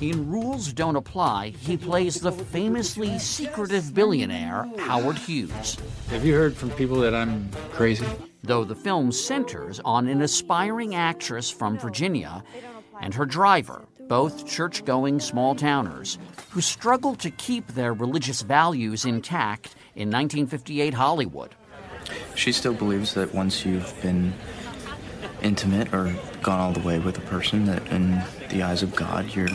In 0.01 0.31
Rules 0.31 0.71
Don't 0.71 0.95
Apply, 0.95 1.49
he 1.59 1.75
plays 1.75 2.21
the 2.21 2.31
famously 2.31 3.19
secretive 3.19 3.93
billionaire 3.93 4.65
Howard 4.77 5.17
Hughes. 5.17 5.75
Have 6.07 6.23
you 6.23 6.33
heard 6.33 6.55
from 6.55 6.69
people 6.71 7.01
that 7.01 7.13
I'm 7.13 7.49
crazy? 7.73 8.05
Though 8.41 8.63
the 8.63 8.75
film 8.75 9.11
centers 9.11 9.81
on 9.83 10.07
an 10.07 10.21
aspiring 10.21 10.95
actress 10.95 11.49
from 11.49 11.77
Virginia 11.77 12.45
and 13.01 13.13
her 13.13 13.25
driver, 13.25 13.83
both 14.07 14.47
church 14.47 14.85
going 14.85 15.19
small 15.19 15.53
towners, 15.53 16.17
who 16.51 16.61
struggle 16.61 17.13
to 17.15 17.29
keep 17.29 17.67
their 17.67 17.91
religious 17.91 18.41
values 18.41 19.03
intact 19.03 19.75
in 19.95 20.09
1958 20.09 20.93
Hollywood. 20.93 21.55
She 22.35 22.53
still 22.53 22.73
believes 22.73 23.15
that 23.15 23.35
once 23.35 23.65
you've 23.65 23.93
been 24.01 24.33
intimate 25.41 25.93
or 25.93 26.15
gone 26.41 26.61
all 26.61 26.71
the 26.71 26.79
way 26.79 26.99
with 26.99 27.17
a 27.17 27.21
person, 27.21 27.65
that 27.65 27.85
in 27.87 28.23
the 28.47 28.63
eyes 28.63 28.81
of 28.81 28.95
God, 28.95 29.35
you're 29.35 29.49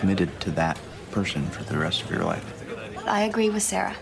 committed 0.00 0.40
to 0.40 0.50
that 0.52 0.78
person 1.10 1.44
for 1.50 1.62
the 1.64 1.76
rest 1.76 2.02
of 2.02 2.10
your 2.10 2.24
life. 2.24 3.06
I 3.06 3.24
agree 3.24 3.50
with 3.50 3.62
Sarah. 3.62 3.94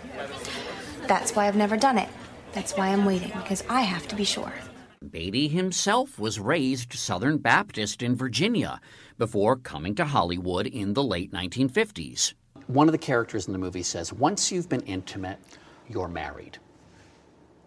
That's 1.09 1.35
why 1.35 1.49
I've 1.49 1.57
never 1.57 1.77
done 1.77 1.99
it. 1.99 2.09
That's 2.53 2.77
why 2.77 2.89
I'm 2.89 3.05
waiting, 3.05 3.33
because 3.35 3.65
I 3.69 3.81
have 3.81 4.07
to 4.09 4.17
be 4.17 4.25
sure. 4.25 4.53
Beatty 5.11 5.49
himself 5.49 6.19
was 6.19 6.39
raised 6.39 6.93
Southern 6.93 7.39
Baptist 7.39 8.03
in 8.03 8.15
Virginia 8.15 8.81
before 9.17 9.57
coming 9.57 9.97
to 9.97 10.05
Hollywood 10.05 10.69
in 10.69 10.95
the 10.95 11.03
late 11.03 11.33
1950s. 11.33 12.35
One 12.69 12.87
of 12.87 12.93
the 12.93 12.99
characters 12.99 13.47
in 13.47 13.53
the 13.53 13.59
movie 13.59 13.83
says, 13.83 14.13
Once 14.13 14.53
you've 14.53 14.69
been 14.69 14.83
intimate, 14.83 15.39
you're 15.89 16.09
married. 16.09 16.59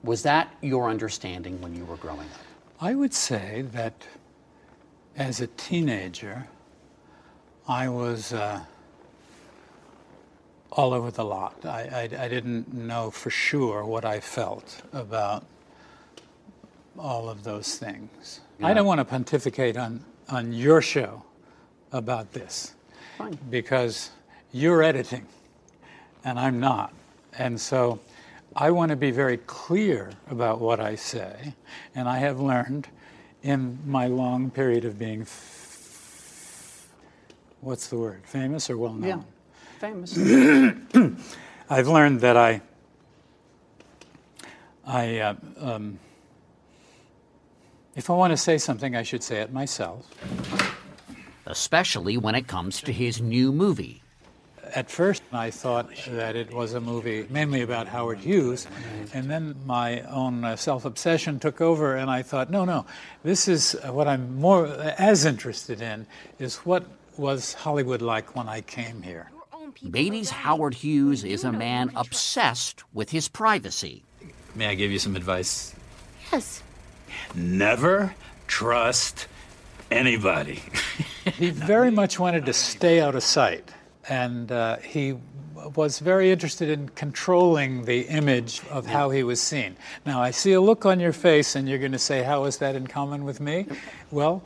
Was 0.04 0.24
that 0.24 0.54
your 0.62 0.90
understanding 0.90 1.60
when 1.62 1.76
you 1.76 1.84
were 1.84 1.98
growing 1.98 2.22
up? 2.22 2.46
I 2.80 2.96
would 2.96 3.14
say 3.14 3.66
that 3.74 4.06
as 5.18 5.42
a 5.42 5.48
teenager, 5.48 6.48
I 7.72 7.88
was 7.88 8.34
uh, 8.34 8.60
all 10.74 10.94
over 10.94 11.10
the 11.10 11.24
lot. 11.24 11.66
I, 11.66 12.10
I, 12.12 12.26
I 12.26 12.28
didn't 12.28 12.74
know 12.74 13.10
for 13.10 13.30
sure 13.30 13.86
what 13.86 14.04
I 14.04 14.20
felt 14.20 14.82
about 14.92 15.46
all 17.00 17.30
of 17.30 17.46
those 17.46 17.78
things. 17.78 18.42
I 18.62 18.74
don't 18.74 18.86
want 18.86 19.00
to 19.00 19.06
pontificate 19.06 19.78
on, 19.78 20.04
on 20.28 20.52
your 20.52 20.82
show 20.82 21.24
about 21.94 22.34
this 22.34 22.76
Fine. 23.18 23.40
because 23.50 24.10
you're 24.52 24.84
editing 24.84 25.26
and 26.26 26.38
I'm 26.38 26.60
not. 26.60 26.94
And 27.38 27.60
so 27.60 28.02
I 28.54 28.72
want 28.72 28.90
to 28.90 28.98
be 28.98 29.12
very 29.12 29.38
clear 29.38 30.12
about 30.30 30.60
what 30.60 30.82
I 30.82 30.96
say. 30.96 31.54
And 31.96 32.10
I 32.10 32.18
have 32.18 32.42
learned 32.42 32.90
in 33.44 33.80
my 33.86 34.08
long 34.08 34.52
period 34.52 34.84
of 34.84 35.00
being, 35.00 35.26
what's 37.62 37.88
the 37.88 37.98
word, 37.98 38.22
famous 38.26 38.70
or 38.70 38.78
well 38.78 38.94
known? 38.94 39.08
Yeah, 39.08 39.22
famous. 39.80 40.18
I've 41.70 41.88
learned 41.88 42.20
that 42.22 42.36
I, 42.36 42.62
I, 44.86 45.20
uh, 45.20 45.36
um, 45.60 46.00
if 47.96 48.10
I 48.10 48.14
want 48.14 48.32
to 48.32 48.38
say 48.38 48.58
something, 48.58 48.96
I 48.96 49.04
should 49.04 49.24
say 49.24 49.40
it 49.42 49.54
myself. 49.54 50.10
Especially 51.46 52.18
when 52.18 52.36
it 52.36 52.48
comes 52.48 52.82
to 52.82 52.92
his 52.92 53.22
new 53.22 53.52
movie. 53.52 54.02
At 54.74 54.90
first, 54.90 55.22
I 55.34 55.52
thought 55.52 55.90
that 56.08 56.38
it 56.38 56.54
was 56.54 56.74
a 56.74 56.80
movie 56.80 57.28
mainly 57.30 57.62
about 57.62 57.88
Howard 57.88 58.20
Hughes, 58.20 58.68
and 59.14 59.30
then 59.30 59.56
my 59.66 60.02
own 60.04 60.46
uh, 60.46 60.56
self 60.56 60.86
obsession 60.86 61.40
took 61.40 61.60
over, 61.60 61.98
and 61.98 62.10
I 62.10 62.22
thought, 62.22 62.50
no, 62.50 62.64
no, 62.64 62.86
this 63.24 63.50
is 63.50 63.76
uh, 63.76 63.92
what 63.92 64.08
I'm 64.08 64.40
more 64.40 64.68
as 64.68 65.26
interested 65.26 65.82
in 65.82 66.08
is 66.40 66.58
what 66.58 66.86
was 67.18 67.54
Hollywood 67.54 68.02
like 68.02 68.36
when 68.36 68.48
I 68.48 68.62
came 68.62 69.02
here. 69.02 69.32
Beatty's 69.90 70.30
Howard 70.30 70.74
Hughes 70.74 71.24
is 71.24 71.44
a 71.44 71.52
man 71.52 71.92
obsessed 71.96 72.84
with 72.94 73.10
his 73.10 73.28
privacy. 73.28 74.04
May 74.56 74.68
I 74.68 74.76
give 74.76 74.92
you 74.92 75.00
some 75.00 75.16
advice? 75.16 75.76
Yes. 76.32 76.62
Never 77.36 78.14
trust 78.48 79.28
anybody. 79.90 80.62
He 81.38 81.52
very 81.52 81.92
much 81.92 82.18
wanted 82.18 82.48
to 82.48 82.54
stay 82.54 83.00
out 83.00 83.14
of 83.14 83.22
sight, 83.22 83.70
and 84.10 84.52
uh, 84.52 84.78
he 84.78 85.18
was 85.76 86.00
very 86.00 86.32
interested 86.32 86.70
in 86.70 86.90
controlling 86.90 87.86
the 87.86 88.02
image 88.08 88.62
of 88.70 88.86
how 88.86 89.10
he 89.10 89.24
was 89.24 89.40
seen. 89.40 89.76
Now, 90.06 90.22
I 90.22 90.32
see 90.32 90.54
a 90.54 90.62
look 90.62 90.86
on 90.86 91.00
your 91.00 91.14
face, 91.14 91.56
and 91.56 91.70
you're 91.70 91.78
going 91.78 91.92
to 91.92 92.00
say, 92.00 92.24
How 92.24 92.46
is 92.46 92.58
that 92.58 92.76
in 92.76 92.88
common 92.88 93.24
with 93.24 93.40
me? 93.40 93.68
Well, 94.10 94.44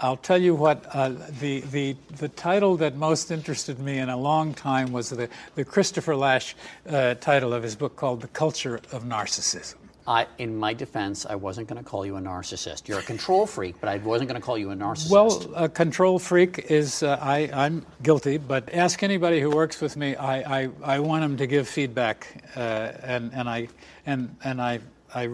I'll 0.00 0.16
tell 0.16 0.40
you 0.40 0.54
what, 0.54 0.86
uh, 0.94 1.08
the, 1.40 1.60
the, 1.60 1.96
the 2.18 2.28
title 2.28 2.76
that 2.76 2.94
most 2.94 3.32
interested 3.32 3.80
me 3.80 3.98
in 3.98 4.08
a 4.08 4.16
long 4.16 4.54
time 4.54 4.92
was 4.92 5.10
the, 5.10 5.28
the 5.56 5.64
Christopher 5.64 6.14
Lasch 6.14 6.54
uh, 6.88 7.14
title 7.14 7.52
of 7.52 7.64
his 7.64 7.74
book 7.74 7.96
called 7.96 8.20
The 8.20 8.28
Culture 8.28 8.76
of 8.92 9.02
Narcissism. 9.02 9.74
I, 10.06 10.26
in 10.38 10.56
my 10.56 10.72
defense, 10.72 11.26
I 11.26 11.34
wasn't 11.34 11.68
going 11.68 11.82
to 11.82 11.88
call 11.88 12.06
you 12.06 12.16
a 12.16 12.20
narcissist. 12.20 12.86
You're 12.88 13.00
a 13.00 13.02
control 13.02 13.44
freak, 13.44 13.74
but 13.80 13.90
I 13.90 13.98
wasn't 13.98 14.30
going 14.30 14.40
to 14.40 14.44
call 14.44 14.56
you 14.56 14.70
a 14.70 14.74
narcissist. 14.74 15.10
Well, 15.10 15.52
a 15.54 15.68
control 15.68 16.18
freak 16.18 16.70
is, 16.70 17.02
uh, 17.02 17.18
I, 17.20 17.50
I'm 17.52 17.84
guilty, 18.02 18.38
but 18.38 18.72
ask 18.72 19.02
anybody 19.02 19.40
who 19.40 19.50
works 19.50 19.80
with 19.80 19.96
me, 19.96 20.14
I, 20.14 20.60
I, 20.60 20.68
I 20.82 21.00
want 21.00 21.22
them 21.22 21.36
to 21.38 21.46
give 21.46 21.68
feedback, 21.68 22.42
uh, 22.56 22.92
and, 23.02 23.32
and, 23.34 23.48
I, 23.50 23.68
and, 24.06 24.34
and 24.44 24.62
I, 24.62 24.78
I, 25.14 25.28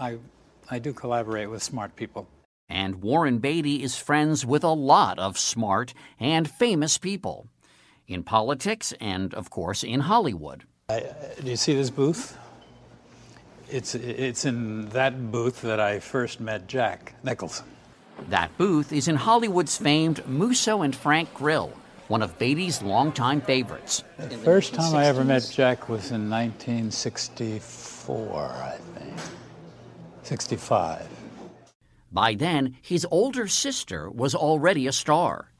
I, 0.00 0.18
I 0.70 0.78
do 0.78 0.92
collaborate 0.92 1.50
with 1.50 1.62
smart 1.62 1.94
people. 1.94 2.26
And 2.68 3.02
Warren 3.02 3.38
Beatty 3.38 3.82
is 3.82 3.96
friends 3.96 4.44
with 4.44 4.62
a 4.62 4.72
lot 4.72 5.18
of 5.18 5.38
smart 5.38 5.94
and 6.20 6.48
famous 6.48 6.98
people 6.98 7.46
in 8.06 8.22
politics 8.22 8.92
and, 9.00 9.32
of 9.34 9.50
course, 9.50 9.82
in 9.82 10.00
Hollywood. 10.00 10.64
I, 10.90 11.00
uh, 11.00 11.14
do 11.42 11.50
you 11.50 11.56
see 11.56 11.74
this 11.74 11.90
booth? 11.90 12.36
It's, 13.70 13.94
it's 13.94 14.44
in 14.44 14.88
that 14.90 15.30
booth 15.30 15.62
that 15.62 15.80
I 15.80 16.00
first 16.00 16.40
met 16.40 16.66
Jack 16.66 17.14
Nicholson. 17.22 17.66
That 18.30 18.56
booth 18.58 18.92
is 18.92 19.06
in 19.08 19.16
Hollywood's 19.16 19.76
famed 19.76 20.26
Musso 20.26 20.82
and 20.82 20.96
Frank 20.96 21.32
Grill, 21.34 21.72
one 22.08 22.22
of 22.22 22.38
Beatty's 22.38 22.82
longtime 22.82 23.40
favorites. 23.42 24.02
The 24.18 24.36
first 24.38 24.74
time 24.74 24.94
I 24.94 25.06
ever 25.06 25.24
met 25.24 25.48
Jack 25.52 25.88
was 25.88 26.10
in 26.10 26.30
1964, 26.30 28.40
I 28.40 28.76
think. 28.98 29.14
65. 30.22 31.06
By 32.12 32.34
then, 32.34 32.76
his 32.80 33.06
older 33.10 33.46
sister 33.48 34.08
was 34.10 34.34
already 34.34 34.86
a 34.86 34.92
star. 34.92 35.50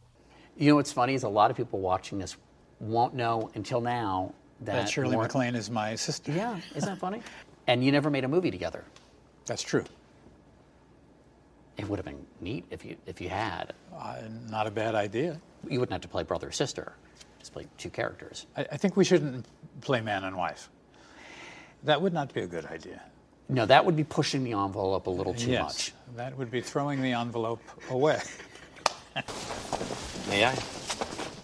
You 0.56 0.70
know 0.70 0.76
what's 0.76 0.92
funny 0.92 1.14
is 1.14 1.22
a 1.22 1.28
lot 1.28 1.50
of 1.50 1.56
people 1.56 1.80
watching 1.80 2.18
this 2.18 2.36
won't 2.80 3.14
know 3.14 3.50
until 3.54 3.80
now 3.80 4.34
that, 4.60 4.72
That 4.72 4.88
Shirley 4.88 5.14
Warren- 5.14 5.28
MacLaine 5.28 5.54
is 5.54 5.70
my 5.70 5.94
sister. 5.94 6.32
Yeah, 6.32 6.58
isn't 6.74 6.88
that 6.88 6.98
funny? 6.98 7.22
and 7.66 7.84
you 7.84 7.92
never 7.92 8.10
made 8.10 8.24
a 8.24 8.28
movie 8.28 8.50
together. 8.50 8.84
That's 9.46 9.62
true. 9.62 9.84
It 11.76 11.88
would 11.88 11.98
have 11.98 12.06
been 12.06 12.26
neat 12.40 12.64
if 12.70 12.84
you 12.84 12.96
if 13.06 13.20
you 13.20 13.28
had. 13.28 13.72
Uh, 13.96 14.16
not 14.50 14.66
a 14.66 14.70
bad 14.70 14.96
idea. 14.96 15.40
You 15.68 15.78
wouldn't 15.78 15.92
have 15.92 16.00
to 16.02 16.08
play 16.08 16.24
brother 16.24 16.48
or 16.48 16.52
sister. 16.52 16.92
Just 17.38 17.52
play 17.52 17.66
two 17.76 17.90
characters. 17.90 18.46
I, 18.56 18.66
I 18.72 18.76
think 18.76 18.96
we 18.96 19.04
shouldn't 19.04 19.46
play 19.80 20.00
man 20.00 20.24
and 20.24 20.36
wife. 20.36 20.70
That 21.84 22.02
would 22.02 22.12
not 22.12 22.34
be 22.34 22.40
a 22.40 22.48
good 22.48 22.66
idea. 22.66 23.00
No, 23.48 23.64
that 23.64 23.84
would 23.84 23.96
be 23.96 24.04
pushing 24.04 24.44
the 24.44 24.52
envelope 24.52 25.06
a 25.06 25.10
little 25.10 25.32
too 25.32 25.50
yes, 25.50 25.62
much. 25.62 25.92
that 26.16 26.36
would 26.36 26.50
be 26.50 26.60
throwing 26.60 27.00
the 27.00 27.12
envelope 27.12 27.62
away. 27.90 28.20
May 30.28 30.44
I? 30.44 30.58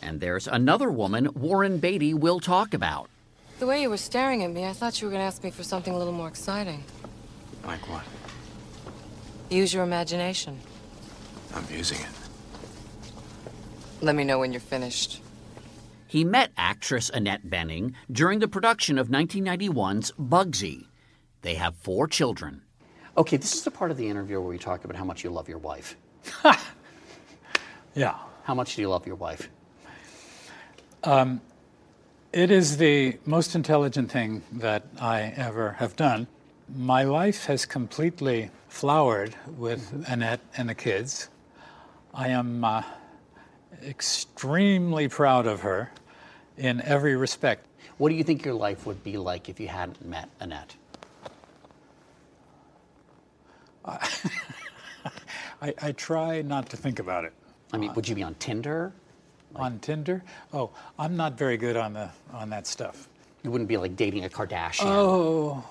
And 0.03 0.21
there's 0.21 0.47
another 0.47 0.91
woman 0.91 1.31
Warren 1.35 1.79
Beatty 1.79 2.13
will 2.13 2.41
talk 2.41 2.75
about. 2.75 3.09
The 3.59 3.67
way 3.67 3.81
you 3.81 3.89
were 3.89 3.97
staring 3.97 4.43
at 4.45 4.51
me, 4.51 4.67
I 4.67 4.75
thought 4.75 5.01
you 5.01 5.07
were 5.07 5.13
going 5.13 5.23
to 5.23 5.27
ask 5.27 5.43
me 5.43 5.51
for 5.51 5.63
something 5.63 5.95
a 5.95 5.99
little 5.99 6.13
more 6.13 6.29
exciting. 6.29 6.85
Like 7.65 7.89
what? 7.89 8.05
Use 9.49 9.73
your 9.73 9.85
imagination. 9.85 10.61
I'm 11.55 11.65
using 11.71 12.01
it. 12.01 12.09
Let 14.03 14.15
me 14.15 14.25
know 14.25 14.41
when 14.41 14.53
you're 14.53 14.61
finished. 14.61 15.23
He 16.07 16.25
met 16.25 16.53
actress 16.59 17.09
Annette 17.09 17.47
Bening 17.47 17.95
during 18.13 18.41
the 18.41 18.49
production 18.49 18.99
of 18.99 19.09
1991's 19.09 20.13
Bugsy. 20.13 20.87
They 21.45 21.55
have 21.55 21.77
four 21.77 22.09
children. 22.09 22.63
Okay, 23.17 23.37
this 23.37 23.55
is 23.55 23.63
the 23.63 23.71
part 23.71 23.91
of 23.91 23.97
the 23.97 24.09
interview 24.09 24.41
where 24.41 24.49
we 24.49 24.59
talk 24.59 24.85
about 24.85 24.97
how 24.97 25.05
much 25.05 25.23
you 25.23 25.31
love 25.31 25.49
your 25.49 25.59
wife. 25.59 25.97
Yeah. 27.95 28.17
How 28.43 28.55
much 28.55 28.75
do 28.75 28.83
you 28.83 28.89
love 28.89 29.07
your 29.07 29.17
wife? 29.17 29.49
Um, 31.05 31.41
it 32.33 32.51
is 32.51 32.77
the 32.77 33.19
most 33.25 33.55
intelligent 33.55 34.11
thing 34.11 34.43
that 34.53 34.85
I 35.01 35.33
ever 35.37 35.73
have 35.73 35.95
done. 35.95 36.27
My 36.75 37.05
life 37.05 37.45
has 37.47 37.65
completely 37.65 38.51
flowered 38.69 39.37
with 39.57 40.05
Annette 40.09 40.41
and 40.57 40.69
the 40.69 40.75
kids. 40.75 41.29
I 42.13 42.29
am 42.29 42.65
uh, 42.65 42.83
extremely 43.85 45.07
proud 45.07 45.47
of 45.47 45.61
her 45.61 45.93
in 46.57 46.81
every 46.81 47.15
respect. 47.15 47.67
What 47.99 48.09
do 48.09 48.17
you 48.17 48.25
think 48.25 48.45
your 48.45 48.55
life 48.55 48.87
would 48.87 49.05
be 49.05 49.19
like 49.19 49.49
if 49.49 49.61
you 49.61 49.69
hadn't 49.69 50.05
met 50.05 50.29
Annette? 50.41 50.75
I, 53.85 55.75
I 55.81 55.93
try 55.93 56.43
not 56.43 56.69
to 56.71 56.77
think 56.77 56.99
about 56.99 57.25
it. 57.25 57.33
I 57.73 57.77
mean, 57.77 57.93
would 57.95 58.09
you 58.09 58.15
be 58.15 58.23
on 58.23 58.35
Tinder? 58.37 58.93
on 59.57 59.79
Tinder? 59.79 60.23
Oh, 60.53 60.71
I'm 60.99 61.17
not 61.17 61.39
very 61.39 61.57
good 61.57 61.77
on 61.77 61.93
the 61.93 62.11
on 62.33 62.51
that 62.51 62.67
stuff. 62.67 63.09
You 63.43 63.51
wouldn't 63.51 63.69
be 63.69 63.77
like 63.77 63.97
dating 63.97 64.25
a 64.25 64.29
Kardashian. 64.29 64.87
Oh. 64.87 65.65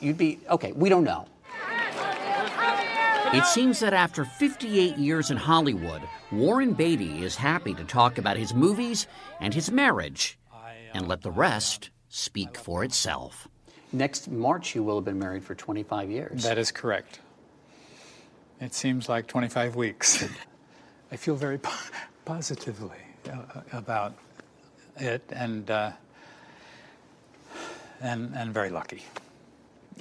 You'd 0.00 0.18
be 0.18 0.40
okay. 0.50 0.72
We 0.72 0.88
don't 0.88 1.04
know. 1.04 1.26
It 3.34 3.46
seems 3.46 3.80
that 3.80 3.94
after 3.94 4.26
58 4.26 4.98
years 4.98 5.30
in 5.30 5.38
Hollywood, 5.38 6.02
Warren 6.30 6.74
Beatty 6.74 7.24
is 7.24 7.34
happy 7.34 7.72
to 7.74 7.84
talk 7.84 8.18
about 8.18 8.36
his 8.36 8.52
movies 8.52 9.06
and 9.40 9.54
his 9.54 9.70
marriage, 9.70 10.38
uh, 10.52 10.56
and 10.92 11.08
let 11.08 11.22
the 11.22 11.30
rest 11.30 11.88
speak 12.10 12.58
for 12.58 12.84
itself. 12.84 13.48
Next 13.92 14.30
March, 14.30 14.74
you 14.74 14.82
will 14.82 14.96
have 14.96 15.04
been 15.04 15.18
married 15.18 15.44
for 15.44 15.54
25 15.54 16.10
years. 16.10 16.42
That 16.42 16.58
is 16.58 16.72
correct. 16.72 17.20
It 18.60 18.74
seems 18.74 19.08
like 19.08 19.26
25 19.26 19.76
weeks. 19.76 20.24
I 21.12 21.16
feel 21.16 21.34
very 21.34 21.58
po- 21.58 21.90
positively 22.24 22.96
uh, 23.30 23.60
about 23.72 24.14
it, 24.96 25.22
and 25.30 25.70
uh, 25.70 25.92
and 28.00 28.32
and 28.34 28.54
very 28.54 28.70
lucky. 28.70 29.04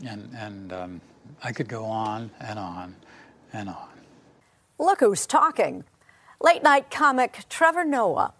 And 0.07 0.29
and 0.37 0.71
um, 0.71 1.01
I 1.43 1.51
could 1.51 1.67
go 1.67 1.83
on 1.83 2.31
and 2.39 2.57
on 2.57 2.95
and 3.51 3.67
on. 3.67 3.89
Look 4.79 5.01
who's 5.01 5.25
talking. 5.25 5.83
Late 6.39 6.63
night 6.63 6.89
comic 6.89 7.43
Trevor 7.49 7.83
Noah. 7.83 8.33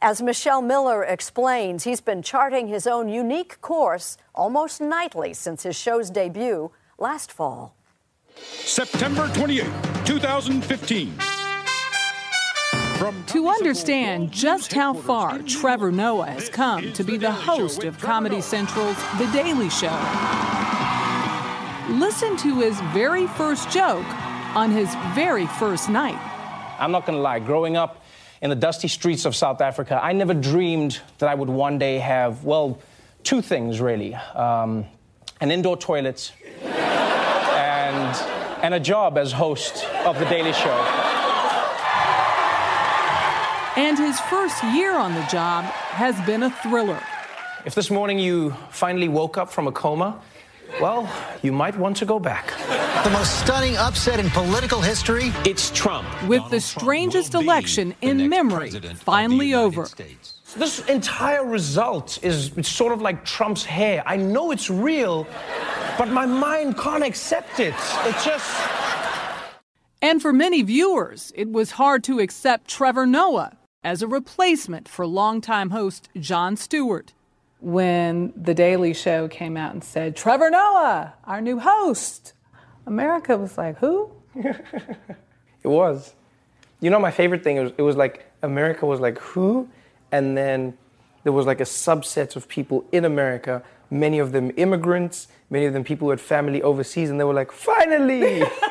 As 0.00 0.22
Michelle 0.22 0.62
Miller 0.62 1.02
explains, 1.02 1.82
he's 1.82 2.00
been 2.00 2.22
charting 2.22 2.68
his 2.68 2.86
own 2.86 3.08
unique 3.08 3.60
course 3.60 4.16
almost 4.32 4.80
nightly 4.80 5.34
since 5.34 5.64
his 5.64 5.76
show's 5.76 6.08
debut 6.08 6.70
last 6.98 7.32
fall. 7.32 7.74
September 8.36 9.28
28, 9.34 9.66
2015. 10.04 11.14
To 13.26 13.48
understand 13.48 14.30
just 14.30 14.72
how 14.72 14.94
far 14.94 15.40
Trevor 15.40 15.90
Noah 15.90 16.30
has 16.30 16.48
come 16.48 16.92
to 16.92 17.02
be 17.02 17.16
the 17.16 17.32
host 17.32 17.82
of 17.82 17.98
Comedy 17.98 18.40
Central's 18.40 18.96
The 19.18 19.26
Daily 19.32 19.68
Show, 19.68 19.94
listen 21.90 22.36
to 22.36 22.60
his 22.60 22.80
very 22.92 23.26
first 23.26 23.68
joke 23.70 24.06
on 24.54 24.70
his 24.70 24.94
very 25.14 25.46
first 25.46 25.88
night. 25.88 26.18
I'm 26.78 26.92
not 26.92 27.04
gonna 27.04 27.18
lie, 27.18 27.40
growing 27.40 27.76
up 27.76 28.04
in 28.40 28.50
the 28.50 28.56
dusty 28.56 28.88
streets 28.88 29.24
of 29.24 29.34
South 29.34 29.60
Africa, 29.60 30.00
I 30.02 30.12
never 30.12 30.34
dreamed 30.34 31.00
that 31.18 31.28
I 31.28 31.34
would 31.34 31.48
one 31.48 31.78
day 31.78 31.98
have, 31.98 32.44
well, 32.44 32.78
two 33.24 33.42
things 33.42 33.80
really 33.80 34.14
um, 34.14 34.86
an 35.40 35.50
indoor 35.50 35.76
toilet 35.76 36.32
and 36.62 38.16
and 38.62 38.74
a 38.74 38.80
job 38.80 39.16
as 39.18 39.30
host 39.30 39.84
of 40.04 40.18
The 40.18 40.24
Daily 40.24 40.52
Show. 40.52 40.74
And 43.76 43.96
his 43.96 44.18
first 44.20 44.62
year 44.64 44.96
on 44.96 45.14
the 45.14 45.24
job 45.26 45.64
has 45.64 46.20
been 46.26 46.42
a 46.42 46.50
thriller. 46.50 47.00
If 47.64 47.76
this 47.76 47.90
morning 47.90 48.18
you 48.18 48.50
finally 48.70 49.08
woke 49.08 49.38
up 49.38 49.52
from 49.52 49.68
a 49.68 49.72
coma, 49.72 50.20
well, 50.80 51.10
you 51.42 51.52
might 51.52 51.76
want 51.76 51.96
to 51.98 52.04
go 52.04 52.18
back. 52.18 52.52
The 53.04 53.10
most 53.10 53.40
stunning 53.40 53.76
upset 53.76 54.20
in 54.20 54.30
political 54.30 54.80
history? 54.80 55.32
It's 55.44 55.70
Trump. 55.70 56.06
With 56.28 56.48
the 56.50 56.60
strangest 56.60 57.34
election 57.34 57.94
in 58.00 58.28
memory 58.28 58.70
finally 58.70 59.54
over. 59.54 59.88
This 60.56 60.80
entire 60.86 61.44
result 61.44 62.18
is 62.22 62.56
it's 62.56 62.68
sort 62.68 62.92
of 62.92 63.02
like 63.02 63.24
Trump's 63.24 63.64
hair. 63.64 64.02
I 64.06 64.16
know 64.16 64.50
it's 64.50 64.70
real, 64.70 65.26
but 65.98 66.08
my 66.08 66.26
mind 66.26 66.78
can't 66.78 67.04
accept 67.04 67.60
it. 67.60 67.74
It 68.04 68.16
just. 68.24 68.56
And 70.00 70.22
for 70.22 70.32
many 70.32 70.62
viewers, 70.62 71.32
it 71.34 71.50
was 71.50 71.72
hard 71.72 72.04
to 72.04 72.20
accept 72.20 72.68
Trevor 72.68 73.06
Noah 73.06 73.58
as 73.82 74.02
a 74.02 74.06
replacement 74.08 74.88
for 74.88 75.06
longtime 75.06 75.70
host 75.70 76.08
Jon 76.18 76.56
Stewart. 76.56 77.12
When 77.60 78.32
The 78.36 78.54
Daily 78.54 78.94
Show 78.94 79.28
came 79.28 79.56
out 79.56 79.72
and 79.72 79.82
said, 79.82 80.14
Trevor 80.14 80.50
Noah, 80.50 81.14
our 81.24 81.40
new 81.40 81.58
host, 81.58 82.32
America 82.86 83.36
was 83.36 83.58
like, 83.58 83.78
who? 83.78 84.10
it 84.34 84.56
was. 85.64 86.14
You 86.80 86.90
know, 86.90 87.00
my 87.00 87.10
favorite 87.10 87.42
thing 87.42 87.58
was 87.62 87.72
it 87.76 87.82
was 87.82 87.96
like 87.96 88.30
America 88.42 88.86
was 88.86 89.00
like, 89.00 89.18
who? 89.18 89.68
And 90.12 90.36
then 90.36 90.78
there 91.24 91.32
was 91.32 91.46
like 91.46 91.60
a 91.60 91.64
subset 91.64 92.36
of 92.36 92.48
people 92.48 92.84
in 92.92 93.04
America, 93.04 93.62
many 93.90 94.18
of 94.18 94.32
them 94.32 94.52
immigrants, 94.56 95.28
many 95.50 95.66
of 95.66 95.72
them 95.72 95.84
people 95.84 96.06
who 96.06 96.10
had 96.10 96.20
family 96.20 96.62
overseas, 96.62 97.10
and 97.10 97.18
they 97.20 97.24
were 97.24 97.34
like, 97.34 97.52
finally! 97.52 98.44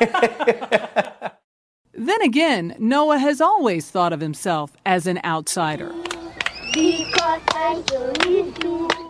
then 1.92 2.22
again, 2.22 2.74
Noah 2.78 3.18
has 3.18 3.40
always 3.40 3.90
thought 3.90 4.12
of 4.12 4.20
himself 4.20 4.72
as 4.86 5.06
an 5.06 5.20
outsider. 5.24 5.92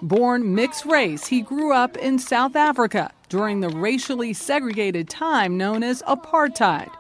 Born 0.03 0.55
mixed 0.55 0.87
race, 0.87 1.27
he 1.27 1.43
grew 1.43 1.73
up 1.73 1.97
in 1.97 2.19
South 2.19 2.57
Africa 2.57 3.13
during 3.29 3.61
the 3.61 3.69
racially 3.69 4.33
segregated 4.33 5.09
time 5.09 5.59
known 5.59 5.83
as 5.83 6.03
apartheid. 6.03 6.91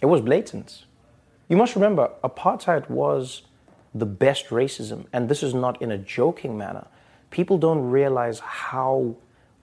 It 0.00 0.06
was 0.06 0.20
blatant. 0.20 0.84
You 1.48 1.56
must 1.56 1.74
remember, 1.74 2.10
apartheid 2.22 2.88
was 2.88 3.42
the 3.92 4.06
best 4.06 4.50
racism, 4.50 5.06
and 5.12 5.28
this 5.28 5.42
is 5.42 5.52
not 5.52 5.82
in 5.82 5.90
a 5.90 5.98
joking 5.98 6.56
manner. 6.56 6.86
People 7.30 7.58
don't 7.58 7.90
realize 7.90 8.38
how 8.38 9.16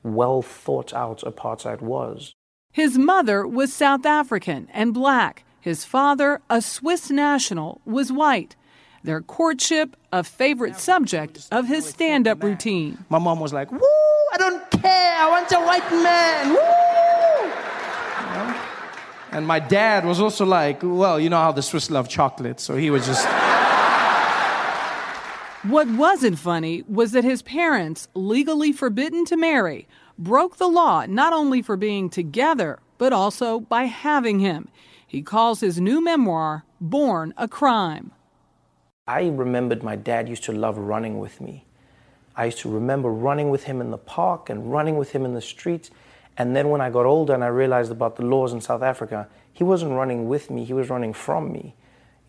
well 0.03 0.41
thought 0.41 0.93
out 0.93 1.21
apartheid 1.21 1.79
was. 1.79 2.33
His 2.73 2.97
mother 2.97 3.47
was 3.47 3.71
South 3.71 4.05
African 4.05 4.67
and 4.73 4.93
black. 4.93 5.45
His 5.61 5.85
father, 5.85 6.41
a 6.49 6.61
Swiss 6.61 7.09
national, 7.09 7.79
was 7.85 8.11
white. 8.11 8.56
Their 9.03 9.21
courtship, 9.21 9.95
a 10.11 10.23
favorite 10.23 10.77
subject 10.77 11.47
of 11.51 11.67
his 11.67 11.85
stand 11.85 12.27
up 12.27 12.43
routine. 12.43 12.97
My 13.09 13.19
mom 13.19 13.39
was 13.39 13.53
like, 13.53 13.71
Woo, 13.71 13.79
I 13.79 14.37
don't 14.37 14.69
care, 14.71 15.15
I 15.17 15.29
want 15.29 15.51
a 15.51 15.59
white 15.59 15.91
man, 15.91 16.49
woo! 16.49 16.57
You 18.23 18.53
know? 18.53 18.61
And 19.31 19.47
my 19.47 19.59
dad 19.59 20.05
was 20.05 20.19
also 20.19 20.45
like, 20.45 20.79
Well, 20.83 21.19
you 21.19 21.29
know 21.29 21.39
how 21.39 21.51
the 21.51 21.61
Swiss 21.61 21.89
love 21.89 22.09
chocolate, 22.09 22.59
so 22.59 22.75
he 22.75 22.89
was 22.89 23.05
just. 23.05 23.27
What 25.63 25.89
wasn't 25.89 26.39
funny 26.39 26.83
was 26.87 27.11
that 27.11 27.23
his 27.23 27.41
parents, 27.41 28.07
legally 28.13 28.71
forbidden 28.71 29.25
to 29.25 29.35
marry, 29.35 29.87
broke 30.17 30.57
the 30.57 30.67
law 30.67 31.05
not 31.07 31.33
only 31.33 31.61
for 31.61 31.75
being 31.75 32.09
together, 32.09 32.79
but 32.97 33.11
also 33.11 33.59
by 33.59 33.83
having 33.83 34.39
him. 34.39 34.69
He 35.05 35.21
calls 35.21 35.59
his 35.59 35.81
new 35.81 36.01
memoir, 36.01 36.63
Born 36.79 37.33
a 37.37 37.47
Crime. 37.47 38.11
I 39.07 39.27
remembered 39.27 39.83
my 39.83 39.95
dad 39.95 40.27
used 40.27 40.43
to 40.45 40.51
love 40.51 40.77
running 40.77 41.19
with 41.19 41.39
me. 41.39 41.65
I 42.35 42.45
used 42.45 42.59
to 42.59 42.69
remember 42.69 43.09
running 43.09 43.49
with 43.49 43.63
him 43.63 43.81
in 43.81 43.89
the 43.89 43.97
park 43.97 44.49
and 44.49 44.71
running 44.71 44.97
with 44.97 45.11
him 45.11 45.25
in 45.25 45.33
the 45.33 45.41
streets. 45.41 45.89
And 46.37 46.55
then 46.55 46.69
when 46.69 46.81
I 46.81 46.89
got 46.89 47.05
older 47.05 47.33
and 47.33 47.43
I 47.43 47.47
realized 47.47 47.91
about 47.91 48.17
the 48.17 48.25
laws 48.25 48.53
in 48.53 48.61
South 48.61 48.83
Africa, 48.83 49.27
he 49.53 49.63
wasn't 49.63 49.93
running 49.93 50.27
with 50.27 50.51
me, 50.51 50.65
he 50.65 50.73
was 50.73 50.89
running 50.89 51.13
from 51.13 51.51
me. 51.51 51.73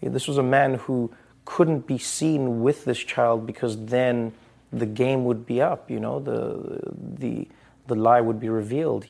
This 0.01 0.29
was 0.29 0.39
a 0.39 0.43
man 0.43 0.75
who 0.75 1.13
couldn't 1.45 1.87
be 1.87 1.99
seen 1.99 2.63
with 2.63 2.85
this 2.85 2.99
child 2.99 3.47
because 3.47 3.87
then 3.87 4.33
the 4.73 4.87
game 4.87 5.25
would 5.25 5.45
be 5.45 5.61
up, 5.61 5.91
you 5.91 5.99
know, 5.99 6.21
the, 6.21 6.81
the, 7.19 7.49
the 7.87 7.95
lie 7.95 8.21
would 8.21 8.39
be 8.39 8.49
revealed. 8.49 9.07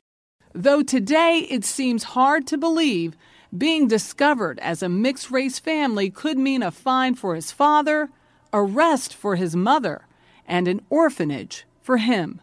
Though 0.53 0.83
today 0.83 1.47
it 1.51 1.65
seems 1.65 2.05
hard 2.05 2.47
to 2.49 2.57
believe, 2.57 3.17
being 3.57 3.89
discovered 3.89 4.59
as 4.61 4.83
a 4.83 4.89
mixed 4.89 5.31
race 5.31 5.59
family 5.59 6.11
could 6.11 6.39
mean 6.39 6.63
a 6.63 6.71
fine 6.71 7.15
for 7.15 7.35
his 7.35 7.51
father, 7.51 8.11
arrest 8.53 9.15
for 9.15 9.37
his 9.37 9.57
mother, 9.57 10.07
and 10.47 10.69
an 10.69 10.83
orphanage 10.91 11.65
for 11.83 11.97
him. 11.97 12.41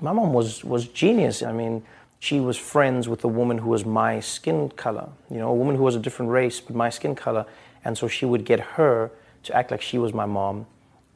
My 0.00 0.12
mom 0.12 0.32
was, 0.32 0.64
was 0.64 0.86
genius. 0.86 1.42
I 1.42 1.52
mean, 1.52 1.82
she 2.20 2.40
was 2.40 2.56
friends 2.56 3.08
with 3.08 3.24
a 3.24 3.28
woman 3.28 3.58
who 3.58 3.70
was 3.70 3.84
my 3.84 4.20
skin 4.20 4.70
color, 4.70 5.08
you 5.30 5.38
know, 5.38 5.50
a 5.50 5.54
woman 5.54 5.76
who 5.76 5.82
was 5.82 5.96
a 5.96 6.00
different 6.00 6.30
race, 6.30 6.60
but 6.60 6.76
my 6.76 6.88
skin 6.88 7.14
color. 7.14 7.46
And 7.84 7.98
so 7.98 8.08
she 8.08 8.24
would 8.24 8.44
get 8.44 8.60
her 8.60 9.10
to 9.44 9.54
act 9.54 9.70
like 9.70 9.82
she 9.82 9.98
was 9.98 10.14
my 10.14 10.26
mom. 10.26 10.66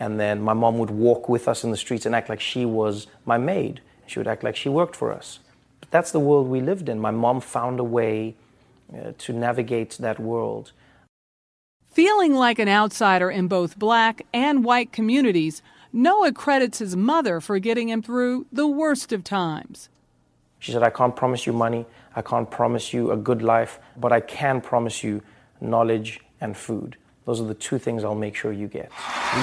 And 0.01 0.21
then 0.21 0.41
my 0.43 0.53
mom 0.53 0.79
would 0.79 0.91
walk 0.91 1.29
with 1.29 1.49
us 1.49 1.65
in 1.65 1.71
the 1.71 1.77
streets 1.77 2.07
and 2.07 2.15
act 2.15 2.29
like 2.29 2.41
she 2.41 2.65
was 2.65 3.07
my 3.25 3.39
maid. 3.39 3.81
She 4.07 4.19
would 4.19 4.29
act 4.29 4.45
like 4.45 4.55
she 4.55 4.69
worked 4.69 4.95
for 4.95 5.13
us. 5.13 5.41
But 5.81 5.91
that's 5.91 6.13
the 6.13 6.21
world 6.21 6.49
we 6.49 6.61
lived 6.61 6.89
in. 6.89 7.01
My 7.01 7.11
mom 7.11 7.41
found 7.41 7.81
a 7.81 7.85
way 7.85 8.37
uh, 8.93 9.13
to 9.19 9.33
navigate 9.33 9.99
that 9.99 10.19
world. 10.19 10.73
Feeling 11.91 12.35
like 12.35 12.59
an 12.59 12.69
outsider 12.69 13.31
in 13.31 13.49
both 13.49 13.79
black 13.79 14.25
and 14.33 14.65
white 14.65 14.93
communities, 14.93 15.63
Noah 15.93 16.33
credits 16.33 16.79
his 16.79 16.97
mother 16.97 17.41
for 17.41 17.59
getting 17.59 17.89
him 17.89 18.03
through 18.03 18.47
the 18.53 18.67
worst 18.67 19.13
of 19.13 19.25
times. 19.25 19.89
She 20.59 20.73
said, 20.73 20.83
I 20.83 20.91
can't 20.91 21.17
promise 21.17 21.47
you 21.47 21.53
money, 21.53 21.87
I 22.15 22.23
can't 22.23 22.51
promise 22.51 22.93
you 22.93 23.11
a 23.11 23.17
good 23.17 23.43
life, 23.43 23.79
but 23.97 24.13
I 24.13 24.21
can 24.21 24.61
promise 24.61 25.03
you 25.03 25.23
knowledge 25.61 26.21
and 26.41 26.57
food. 26.57 26.97
Those 27.25 27.41
are 27.41 27.47
the 27.47 27.55
two 27.55 27.79
things 27.79 28.05
I'll 28.05 28.15
make 28.15 28.35
sure 28.35 28.53
you 28.53 28.69
get. 28.69 28.91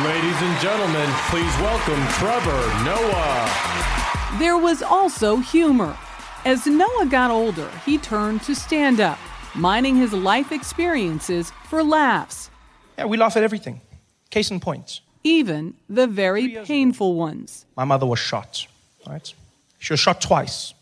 Ladies 0.04 0.42
and 0.42 0.60
gentlemen, 0.60 1.10
please 1.30 1.54
welcome 1.60 2.02
Trevor 2.14 2.84
Noah. 2.84 4.40
There 4.40 4.58
was 4.58 4.82
also 4.82 5.38
humor. 5.38 5.98
As 6.46 6.66
Noah 6.66 7.08
got 7.10 7.32
older, 7.32 7.70
he 7.86 7.98
turned 7.98 8.42
to 8.44 8.56
stand 8.56 9.00
up 9.00 9.20
mining 9.56 9.96
his 9.96 10.14
life 10.14 10.52
experiences 10.52 11.52
for 11.70 11.84
laughs. 11.84 12.50
Yeah, 12.98 13.06
we 13.06 13.18
laugh 13.18 13.36
at 13.38 13.44
everything. 13.44 13.82
Case 14.30 14.52
in 14.52 14.60
point. 14.60 15.02
Even 15.24 15.74
the 15.90 16.08
very 16.08 16.50
painful 16.66 17.16
ones. 17.16 17.66
My 17.76 17.86
mother 17.86 18.06
was 18.06 18.20
shot, 18.20 18.68
right? 19.08 19.34
She 19.80 19.94
was 19.94 20.00
shot 20.00 20.22
twice. 20.22 20.74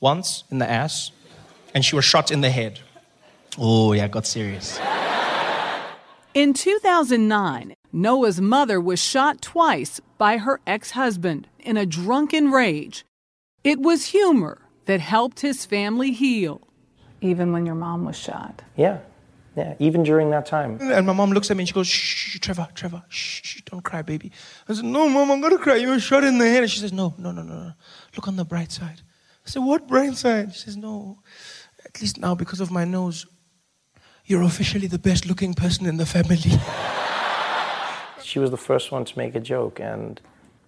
Once 0.00 0.44
in 0.50 0.58
the 0.58 0.68
ass, 0.68 1.10
and 1.74 1.84
she 1.84 1.96
was 1.96 2.04
shot 2.04 2.30
in 2.30 2.40
the 2.40 2.50
head. 2.50 2.80
Oh, 3.58 3.92
yeah, 3.92 4.08
got 4.08 4.26
serious. 4.26 4.78
In 6.34 6.52
2009, 6.52 7.74
Noah's 7.92 8.40
mother 8.40 8.80
was 8.80 9.00
shot 9.00 9.40
twice 9.40 10.00
by 10.18 10.38
her 10.38 10.60
ex 10.66 10.92
husband 10.92 11.46
in 11.60 11.76
a 11.76 11.86
drunken 11.86 12.50
rage. 12.50 13.04
It 13.62 13.80
was 13.80 14.06
humor 14.06 14.58
that 14.86 15.00
helped 15.00 15.40
his 15.40 15.64
family 15.64 16.10
heal 16.12 16.60
even 17.20 17.52
when 17.52 17.66
your 17.66 17.74
mom 17.74 18.04
was 18.04 18.16
shot. 18.16 18.62
Yeah, 18.76 18.98
yeah, 19.56 19.74
even 19.78 20.02
during 20.02 20.30
that 20.30 20.46
time. 20.46 20.78
And 20.80 21.06
my 21.06 21.12
mom 21.12 21.30
looks 21.30 21.50
at 21.50 21.56
me 21.56 21.62
and 21.62 21.68
she 21.68 21.74
goes, 21.74 21.86
shh, 21.86 22.38
Trevor, 22.40 22.68
Trevor, 22.74 23.04
shh, 23.08 23.62
don't 23.62 23.82
cry, 23.82 24.02
baby. 24.02 24.32
I 24.68 24.74
said, 24.74 24.84
no, 24.84 25.08
mom, 25.08 25.30
I'm 25.30 25.40
gonna 25.40 25.58
cry. 25.58 25.76
You 25.76 25.88
were 25.88 26.00
shot 26.00 26.24
in 26.24 26.38
the 26.38 26.48
head. 26.48 26.62
And 26.62 26.70
she 26.70 26.80
says, 26.80 26.92
no, 26.92 27.14
no, 27.18 27.30
no, 27.30 27.42
no, 27.42 27.54
no. 27.54 27.72
Look 28.16 28.26
on 28.26 28.36
the 28.36 28.44
bright 28.44 28.72
side. 28.72 29.02
I 29.46 29.50
said, 29.50 29.62
what 29.62 29.86
bright 29.86 30.16
side? 30.16 30.54
She 30.54 30.60
says, 30.60 30.76
no, 30.76 31.20
at 31.84 32.00
least 32.00 32.18
now 32.18 32.34
because 32.34 32.60
of 32.60 32.70
my 32.70 32.84
nose, 32.84 33.26
you're 34.26 34.42
officially 34.42 34.86
the 34.86 34.98
best 34.98 35.26
looking 35.26 35.54
person 35.54 35.86
in 35.86 35.98
the 35.98 36.06
family. 36.06 36.38
she 38.22 38.38
was 38.38 38.50
the 38.50 38.56
first 38.56 38.90
one 38.90 39.04
to 39.04 39.18
make 39.18 39.34
a 39.34 39.40
joke, 39.40 39.78
and, 39.80 40.20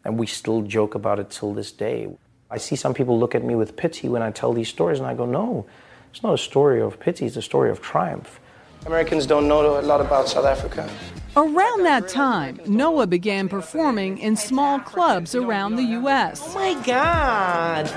and 0.04 0.18
we 0.18 0.26
still 0.26 0.62
joke 0.62 0.94
about 0.94 1.18
it 1.18 1.30
till 1.30 1.54
this 1.54 1.72
day. 1.72 2.08
I 2.50 2.58
see 2.58 2.76
some 2.76 2.94
people 2.94 3.18
look 3.18 3.34
at 3.34 3.42
me 3.42 3.56
with 3.56 3.76
pity 3.76 4.08
when 4.08 4.22
I 4.22 4.30
tell 4.30 4.52
these 4.52 4.68
stories, 4.68 4.98
and 4.98 5.08
I 5.08 5.14
go, 5.14 5.24
no, 5.24 5.66
it's 6.10 6.22
not 6.22 6.34
a 6.34 6.38
story 6.38 6.80
of 6.80 6.98
pity, 6.98 7.26
it's 7.26 7.36
a 7.36 7.42
story 7.42 7.70
of 7.70 7.80
triumph. 7.80 8.40
Americans 8.86 9.26
don't 9.26 9.48
know 9.48 9.80
a 9.80 9.82
lot 9.82 10.00
about 10.00 10.28
South 10.28 10.44
Africa. 10.44 10.88
Around 11.36 11.82
that 11.82 12.08
time, 12.08 12.60
Noah 12.66 13.06
began 13.06 13.48
performing 13.48 14.16
in 14.18 14.36
small 14.36 14.78
clubs 14.78 15.34
around 15.34 15.76
the 15.76 15.82
U.S. 15.82 16.40
Oh 16.42 16.54
my 16.54 16.74
God! 16.82 17.90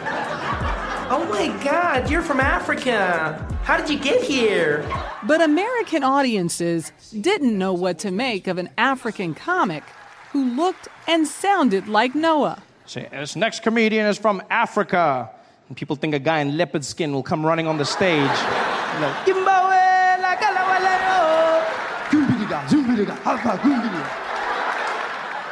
Oh 1.12 1.26
my 1.30 1.48
God, 1.64 2.10
you're 2.10 2.22
from 2.22 2.40
Africa! 2.40 3.46
How 3.64 3.78
did 3.78 3.90
you 3.90 4.00
get 4.00 4.22
here? 4.24 4.84
But 5.24 5.42
American 5.42 6.04
audiences 6.04 6.92
didn't 7.22 7.58
know 7.58 7.74
what 7.74 8.00
to 8.00 8.12
make 8.12 8.48
of 8.48 8.58
an 8.58 8.70
African 8.78 9.34
comic 9.36 9.84
who 10.32 10.56
looked 10.56 10.88
and 11.08 11.28
sounded 11.28 11.88
like 11.88 12.16
Noah. 12.16 12.62
See, 12.86 13.06
this 13.12 13.36
next 13.36 13.62
comedian 13.64 14.06
is 14.08 14.18
from 14.18 14.42
Africa. 14.50 15.30
And 15.70 15.78
people 15.78 15.96
think 15.96 16.16
a 16.16 16.20
guy 16.20 16.40
in 16.40 16.58
leopard 16.58 16.84
skin 16.84 17.14
will 17.14 17.24
come 17.24 17.46
running 17.46 17.68
on 17.68 17.78
the 17.78 17.86
stage. 17.86 18.28
Like, 18.28 19.28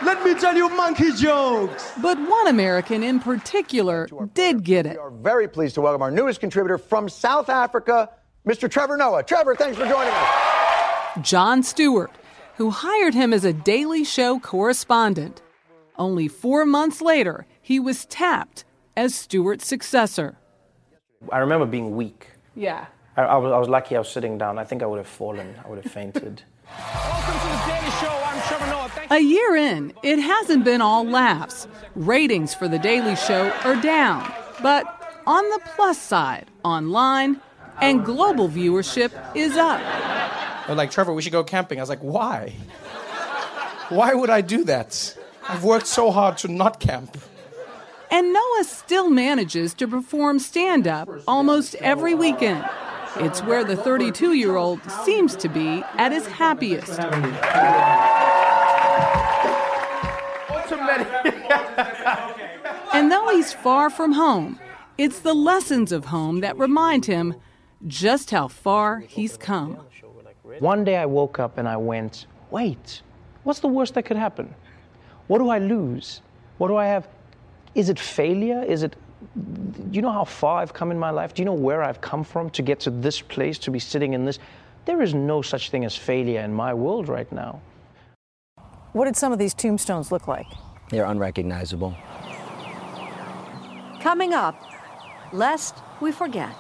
Let 0.04 0.24
me 0.26 0.34
tell 0.34 0.56
you 0.56 0.70
monkey 0.70 1.12
jokes. 1.14 1.92
But 2.02 2.18
one 2.18 2.48
American 2.48 3.04
in 3.04 3.20
particular 3.20 4.08
did 4.34 4.64
get 4.64 4.88
it. 4.88 4.94
We 4.94 4.98
are 4.98 5.12
very 5.12 5.48
pleased 5.48 5.76
to 5.76 5.82
welcome 5.82 6.02
our 6.02 6.12
newest 6.12 6.40
contributor 6.40 6.80
from 6.80 7.10
South 7.10 7.50
Africa, 7.50 8.10
Mr. 8.46 8.70
Trevor 8.70 8.98
Noah. 8.98 9.22
Trevor, 9.22 9.56
thanks 9.56 9.78
for 9.78 9.86
joining 9.86 10.14
us. 10.14 11.20
Jon 11.22 11.62
Stewart, 11.62 12.12
who 12.56 12.72
hired 12.72 13.14
him 13.14 13.34
as 13.34 13.46
a 13.46 13.54
Daily 13.54 14.04
Show 14.04 14.40
correspondent. 14.40 15.44
Only 15.96 16.28
four 16.28 16.66
months 16.66 17.02
later, 17.02 17.46
he 17.62 17.80
was 17.80 18.06
tapped 18.06 18.66
as 18.98 19.14
Stewart's 19.14 19.66
successor. 19.66 20.36
I 21.32 21.38
remember 21.38 21.68
being 21.68 21.96
weak. 21.96 22.32
Yeah. 22.56 22.88
I, 23.16 23.22
I, 23.22 23.38
was, 23.38 23.52
I 23.52 23.58
was 23.60 23.70
lucky 23.70 23.96
I 23.96 24.00
was 24.00 24.10
sitting 24.10 24.40
down. 24.40 24.58
I 24.58 24.64
think 24.64 24.82
I 24.82 24.88
would 24.88 24.98
have 24.98 25.08
fallen, 25.08 25.56
I 25.64 25.70
would 25.70 25.82
have 25.84 25.92
fainted. 25.92 26.42
Welcome 26.78 27.40
to 27.40 27.48
the 27.48 27.64
Daily 27.68 27.92
Show. 27.92 28.22
I'm 28.26 28.42
Trevor 28.48 28.66
Noah. 28.66 28.90
Thank 28.90 29.12
A 29.12 29.20
year 29.22 29.56
in, 29.56 29.94
it 30.02 30.20
hasn't 30.20 30.66
been 30.66 30.82
all 30.82 31.06
laughs. 31.06 31.68
Ratings 31.96 32.56
for 32.56 32.68
The 32.68 32.80
Daily 32.80 33.16
Show 33.16 33.52
are 33.64 33.80
down. 33.80 34.34
But 34.64 35.22
on 35.28 35.48
the 35.52 35.60
plus 35.76 36.02
side, 36.02 36.48
online 36.66 37.40
and 37.80 38.04
global 38.04 38.50
viewership 38.50 39.12
is 39.36 39.56
up. 39.58 39.80
They're 40.66 40.76
like, 40.76 40.90
Trevor, 40.90 41.14
we 41.14 41.22
should 41.22 41.32
go 41.32 41.44
camping. 41.44 41.78
I 41.78 41.84
was 41.84 41.90
like, 41.90 42.00
why? 42.00 42.56
Why 43.90 44.16
would 44.16 44.32
I 44.32 44.42
do 44.42 44.64
that? 44.64 45.16
I've 45.48 45.64
worked 45.64 45.88
so 45.88 46.10
hard 46.10 46.40
to 46.40 46.48
not 46.48 46.80
camp. 46.80 47.16
And 48.10 48.34
Noah 48.34 48.64
still 48.64 49.10
manages 49.10 49.74
to 49.76 49.88
perform 49.88 50.40
stand 50.40 50.88
up 50.88 51.10
almost 51.28 51.76
every 51.76 52.16
weekend. 52.16 52.66
It's 53.18 53.42
where 53.44 53.64
the 53.64 53.76
32 53.76 54.34
year 54.34 54.56
old 54.56 54.80
seems 55.04 55.36
to 55.38 55.50
be 55.50 55.84
at 55.96 56.12
his 56.12 56.28
happiest. 56.28 57.00
and 62.94 63.12
though 63.12 63.30
he's 63.30 63.54
far 63.54 63.90
from 63.90 64.14
home, 64.14 64.60
it's 64.98 65.20
the 65.20 65.34
lessons 65.34 65.92
of 65.92 66.06
home 66.06 66.42
that 66.42 66.58
remind 66.58 67.06
him 67.06 67.36
just 67.86 68.32
how 68.32 68.48
far 68.48 69.00
he's 69.00 69.38
come. 69.38 69.78
One 70.60 70.84
day 70.84 70.98
I 70.98 71.06
woke 71.06 71.40
up 71.40 71.58
and 71.58 71.68
I 71.68 71.78
went, 71.78 72.26
wait, 72.52 73.02
what's 73.44 73.60
the 73.60 73.68
worst 73.68 73.94
that 73.96 74.06
could 74.06 74.18
happen? 74.18 74.54
What 75.28 75.40
do 75.40 75.50
I 75.50 75.60
lose? 75.60 76.22
What 76.58 76.70
do 76.70 76.78
I 76.78 76.86
have? 76.86 77.08
Is 77.78 77.90
it 77.90 78.00
failure? 78.00 78.64
Is 78.64 78.82
it. 78.82 78.96
Do 79.36 79.84
you 79.92 80.02
know 80.02 80.12
how 80.12 80.26
far 80.26 80.62
I've 80.62 80.74
come 80.74 80.90
in 80.90 80.98
my 80.98 81.12
life? 81.12 81.36
Do 81.36 81.44
you 81.44 81.46
know 81.46 81.54
where 81.54 81.84
I've 81.84 82.02
come 82.02 82.24
from 82.24 82.50
to 82.50 82.64
get 82.64 82.80
to 82.82 82.90
this 82.90 83.22
place, 83.22 83.60
to 83.60 83.72
be 83.72 83.78
sitting 83.78 84.14
in 84.14 84.26
this? 84.26 84.40
There 84.86 85.00
is 85.04 85.14
no 85.14 85.44
such 85.44 85.70
thing 85.70 85.86
as 85.86 85.96
failure 85.96 86.42
in 86.42 86.54
my 86.54 86.74
world 86.74 87.08
right 87.08 87.32
now. 87.32 87.62
What 88.94 89.06
did 89.06 89.16
some 89.16 89.32
of 89.32 89.38
these 89.38 89.54
tombstones 89.54 90.12
look 90.12 90.28
like? 90.28 90.48
They're 90.90 91.06
unrecognizable. 91.06 91.96
Coming 94.02 94.34
up, 94.34 94.60
lest 95.32 95.76
we 96.02 96.12
forget. 96.12 96.56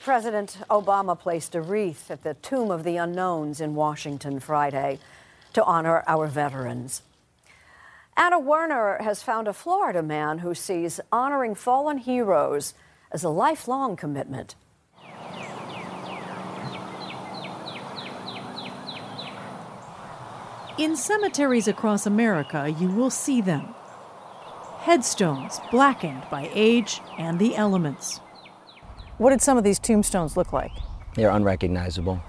President 0.00 0.58
Obama 0.70 1.18
placed 1.18 1.56
a 1.56 1.60
wreath 1.60 2.12
at 2.12 2.22
the 2.22 2.34
Tomb 2.34 2.70
of 2.70 2.84
the 2.84 2.96
Unknowns 2.96 3.60
in 3.60 3.74
Washington 3.74 4.38
Friday 4.38 5.00
to 5.56 5.64
honor 5.64 6.04
our 6.06 6.26
veterans. 6.26 7.00
Anna 8.14 8.38
Werner 8.38 8.98
has 9.00 9.22
found 9.22 9.48
a 9.48 9.54
Florida 9.54 10.02
man 10.02 10.40
who 10.40 10.54
sees 10.54 11.00
honoring 11.10 11.54
fallen 11.54 11.96
heroes 11.96 12.74
as 13.10 13.24
a 13.24 13.30
lifelong 13.30 13.96
commitment. 13.96 14.54
In 20.76 20.94
cemeteries 20.94 21.66
across 21.66 22.04
America, 22.04 22.68
you 22.78 22.88
will 22.88 23.08
see 23.08 23.40
them 23.40 23.74
headstones 24.80 25.58
blackened 25.70 26.22
by 26.30 26.50
age 26.52 27.00
and 27.16 27.38
the 27.38 27.56
elements. 27.56 28.18
What 29.16 29.30
did 29.30 29.40
some 29.40 29.56
of 29.56 29.64
these 29.64 29.78
tombstones 29.78 30.36
look 30.36 30.52
like? 30.52 30.72
They're 31.14 31.30
unrecognizable. 31.30 32.22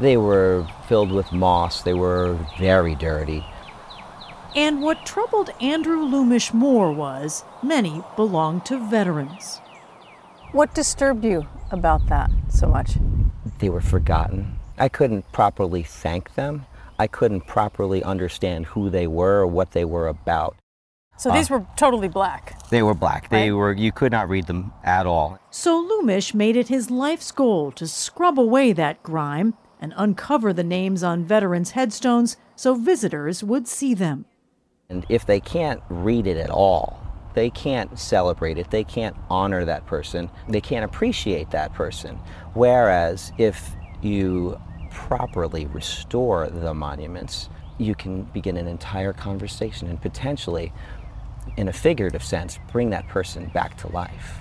They 0.00 0.16
were 0.16 0.66
filled 0.88 1.12
with 1.12 1.32
moss, 1.32 1.82
they 1.82 1.94
were 1.94 2.38
very 2.58 2.94
dirty. 2.94 3.44
And 4.54 4.82
what 4.82 5.06
troubled 5.06 5.50
Andrew 5.60 5.98
Lumish 6.04 6.52
more 6.52 6.92
was 6.92 7.44
many 7.62 8.02
belonged 8.16 8.66
to 8.66 8.78
veterans. 8.78 9.60
What 10.52 10.74
disturbed 10.74 11.24
you 11.24 11.46
about 11.70 12.06
that 12.08 12.30
so 12.50 12.66
much? 12.66 12.98
They 13.60 13.70
were 13.70 13.80
forgotten. 13.80 14.58
I 14.78 14.88
couldn't 14.88 15.30
properly 15.32 15.82
thank 15.82 16.34
them. 16.34 16.66
I 16.98 17.06
couldn't 17.06 17.46
properly 17.46 18.02
understand 18.02 18.66
who 18.66 18.90
they 18.90 19.06
were 19.06 19.40
or 19.40 19.46
what 19.46 19.70
they 19.72 19.84
were 19.84 20.08
about. 20.08 20.56
So 21.16 21.30
these 21.30 21.50
Uh, 21.50 21.54
were 21.58 21.66
totally 21.76 22.08
black. 22.08 22.58
They 22.70 22.82
were 22.82 22.94
black. 22.94 23.28
They 23.28 23.50
Right. 23.50 23.56
were 23.56 23.72
you 23.72 23.92
could 23.92 24.12
not 24.12 24.28
read 24.28 24.46
them 24.46 24.72
at 24.84 25.06
all. 25.06 25.38
So 25.50 25.80
Lumish 25.80 26.34
made 26.34 26.56
it 26.56 26.68
his 26.68 26.90
life's 26.90 27.30
goal 27.30 27.70
to 27.72 27.86
scrub 27.86 28.38
away 28.38 28.72
that 28.72 29.02
grime 29.02 29.54
and 29.82 29.92
uncover 29.96 30.52
the 30.52 30.62
names 30.62 31.02
on 31.02 31.24
veterans' 31.24 31.72
headstones 31.72 32.36
so 32.54 32.74
visitors 32.74 33.42
would 33.42 33.66
see 33.66 33.92
them. 33.92 34.24
And 34.88 35.04
if 35.08 35.26
they 35.26 35.40
can't 35.40 35.82
read 35.88 36.26
it 36.26 36.36
at 36.36 36.50
all, 36.50 37.02
they 37.34 37.50
can't 37.50 37.98
celebrate 37.98 38.58
it, 38.58 38.70
they 38.70 38.84
can't 38.84 39.16
honor 39.28 39.64
that 39.64 39.84
person, 39.86 40.30
they 40.48 40.60
can't 40.60 40.84
appreciate 40.84 41.50
that 41.50 41.74
person. 41.74 42.16
Whereas 42.54 43.32
if 43.38 43.72
you 44.02 44.60
properly 44.90 45.66
restore 45.66 46.48
the 46.48 46.74
monuments, 46.74 47.48
you 47.78 47.94
can 47.94 48.22
begin 48.24 48.56
an 48.56 48.68
entire 48.68 49.12
conversation 49.12 49.88
and 49.88 50.00
potentially, 50.00 50.72
in 51.56 51.68
a 51.68 51.72
figurative 51.72 52.22
sense, 52.22 52.58
bring 52.70 52.90
that 52.90 53.08
person 53.08 53.50
back 53.54 53.76
to 53.78 53.88
life. 53.88 54.38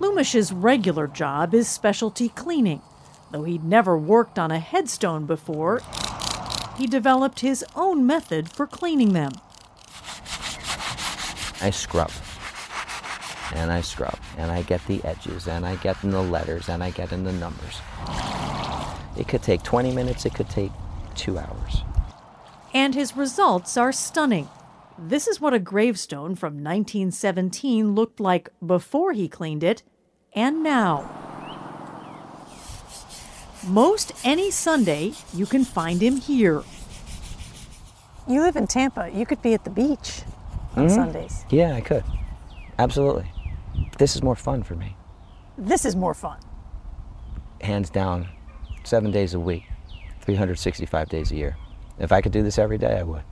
Lumish's 0.00 0.52
regular 0.52 1.06
job 1.06 1.54
is 1.54 1.68
specialty 1.68 2.30
cleaning. 2.30 2.82
Though 3.36 3.44
he'd 3.44 3.64
never 3.64 3.98
worked 3.98 4.38
on 4.38 4.50
a 4.50 4.58
headstone 4.58 5.26
before, 5.26 5.82
he 6.78 6.86
developed 6.86 7.40
his 7.40 7.62
own 7.74 8.06
method 8.06 8.50
for 8.50 8.66
cleaning 8.66 9.12
them. 9.12 9.30
I 11.60 11.68
scrub. 11.68 12.10
And 13.54 13.70
I 13.70 13.82
scrub. 13.82 14.18
And 14.38 14.50
I 14.50 14.62
get 14.62 14.86
the 14.86 15.04
edges. 15.04 15.48
And 15.48 15.66
I 15.66 15.76
get 15.76 16.02
in 16.02 16.12
the 16.12 16.22
letters. 16.22 16.70
And 16.70 16.82
I 16.82 16.90
get 16.92 17.12
in 17.12 17.24
the 17.24 17.32
numbers. 17.34 17.78
It 19.18 19.28
could 19.28 19.42
take 19.42 19.62
20 19.62 19.92
minutes. 19.92 20.24
It 20.24 20.34
could 20.34 20.48
take 20.48 20.72
two 21.14 21.36
hours. 21.36 21.82
And 22.72 22.94
his 22.94 23.18
results 23.18 23.76
are 23.76 23.92
stunning. 23.92 24.48
This 24.96 25.26
is 25.26 25.42
what 25.42 25.52
a 25.52 25.58
gravestone 25.58 26.36
from 26.36 26.54
1917 26.54 27.94
looked 27.94 28.18
like 28.18 28.48
before 28.66 29.12
he 29.12 29.28
cleaned 29.28 29.62
it, 29.62 29.82
and 30.34 30.62
now. 30.62 31.35
Most 33.66 34.12
any 34.24 34.50
Sunday, 34.50 35.12
you 35.34 35.44
can 35.46 35.64
find 35.64 36.00
him 36.00 36.16
here. 36.16 36.62
You 38.28 38.40
live 38.42 38.56
in 38.56 38.66
Tampa. 38.66 39.10
You 39.12 39.26
could 39.26 39.42
be 39.42 39.54
at 39.54 39.64
the 39.64 39.70
beach 39.70 40.22
on 40.76 40.86
Mhm. 40.86 40.94
Sundays. 40.94 41.44
Yeah, 41.50 41.74
I 41.74 41.80
could. 41.80 42.04
Absolutely. 42.78 43.30
This 43.98 44.14
is 44.14 44.22
more 44.22 44.36
fun 44.36 44.62
for 44.62 44.74
me. 44.74 44.96
This 45.58 45.84
is 45.84 45.96
more 45.96 46.14
fun. 46.14 46.38
Hands 47.60 47.88
down, 47.90 48.28
seven 48.84 49.10
days 49.10 49.34
a 49.34 49.40
week, 49.40 49.64
365 50.20 51.08
days 51.08 51.32
a 51.32 51.36
year. 51.36 51.56
If 51.98 52.12
I 52.12 52.20
could 52.20 52.32
do 52.32 52.42
this 52.42 52.58
every 52.58 52.78
day, 52.78 52.98
I 52.98 53.02
would. 53.02 53.22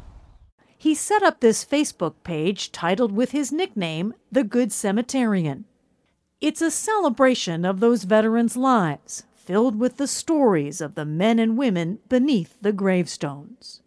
He 0.77 0.95
set 0.95 1.23
up 1.23 1.41
this 1.41 1.65
Facebook 1.65 2.15
page 2.25 2.73
titled 2.73 3.13
with 3.13 3.31
his 3.31 3.53
nickname, 3.53 4.15
The 4.33 4.45
Good 4.45 4.71
Cemeterian. 4.71 5.65
It's 6.41 6.61
a 6.61 6.71
celebration 6.71 7.65
of 7.65 7.81
those 7.81 8.05
veterans' 8.05 8.57
lives, 8.57 9.25
filled 9.45 9.79
with 9.79 9.99
the 9.99 10.07
stories 10.07 10.81
of 10.81 10.95
the 10.95 11.05
men 11.05 11.39
and 11.39 11.59
women 11.59 11.99
beneath 12.09 12.57
the 12.61 12.73
gravestones. 12.73 13.83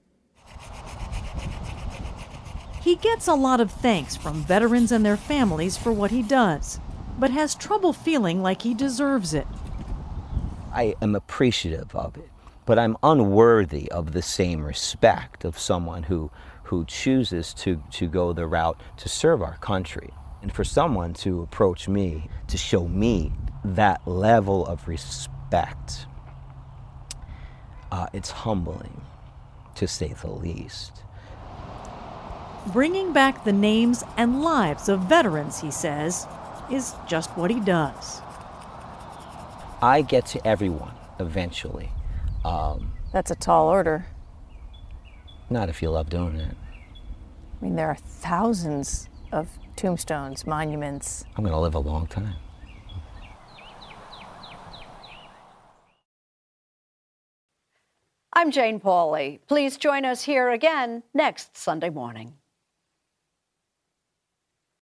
He 2.82 2.96
gets 2.96 3.28
a 3.28 3.34
lot 3.34 3.60
of 3.60 3.72
thanks 3.72 4.16
from 4.16 4.44
veterans 4.44 4.92
and 4.92 5.06
their 5.06 5.18
families 5.18 5.76
for 5.76 5.92
what 5.92 6.12
he 6.12 6.22
does, 6.22 6.80
but 7.20 7.32
has 7.32 7.56
trouble 7.56 7.92
feeling 7.92 8.42
like 8.42 8.62
he 8.62 8.74
deserves 8.74 9.34
it. 9.34 9.48
I 10.72 10.96
am 11.02 11.16
appreciative 11.16 11.94
of 11.96 12.16
it, 12.18 12.30
but 12.66 12.80
I'm 12.80 12.96
unworthy 13.02 13.92
of 13.92 14.14
the 14.14 14.22
same 14.22 14.64
respect 14.64 15.44
of 15.44 15.60
someone 15.60 16.04
who, 16.04 16.32
who 16.64 16.86
chooses 16.86 17.54
to, 17.56 17.82
to 17.92 18.08
go 18.08 18.32
the 18.32 18.48
route 18.48 18.80
to 18.98 19.10
serve 19.10 19.42
our 19.42 19.58
country. 19.58 20.14
And 20.42 20.54
for 20.54 20.64
someone 20.64 21.14
to 21.16 21.42
approach 21.42 21.90
me, 21.90 22.30
to 22.48 22.58
show 22.58 22.88
me 22.88 23.34
that 23.66 24.08
level 24.08 24.66
of 24.66 24.88
respect, 25.52 26.06
uh, 27.92 28.08
it's 28.14 28.32
humbling, 28.32 29.02
to 29.76 29.88
say 29.88 30.14
the 30.22 30.30
least. 30.30 31.04
Bringing 32.74 33.14
back 33.14 33.46
the 33.46 33.54
names 33.54 34.04
and 34.18 34.42
lives 34.42 34.90
of 34.90 35.02
veterans, 35.02 35.62
he 35.62 35.72
says, 35.72 36.28
is 36.70 36.94
just 37.08 37.30
what 37.32 37.50
he 37.50 37.60
does. 37.62 38.22
I 39.82 40.02
get 40.02 40.26
to 40.28 40.46
everyone 40.46 40.94
eventually. 41.20 41.92
Um, 42.44 42.94
That's 43.14 43.32
a 43.32 43.36
tall 43.36 43.68
order. 43.70 44.08
not 45.50 45.70
if 45.70 45.82
you 45.82 45.90
love 45.90 46.10
doing 46.10 46.36
it. 46.36 46.58
I 47.62 47.66
mean, 47.66 47.76
there 47.76 47.88
are 47.88 47.96
thousands 47.96 49.08
of 49.32 49.48
tombstones, 49.78 50.46
monuments. 50.46 51.24
I'm 51.38 51.44
going 51.44 51.54
to 51.54 51.60
live 51.60 51.74
a 51.74 51.80
long 51.80 52.06
time. 52.08 52.36
I'm 58.38 58.52
Jane 58.52 58.80
Pauley. 58.80 59.40
Please 59.48 59.78
join 59.78 60.06
us 60.06 60.22
here 60.22 60.52
again 60.52 61.02
next 61.12 61.58
Sunday 61.58 61.90
morning. 61.90 62.36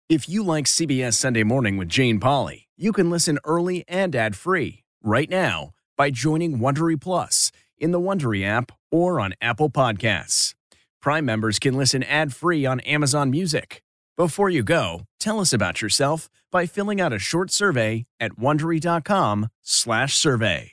If 0.09 0.27
you 0.27 0.41
like 0.41 0.65
CBS 0.65 1.13
Sunday 1.13 1.43
Morning 1.43 1.77
with 1.77 1.87
Jane 1.87 2.19
Pauley, 2.19 2.63
you 2.75 2.91
can 2.91 3.11
listen 3.11 3.37
early 3.45 3.85
and 3.87 4.15
ad-free 4.15 4.83
right 5.03 5.29
now 5.29 5.69
by 5.95 6.09
joining 6.09 6.57
Wondery 6.57 6.99
Plus 6.99 7.51
in 7.77 7.91
the 7.91 7.99
Wondery 7.99 8.43
app 8.43 8.71
or 8.89 9.19
on 9.19 9.35
Apple 9.39 9.69
Podcasts. 9.69 10.55
Prime 10.99 11.23
members 11.23 11.59
can 11.59 11.75
listen 11.75 12.01
ad-free 12.01 12.65
on 12.65 12.79
Amazon 12.79 13.29
Music. 13.29 13.83
Before 14.17 14.49
you 14.49 14.63
go, 14.63 15.03
tell 15.19 15.39
us 15.39 15.53
about 15.53 15.79
yourself 15.79 16.27
by 16.51 16.65
filling 16.65 16.99
out 16.99 17.13
a 17.13 17.19
short 17.19 17.51
survey 17.51 18.07
at 18.19 18.31
wondery.com/survey. 18.31 20.71